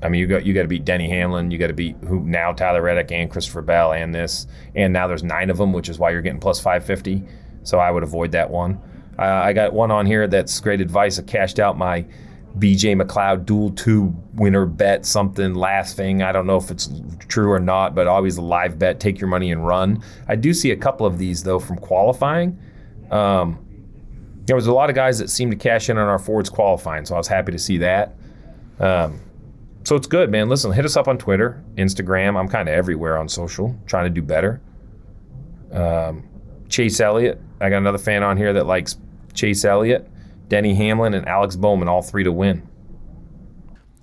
I 0.00 0.08
mean, 0.08 0.20
you 0.20 0.28
got 0.28 0.46
you 0.46 0.54
got 0.54 0.62
to 0.62 0.68
beat 0.68 0.84
Denny 0.84 1.08
Hamlin, 1.08 1.50
you 1.50 1.58
got 1.58 1.66
to 1.68 1.72
beat 1.72 1.96
who 2.06 2.20
now 2.20 2.52
Tyler 2.52 2.82
Reddick 2.82 3.10
and 3.10 3.28
Christopher 3.28 3.62
Bell 3.62 3.92
and 3.92 4.14
this, 4.14 4.46
and 4.76 4.92
now 4.92 5.08
there's 5.08 5.24
nine 5.24 5.50
of 5.50 5.56
them, 5.56 5.72
which 5.72 5.88
is 5.88 5.98
why 5.98 6.10
you're 6.10 6.22
getting 6.22 6.38
plus 6.40 6.60
550. 6.60 7.24
So 7.62 7.78
I 7.78 7.90
would 7.90 8.02
avoid 8.02 8.32
that 8.32 8.50
one. 8.50 8.80
Uh, 9.18 9.22
I 9.22 9.52
got 9.52 9.72
one 9.72 9.90
on 9.90 10.06
here 10.06 10.26
that's 10.26 10.58
great 10.60 10.80
advice. 10.80 11.18
I 11.18 11.22
cashed 11.22 11.58
out 11.58 11.76
my 11.76 12.04
BJ 12.58 13.00
McLeod 13.00 13.46
duel 13.46 13.70
two 13.70 14.14
winner 14.34 14.66
bet 14.66 15.04
something 15.04 15.54
last 15.54 15.96
thing. 15.96 16.22
I 16.22 16.32
don't 16.32 16.46
know 16.46 16.56
if 16.56 16.70
it's 16.70 16.90
true 17.28 17.50
or 17.50 17.60
not, 17.60 17.94
but 17.94 18.06
always 18.06 18.36
a 18.36 18.42
live 18.42 18.78
bet. 18.78 19.00
Take 19.00 19.20
your 19.20 19.28
money 19.28 19.52
and 19.52 19.66
run. 19.66 20.02
I 20.28 20.36
do 20.36 20.54
see 20.54 20.70
a 20.70 20.76
couple 20.76 21.06
of 21.06 21.18
these 21.18 21.42
though 21.42 21.58
from 21.58 21.78
qualifying. 21.78 22.58
Um, 23.10 23.58
there 24.46 24.56
was 24.56 24.66
a 24.66 24.72
lot 24.72 24.88
of 24.88 24.96
guys 24.96 25.18
that 25.18 25.28
seemed 25.28 25.52
to 25.52 25.58
cash 25.58 25.90
in 25.90 25.98
on 25.98 26.08
our 26.08 26.18
forwards 26.18 26.48
qualifying, 26.48 27.04
so 27.04 27.14
I 27.14 27.18
was 27.18 27.28
happy 27.28 27.52
to 27.52 27.58
see 27.58 27.78
that. 27.78 28.16
Um, 28.80 29.20
so 29.84 29.96
it's 29.96 30.06
good, 30.06 30.30
man. 30.30 30.48
Listen, 30.48 30.72
hit 30.72 30.84
us 30.84 30.96
up 30.96 31.08
on 31.08 31.18
Twitter, 31.18 31.62
Instagram. 31.76 32.38
I'm 32.38 32.48
kind 32.48 32.68
of 32.68 32.74
everywhere 32.74 33.18
on 33.18 33.28
social, 33.28 33.76
trying 33.86 34.04
to 34.04 34.10
do 34.10 34.22
better. 34.22 34.60
Um, 35.72 36.27
Chase 36.68 37.00
Elliott. 37.00 37.40
I 37.60 37.70
got 37.70 37.78
another 37.78 37.98
fan 37.98 38.22
on 38.22 38.36
here 38.36 38.52
that 38.52 38.66
likes 38.66 38.96
Chase 39.34 39.64
Elliott, 39.64 40.08
Denny 40.48 40.74
Hamlin, 40.74 41.14
and 41.14 41.26
Alex 41.26 41.56
Bowman, 41.56 41.88
all 41.88 42.02
three 42.02 42.24
to 42.24 42.32
win. 42.32 42.68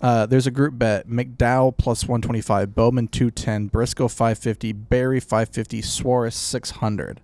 Uh, 0.01 0.25
there's 0.25 0.47
a 0.47 0.51
group 0.51 0.77
bet: 0.77 1.07
McDowell 1.07 1.75
plus 1.75 2.03
125, 2.03 2.75
Bowman 2.75 3.07
210, 3.07 3.67
Briscoe 3.67 4.07
550, 4.07 4.71
Berry 4.73 5.19
550, 5.19 5.81
Suarez 5.81 6.35
600. 6.35 7.21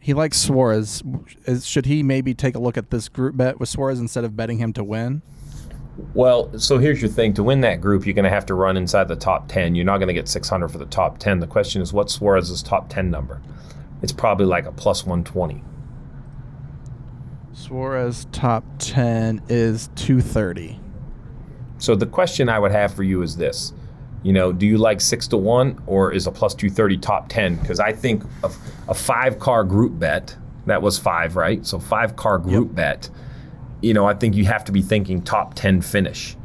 He 0.00 0.14
likes 0.14 0.38
Suarez. 0.38 1.02
Is, 1.44 1.66
should 1.66 1.86
he 1.86 2.02
maybe 2.02 2.34
take 2.34 2.56
a 2.56 2.58
look 2.58 2.76
at 2.76 2.90
this 2.90 3.08
group 3.08 3.36
bet 3.36 3.60
with 3.60 3.68
Suarez 3.68 4.00
instead 4.00 4.24
of 4.24 4.36
betting 4.36 4.58
him 4.58 4.72
to 4.72 4.82
win? 4.82 5.22
Well, 6.14 6.58
so 6.58 6.78
here's 6.78 7.00
your 7.00 7.10
thing. 7.10 7.34
To 7.34 7.42
win 7.42 7.60
that 7.60 7.80
group, 7.80 8.06
you're 8.06 8.14
going 8.14 8.24
to 8.24 8.30
have 8.30 8.46
to 8.46 8.54
run 8.54 8.76
inside 8.76 9.08
the 9.08 9.16
top 9.16 9.46
10. 9.48 9.74
You're 9.74 9.84
not 9.84 9.98
going 9.98 10.08
to 10.08 10.14
get 10.14 10.28
600 10.28 10.68
for 10.68 10.78
the 10.78 10.86
top 10.86 11.18
10. 11.18 11.38
The 11.38 11.46
question 11.46 11.82
is, 11.82 11.92
what's 11.92 12.14
Suarez's 12.14 12.62
top 12.62 12.88
10 12.88 13.10
number? 13.10 13.40
It's 14.02 14.12
probably 14.12 14.46
like 14.46 14.66
a 14.66 14.72
plus 14.72 15.04
120. 15.04 15.62
Suarez 17.52 18.26
top 18.32 18.64
10 18.78 19.42
is 19.48 19.88
230. 19.96 20.80
So 21.78 21.94
the 21.94 22.06
question 22.06 22.48
I 22.48 22.58
would 22.58 22.72
have 22.72 22.94
for 22.94 23.02
you 23.02 23.22
is 23.22 23.36
this. 23.36 23.72
You 24.22 24.32
know, 24.32 24.52
do 24.52 24.66
you 24.66 24.78
like 24.78 25.00
six 25.00 25.26
to 25.28 25.36
one 25.36 25.82
or 25.86 26.12
is 26.12 26.26
a 26.26 26.30
plus 26.30 26.54
230 26.54 26.98
top 26.98 27.28
10? 27.28 27.56
Because 27.56 27.80
I 27.80 27.92
think 27.92 28.22
a, 28.44 28.50
a 28.88 28.94
five 28.94 29.38
car 29.38 29.64
group 29.64 29.98
bet, 29.98 30.36
that 30.66 30.80
was 30.80 30.98
five, 30.98 31.34
right? 31.34 31.64
So 31.66 31.78
five 31.78 32.14
car 32.14 32.38
group 32.38 32.74
bet, 32.74 33.10
you 33.80 33.92
know, 33.94 34.06
I 34.06 34.14
think 34.14 34.36
you 34.36 34.44
have 34.44 34.64
to 34.64 34.72
be 34.72 34.80
thinking 34.80 35.22
top 35.22 35.54
10 35.54 35.82
finish. 35.82 36.36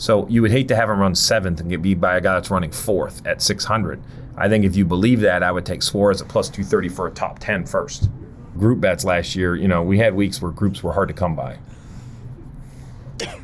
So 0.00 0.26
you 0.28 0.40
would 0.40 0.50
hate 0.50 0.66
to 0.68 0.76
have 0.76 0.88
him 0.88 0.98
run 0.98 1.14
seventh 1.14 1.60
and 1.60 1.68
get 1.68 1.82
beat 1.82 2.00
by 2.00 2.16
a 2.16 2.22
guy 2.22 2.32
that's 2.32 2.50
running 2.50 2.70
fourth 2.70 3.24
at 3.26 3.42
600. 3.42 4.02
I 4.34 4.48
think 4.48 4.64
if 4.64 4.74
you 4.74 4.86
believe 4.86 5.20
that, 5.20 5.42
I 5.42 5.52
would 5.52 5.66
take 5.66 5.82
Suarez 5.82 6.22
at 6.22 6.28
plus 6.28 6.48
230 6.48 6.88
for 6.88 7.06
a 7.06 7.10
top 7.10 7.38
10 7.38 7.66
first. 7.66 8.08
Group 8.56 8.80
bets 8.80 9.04
last 9.04 9.36
year, 9.36 9.54
you 9.54 9.68
know, 9.68 9.82
we 9.82 9.98
had 9.98 10.14
weeks 10.14 10.40
where 10.40 10.52
groups 10.52 10.82
were 10.82 10.94
hard 10.94 11.08
to 11.08 11.14
come 11.14 11.36
by. 11.36 11.58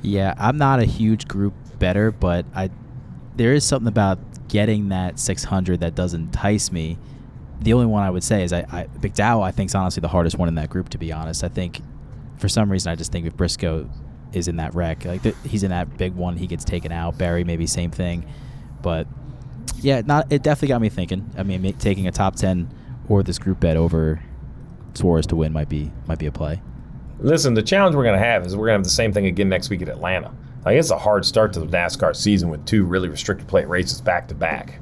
Yeah, 0.01 0.35
I'm 0.39 0.57
not 0.57 0.81
a 0.81 0.87
huge 0.87 1.29
group 1.29 1.53
better, 1.79 2.11
but 2.11 2.47
I 2.55 2.71
there 3.37 3.53
is 3.53 3.63
something 3.63 3.89
about 3.89 4.19
getting 4.49 4.89
that 4.89 5.19
600 5.19 5.81
that 5.81 5.95
does 5.95 6.15
entice 6.15 6.73
me. 6.73 6.97
The 7.61 7.75
only 7.75 7.85
one 7.85 8.03
I 8.03 8.09
would 8.09 8.25
say 8.25 8.43
is 8.43 8.55
I, 8.55 8.61
I 8.61 8.87
McDowell. 9.01 9.43
I 9.43 9.51
think 9.51 9.69
is 9.69 9.75
honestly 9.75 10.01
the 10.01 10.09
hardest 10.09 10.39
one 10.39 10.49
in 10.49 10.55
that 10.55 10.71
group. 10.71 10.89
To 10.89 10.99
be 10.99 11.13
honest, 11.13 11.45
I 11.45 11.49
think 11.49 11.83
for 12.39 12.49
some 12.49 12.73
reason 12.73 12.91
I 12.91 12.95
just 12.95 13.13
think 13.13 13.27
if 13.27 13.37
Briscoe 13.37 13.91
is 14.37 14.49
in 14.49 14.57
that 14.57 14.75
wreck, 14.75 15.05
like 15.05 15.23
th- 15.23 15.35
he's 15.45 15.63
in 15.63 15.71
that 15.71 15.97
big 15.97 16.15
one, 16.15 16.37
he 16.37 16.47
gets 16.47 16.65
taken 16.65 16.93
out. 16.93 17.17
Berry 17.19 17.43
maybe 17.43 17.67
same 17.67 17.91
thing, 17.91 18.27
but 18.83 19.07
yeah, 19.81 20.03
not 20.05 20.31
it 20.31 20.43
definitely 20.43 20.69
got 20.69 20.81
me 20.81 20.89
thinking. 20.89 21.31
I 21.37 21.43
mean, 21.43 21.73
taking 21.79 22.07
a 22.07 22.13
top 22.13 22.37
10 22.37 22.73
or 23.09 23.23
this 23.23 23.39
group 23.39 23.61
bet 23.61 23.77
over 23.77 24.23
Suarez 24.95 25.27
to 25.27 25.37
win 25.37 25.53
might 25.53 25.69
be 25.69 25.91
might 26.07 26.19
be 26.19 26.27
a 26.27 26.33
play. 26.33 26.61
Listen, 27.19 27.55
the 27.55 27.63
challenge 27.63 27.97
we're 27.97 28.05
going 28.05 28.19
to 28.19 28.25
have 28.25 28.45
is 28.45 28.55
we're 28.55 28.67
going 28.67 28.75
to 28.75 28.81
have 28.81 28.85
the 28.85 28.91
same 28.91 29.13
thing 29.13 29.27
again 29.27 29.49
next 29.49 29.71
week 29.71 29.81
at 29.81 29.89
Atlanta. 29.89 30.33
Like 30.65 30.77
it's 30.77 30.91
a 30.91 30.99
hard 30.99 31.25
start 31.25 31.53
to 31.55 31.61
the 31.61 31.67
NASCAR 31.67 32.15
season 32.15 32.51
with 32.51 32.67
two 32.67 32.85
really 32.85 33.09
restrictor 33.09 33.47
plate 33.47 33.69
races 33.69 34.01
back 34.01 34.29
to 34.29 34.35
back. 34.35 34.81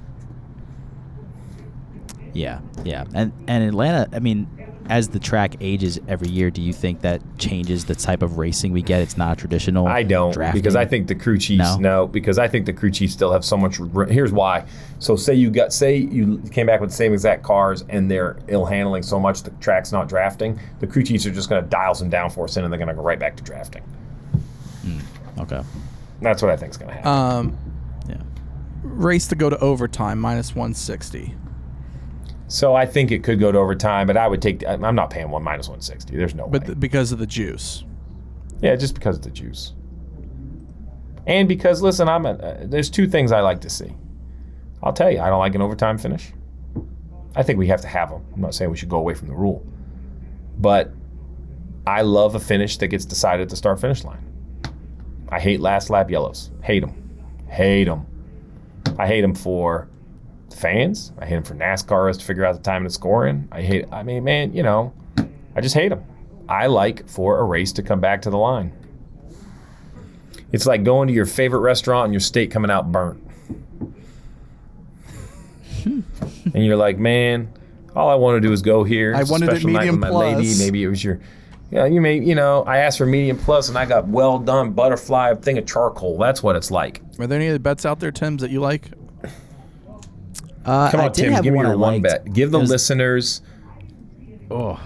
Yeah, 2.32 2.60
yeah, 2.82 3.04
and 3.14 3.32
and 3.46 3.62
Atlanta. 3.62 4.08
I 4.12 4.18
mean, 4.18 4.48
as 4.88 5.08
the 5.08 5.18
track 5.18 5.56
ages 5.60 5.98
every 6.08 6.28
year, 6.28 6.50
do 6.50 6.60
you 6.60 6.72
think 6.72 7.00
that 7.00 7.20
changes 7.38 7.86
the 7.86 7.94
type 7.94 8.22
of 8.22 8.36
racing 8.38 8.72
we 8.72 8.82
get? 8.82 9.00
It's 9.00 9.16
not 9.16 9.38
traditional. 9.38 9.86
I 9.86 10.02
don't 10.02 10.32
drafting? 10.32 10.60
because 10.60 10.76
I 10.76 10.84
think 10.84 11.08
the 11.08 11.14
crew 11.14 11.38
chiefs 11.38 11.76
No? 11.76 11.76
no. 11.78 12.06
because 12.06 12.38
I 12.38 12.48
think 12.48 12.66
the 12.66 12.72
crew 12.72 12.90
chiefs 12.90 13.12
still 13.14 13.32
have 13.32 13.44
so 13.44 13.56
much. 13.56 13.78
Here's 14.10 14.32
why. 14.32 14.66
So 14.98 15.16
say 15.16 15.34
you 15.34 15.50
got 15.50 15.72
say 15.72 15.96
you 15.96 16.38
came 16.50 16.66
back 16.66 16.80
with 16.80 16.90
the 16.90 16.96
same 16.96 17.12
exact 17.12 17.42
cars 17.42 17.84
and 17.88 18.10
they're 18.10 18.36
ill 18.48 18.66
handling 18.66 19.02
so 19.02 19.18
much 19.18 19.42
the 19.42 19.50
track's 19.60 19.90
not 19.92 20.08
drafting. 20.08 20.58
The 20.80 20.86
crew 20.86 21.02
chiefs 21.02 21.24
are 21.26 21.30
just 21.32 21.48
going 21.48 21.62
to 21.62 21.68
dial 21.68 21.94
some 21.94 22.10
downforce 22.10 22.56
in 22.58 22.64
and 22.64 22.72
they're 22.72 22.78
going 22.78 22.88
to 22.88 22.94
go 22.94 23.02
right 23.02 23.18
back 23.18 23.36
to 23.36 23.42
drafting. 23.42 23.82
Okay. 25.38 25.62
That's 26.20 26.42
what 26.42 26.50
I 26.50 26.56
think 26.56 26.70
is 26.70 26.76
going 26.76 26.90
to 26.90 26.94
happen. 26.94 27.10
Um, 27.10 27.58
Yeah. 28.08 28.16
race 28.82 29.26
to 29.28 29.34
go 29.34 29.50
to 29.50 29.58
overtime 29.58 30.20
minus 30.20 30.54
160. 30.54 31.34
So 32.54 32.76
I 32.76 32.86
think 32.86 33.10
it 33.10 33.24
could 33.24 33.40
go 33.40 33.50
to 33.50 33.58
overtime, 33.58 34.06
but 34.06 34.16
I 34.16 34.28
would 34.28 34.40
take. 34.40 34.64
I'm 34.64 34.94
not 34.94 35.10
paying 35.10 35.28
one 35.28 35.42
minus 35.42 35.66
160. 35.66 36.16
There's 36.16 36.36
no 36.36 36.46
But 36.46 36.60
way. 36.62 36.66
th- 36.68 36.78
because 36.80 37.10
of 37.10 37.18
the 37.18 37.26
juice. 37.26 37.82
Yeah, 38.60 38.76
just 38.76 38.94
because 38.94 39.16
of 39.16 39.22
the 39.22 39.30
juice. 39.30 39.72
And 41.26 41.48
because 41.48 41.82
listen, 41.82 42.08
I'm 42.08 42.26
a, 42.26 42.30
uh, 42.34 42.58
there's 42.66 42.90
two 42.90 43.08
things 43.08 43.32
I 43.32 43.40
like 43.40 43.60
to 43.62 43.70
see. 43.70 43.92
I'll 44.84 44.92
tell 44.92 45.10
you, 45.10 45.18
I 45.18 45.30
don't 45.30 45.40
like 45.40 45.56
an 45.56 45.62
overtime 45.62 45.98
finish, 45.98 46.32
I 47.34 47.42
think 47.42 47.58
we 47.58 47.66
have 47.66 47.80
to 47.80 47.88
have 47.88 48.10
them. 48.10 48.24
I'm 48.34 48.40
not 48.40 48.54
saying 48.54 48.70
we 48.70 48.76
should 48.76 48.88
go 48.88 48.98
away 48.98 49.14
from 49.14 49.26
the 49.28 49.34
rule, 49.34 49.66
but 50.58 50.92
I 51.88 52.02
love 52.02 52.36
a 52.36 52.40
finish 52.40 52.76
that 52.78 52.86
gets 52.88 53.04
decided 53.04 53.42
at 53.42 53.48
the 53.48 53.56
start 53.56 53.80
finish 53.80 54.04
line. 54.04 54.24
I 55.28 55.40
hate 55.40 55.58
last 55.60 55.90
lap 55.90 56.08
yellows. 56.08 56.52
Hate 56.62 56.80
them. 56.80 56.94
Hate 57.48 57.84
them. 57.84 58.06
I 58.96 59.08
hate 59.08 59.22
them 59.22 59.34
for 59.34 59.88
the 60.54 60.60
fans. 60.60 61.12
I 61.18 61.26
hate 61.26 61.34
them 61.36 61.44
for 61.44 61.54
NASCAR 61.54 62.16
to 62.18 62.24
figure 62.24 62.44
out 62.44 62.54
the 62.56 62.62
time 62.62 62.78
and 62.78 62.86
the 62.86 62.90
scoring. 62.90 63.48
I 63.52 63.62
hate. 63.62 63.86
I 63.92 64.02
mean, 64.02 64.24
man, 64.24 64.52
you 64.54 64.62
know, 64.62 64.92
I 65.56 65.60
just 65.60 65.74
hate 65.74 65.88
them. 65.90 66.04
I 66.48 66.66
like 66.66 67.08
for 67.08 67.38
a 67.38 67.44
race 67.44 67.72
to 67.72 67.82
come 67.82 68.00
back 68.00 68.22
to 68.22 68.30
the 68.30 68.36
line. 68.38 68.72
It's 70.52 70.66
like 70.66 70.84
going 70.84 71.08
to 71.08 71.14
your 71.14 71.26
favorite 71.26 71.60
restaurant 71.60 72.04
and 72.06 72.12
your 72.14 72.20
steak 72.20 72.50
coming 72.50 72.70
out 72.70 72.92
burnt. 72.92 73.20
Hmm. 75.82 76.00
and 76.54 76.64
you're 76.64 76.76
like, 76.76 76.98
man, 76.98 77.52
all 77.94 78.08
I 78.08 78.14
want 78.14 78.36
to 78.36 78.40
do 78.40 78.52
is 78.52 78.62
go 78.62 78.84
here. 78.84 79.14
I 79.14 79.20
It's 79.20 79.30
a 79.30 79.32
wanted 79.32 79.48
it 79.48 79.52
special 79.52 79.70
night 79.70 79.80
medium 79.80 80.00
with 80.00 80.10
my 80.10 80.16
lady. 80.16 80.42
plus. 80.46 80.58
Maybe 80.58 80.82
it 80.84 80.88
was 80.88 81.02
your, 81.02 81.20
yeah, 81.70 81.86
you 81.86 82.00
may, 82.00 82.18
you 82.20 82.34
know, 82.34 82.62
I 82.64 82.78
asked 82.78 82.98
for 82.98 83.06
medium 83.06 83.36
plus 83.38 83.68
and 83.68 83.76
I 83.76 83.84
got 83.84 84.06
well 84.06 84.38
done 84.38 84.72
butterfly 84.72 85.34
thing 85.34 85.58
of 85.58 85.66
charcoal. 85.66 86.18
That's 86.18 86.42
what 86.42 86.56
it's 86.56 86.70
like. 86.70 87.02
Are 87.18 87.26
there 87.26 87.38
any 87.40 87.48
other 87.48 87.58
bets 87.58 87.84
out 87.84 88.00
there, 88.00 88.12
Tim's, 88.12 88.40
that 88.42 88.50
you 88.50 88.60
like? 88.60 88.90
Uh, 90.64 90.90
Come 90.90 91.00
I 91.00 91.04
on, 91.06 91.12
did 91.12 91.22
Tim, 91.24 91.32
have 91.32 91.42
give 91.44 91.52
me 91.52 91.60
your 91.60 91.68
I 91.72 91.74
one 91.74 92.00
liked. 92.00 92.02
bet. 92.02 92.32
Give 92.32 92.50
the 92.50 92.58
It 92.58 92.62
was- 92.62 92.70
listeners. 92.70 93.42
Oh, 94.50 94.80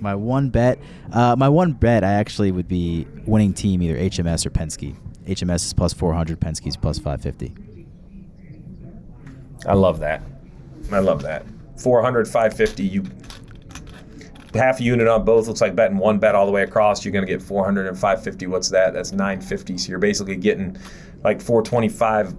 my 0.00 0.14
one 0.14 0.50
bet. 0.50 0.78
Uh, 1.12 1.34
my 1.38 1.48
one 1.48 1.72
bet, 1.72 2.04
I 2.04 2.12
actually 2.14 2.50
would 2.52 2.68
be 2.68 3.06
winning 3.26 3.52
team 3.54 3.82
either 3.82 3.96
HMS 3.96 4.44
or 4.46 4.50
Penske. 4.50 4.94
HMS 5.26 5.64
is 5.66 5.72
plus 5.72 5.92
400, 5.92 6.38
Penske's 6.40 6.76
plus 6.76 6.98
550. 6.98 7.54
I 9.66 9.74
love 9.74 10.00
that. 10.00 10.22
I 10.92 10.98
love 11.00 11.22
that. 11.22 11.44
400, 11.78 12.26
550. 12.26 12.84
You 12.84 13.02
half 14.54 14.80
a 14.80 14.82
unit 14.82 15.08
on 15.08 15.24
both. 15.24 15.46
Looks 15.48 15.60
like 15.60 15.74
betting 15.74 15.98
one 15.98 16.18
bet 16.18 16.34
all 16.34 16.46
the 16.46 16.52
way 16.52 16.62
across. 16.62 17.04
You're 17.04 17.12
going 17.12 17.26
to 17.26 17.30
get 17.30 17.42
400 17.42 17.86
and 17.86 17.96
550. 17.96 18.46
What's 18.46 18.68
that? 18.70 18.92
That's 18.94 19.12
950. 19.12 19.78
So 19.78 19.88
you're 19.90 19.98
basically 19.98 20.36
getting 20.36 20.76
like 21.24 21.40
425. 21.40 22.34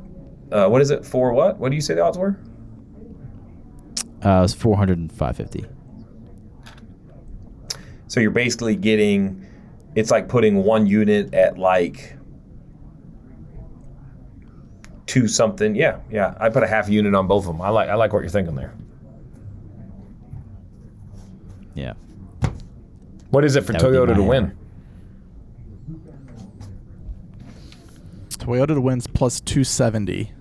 Uh, 0.51 0.69
what 0.69 0.81
is 0.81 0.91
it? 0.91 1.05
For 1.05 1.33
what? 1.33 1.57
What 1.59 1.69
do 1.69 1.75
you 1.75 1.81
say 1.81 1.93
the 1.95 2.01
odds 2.03 2.17
were? 2.17 2.37
Uh, 4.27 4.39
it 4.39 4.41
was 4.41 4.53
400 4.53 4.97
and 4.97 5.09
550. 5.09 5.65
So 8.07 8.19
you're 8.19 8.29
basically 8.29 8.75
getting. 8.75 9.45
It's 9.95 10.11
like 10.11 10.27
putting 10.27 10.65
one 10.65 10.85
unit 10.85 11.33
at 11.33 11.57
like 11.57 12.17
two 15.05 15.29
something. 15.29 15.75
Yeah, 15.75 15.99
yeah. 16.11 16.35
I 16.41 16.49
put 16.49 16.63
a 16.63 16.67
half 16.67 16.89
unit 16.89 17.15
on 17.15 17.25
both 17.27 17.43
of 17.47 17.53
them. 17.53 17.61
I 17.61 17.69
like. 17.69 17.87
I 17.87 17.95
like 17.95 18.11
what 18.11 18.19
you're 18.19 18.29
thinking 18.29 18.55
there. 18.55 18.73
Yeah. 21.73 21.93
What 23.29 23.45
is 23.45 23.55
it 23.55 23.61
for 23.63 23.71
That 23.71 23.81
Toyota 23.81 24.07
to 24.07 24.13
hammer. 24.15 24.27
win? 24.27 24.57
Toyota 28.31 28.67
to 28.75 28.81
wins 28.81 29.07
plus 29.07 29.39
270. 29.39 30.33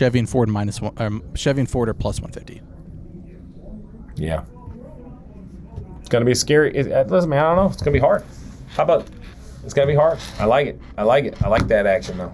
Chevy 0.00 0.18
and 0.18 0.26
Ford 0.30 0.48
minus 0.48 0.80
one. 0.80 0.94
Um, 0.96 1.22
Chevy 1.34 1.60
and 1.60 1.70
Ford 1.70 1.90
are 1.90 1.92
plus 1.92 2.22
150. 2.22 2.62
Yeah. 4.16 4.44
It's 5.98 6.08
gonna 6.08 6.24
be 6.24 6.34
scary. 6.34 6.74
It, 6.74 6.90
uh, 6.90 7.04
listen, 7.06 7.28
man, 7.28 7.44
I 7.44 7.48
don't 7.54 7.56
know. 7.56 7.70
It's 7.70 7.82
gonna 7.82 7.92
be 7.92 7.98
hard. 7.98 8.24
How 8.70 8.84
about? 8.84 9.06
It's 9.62 9.74
gonna 9.74 9.86
be 9.88 9.94
hard. 9.94 10.18
I 10.38 10.46
like 10.46 10.68
it. 10.68 10.80
I 10.96 11.02
like 11.02 11.26
it. 11.26 11.42
I 11.42 11.48
like 11.48 11.68
that 11.68 11.84
action 11.84 12.16
though. 12.16 12.32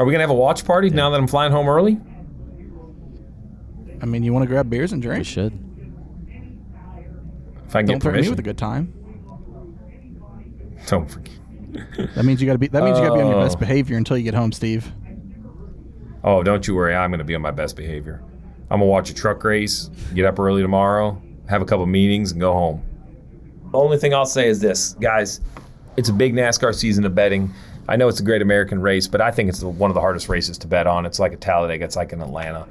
Are 0.00 0.04
we 0.04 0.10
gonna 0.10 0.24
have 0.24 0.30
a 0.30 0.34
watch 0.34 0.64
party 0.64 0.90
now 0.90 1.10
that 1.10 1.20
I'm 1.20 1.28
flying 1.28 1.52
home 1.52 1.68
early? 1.68 2.00
I 4.00 4.06
mean, 4.06 4.24
you 4.24 4.32
want 4.32 4.42
to 4.42 4.48
grab 4.48 4.68
beers 4.68 4.92
and 4.92 5.00
drink? 5.00 5.18
We 5.18 5.24
should. 5.24 5.52
If 7.68 7.76
I 7.76 7.82
can 7.82 7.86
Don't 7.86 7.86
get 7.86 8.02
threaten 8.02 8.20
me 8.22 8.28
with 8.30 8.40
a 8.40 8.42
good 8.42 8.58
time. 8.58 8.92
Don't 10.88 11.08
forget. 11.08 11.34
That 12.16 12.24
means 12.24 12.42
you 12.42 12.46
got 12.48 12.54
to 12.54 12.58
be. 12.58 12.66
That 12.66 12.82
means 12.82 12.98
you 12.98 13.04
got 13.04 13.10
to 13.10 13.16
be 13.18 13.22
on 13.22 13.30
your 13.30 13.40
best 13.44 13.58
Oh. 13.58 13.60
behavior 13.60 13.96
until 13.96 14.16
you 14.18 14.24
get 14.24 14.34
home, 14.34 14.50
Steve. 14.50 14.92
Oh, 16.24 16.42
don't 16.42 16.66
you 16.66 16.74
worry. 16.74 16.94
I'm 16.94 17.10
gonna 17.10 17.24
be 17.24 17.34
on 17.34 17.42
my 17.42 17.50
best 17.50 17.76
behavior. 17.76 18.22
I'm 18.70 18.78
gonna 18.78 18.86
watch 18.86 19.10
a 19.10 19.14
truck 19.14 19.42
race. 19.44 19.90
Get 20.14 20.24
up 20.24 20.38
early 20.38 20.62
tomorrow. 20.62 21.20
Have 21.48 21.62
a 21.62 21.64
couple 21.64 21.84
meetings 21.86 22.32
and 22.32 22.40
go 22.40 22.52
home. 22.52 22.82
The 23.72 23.78
only 23.78 23.98
thing 23.98 24.14
I'll 24.14 24.26
say 24.26 24.48
is 24.48 24.60
this, 24.60 24.94
guys. 24.94 25.40
It's 25.96 26.08
a 26.08 26.12
big 26.12 26.34
NASCAR 26.34 26.74
season 26.74 27.04
of 27.04 27.14
betting. 27.14 27.52
I 27.88 27.96
know 27.96 28.08
it's 28.08 28.20
a 28.20 28.22
great 28.22 28.42
American 28.42 28.80
race, 28.80 29.06
but 29.06 29.20
I 29.20 29.30
think 29.30 29.48
it's 29.48 29.62
one 29.62 29.90
of 29.90 29.94
the 29.94 30.00
hardest 30.00 30.28
races 30.28 30.56
to 30.58 30.66
bet 30.66 30.86
on. 30.86 31.04
It's 31.04 31.18
like 31.18 31.32
a 31.32 31.36
Talladega. 31.36 31.84
It's 31.84 31.96
like 31.96 32.12
an 32.12 32.22
Atlanta. 32.22 32.66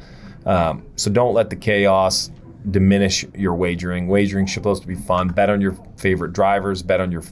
Um, 0.45 0.83
so 0.95 1.11
don't 1.11 1.33
let 1.33 1.49
the 1.49 1.55
chaos 1.55 2.31
diminish 2.69 3.25
your 3.35 3.53
wagering. 3.53 4.07
Wagering 4.07 4.07
Wagering's 4.07 4.53
supposed 4.53 4.81
to 4.83 4.87
be 4.87 4.95
fun. 4.95 5.27
Bet 5.27 5.49
on 5.49 5.61
your 5.61 5.77
favorite 5.97 6.33
drivers. 6.33 6.81
Bet 6.81 7.01
on 7.01 7.11
your 7.11 7.23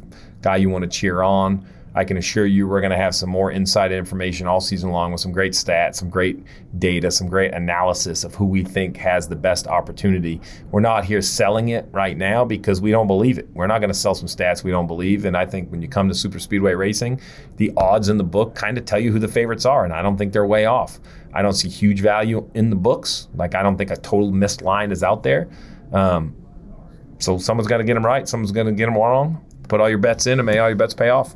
guy 0.42 0.58
you 0.58 0.70
want 0.70 0.84
to 0.84 0.90
cheer 0.90 1.22
on. 1.22 1.66
I 1.96 2.04
can 2.04 2.18
assure 2.18 2.46
you 2.46 2.68
we're 2.68 2.82
going 2.82 2.92
to 2.92 2.98
have 2.98 3.16
some 3.16 3.30
more 3.30 3.52
inside 3.52 3.92
information 3.92 4.48
all 4.48 4.62
season 4.62 4.92
long 4.92 5.12
with 5.12 5.22
some 5.22 5.32
great 5.32 5.54
stats, 5.54 5.96
some 5.96 6.10
great 6.10 6.44
data, 6.78 7.10
some 7.10 7.28
great 7.28 7.54
analysis 7.54 8.24
of 8.24 8.36
who 8.36 8.46
we 8.46 8.64
think 8.64 8.98
has 8.98 9.28
the 9.28 9.36
best 9.36 9.68
opportunity. 9.68 10.40
We're 10.72 10.82
not 10.82 11.04
here 11.04 11.22
selling 11.22 11.70
it 11.70 11.88
right 11.92 12.16
now 12.16 12.46
because 12.46 12.80
we 12.80 12.92
don't 12.92 13.08
believe 13.08 13.40
it. 13.40 13.48
We're 13.54 13.68
not 13.68 13.80
going 13.80 13.92
to 13.92 13.98
sell 13.98 14.14
some 14.14 14.28
stats 14.28 14.64
we 14.64 14.72
don't 14.72 14.88
believe. 14.88 15.26
And 15.26 15.36
I 15.36 15.46
think 15.46 15.72
when 15.72 15.82
you 15.82 15.88
come 15.88 16.08
to 16.10 16.16
super 16.16 16.40
speedway 16.40 16.74
racing, 16.74 17.20
the 17.58 17.72
odds 17.76 18.10
in 18.10 18.18
the 18.18 18.24
book 18.24 18.56
kind 18.56 18.78
of 18.78 18.86
tell 18.86 19.00
you 19.00 19.12
who 19.12 19.20
the 19.20 19.28
favorites 19.28 19.66
are. 19.66 19.84
And 19.84 19.94
I 19.94 20.02
don't 20.02 20.18
think 20.18 20.32
they're 20.32 20.46
way 20.46 20.66
off. 20.66 21.00
I 21.34 21.42
don't 21.42 21.54
see 21.54 21.70
huge 21.70 22.02
value 22.02 22.50
in 22.54 22.70
the 22.70 22.76
books. 22.76 23.28
Like, 23.36 23.56
I 23.56 23.64
don't 23.64 23.78
think 23.78 23.92
a 23.92 23.98
total 23.98 24.32
missed 24.32 24.62
line 24.62 24.92
is 24.92 25.04
out 25.04 25.24
there. 25.24 25.50
Um, 25.92 26.36
so 27.20 27.38
someone's 27.38 27.68
got 27.68 27.78
to 27.78 27.84
get 27.84 27.96
them 27.96 28.06
right. 28.06 28.28
Someone's 28.28 28.52
going 28.52 28.68
to 28.68 28.74
get 28.74 28.86
them 28.86 28.96
wrong. 28.96 29.46
Put 29.68 29.82
all 29.82 29.90
your 29.90 29.98
bets 30.00 30.28
in 30.28 30.40
and 30.40 30.46
may 30.46 30.58
all 30.58 30.70
your 30.70 30.76
bets 30.76 30.94
pay 30.94 31.10
off. 31.10 31.36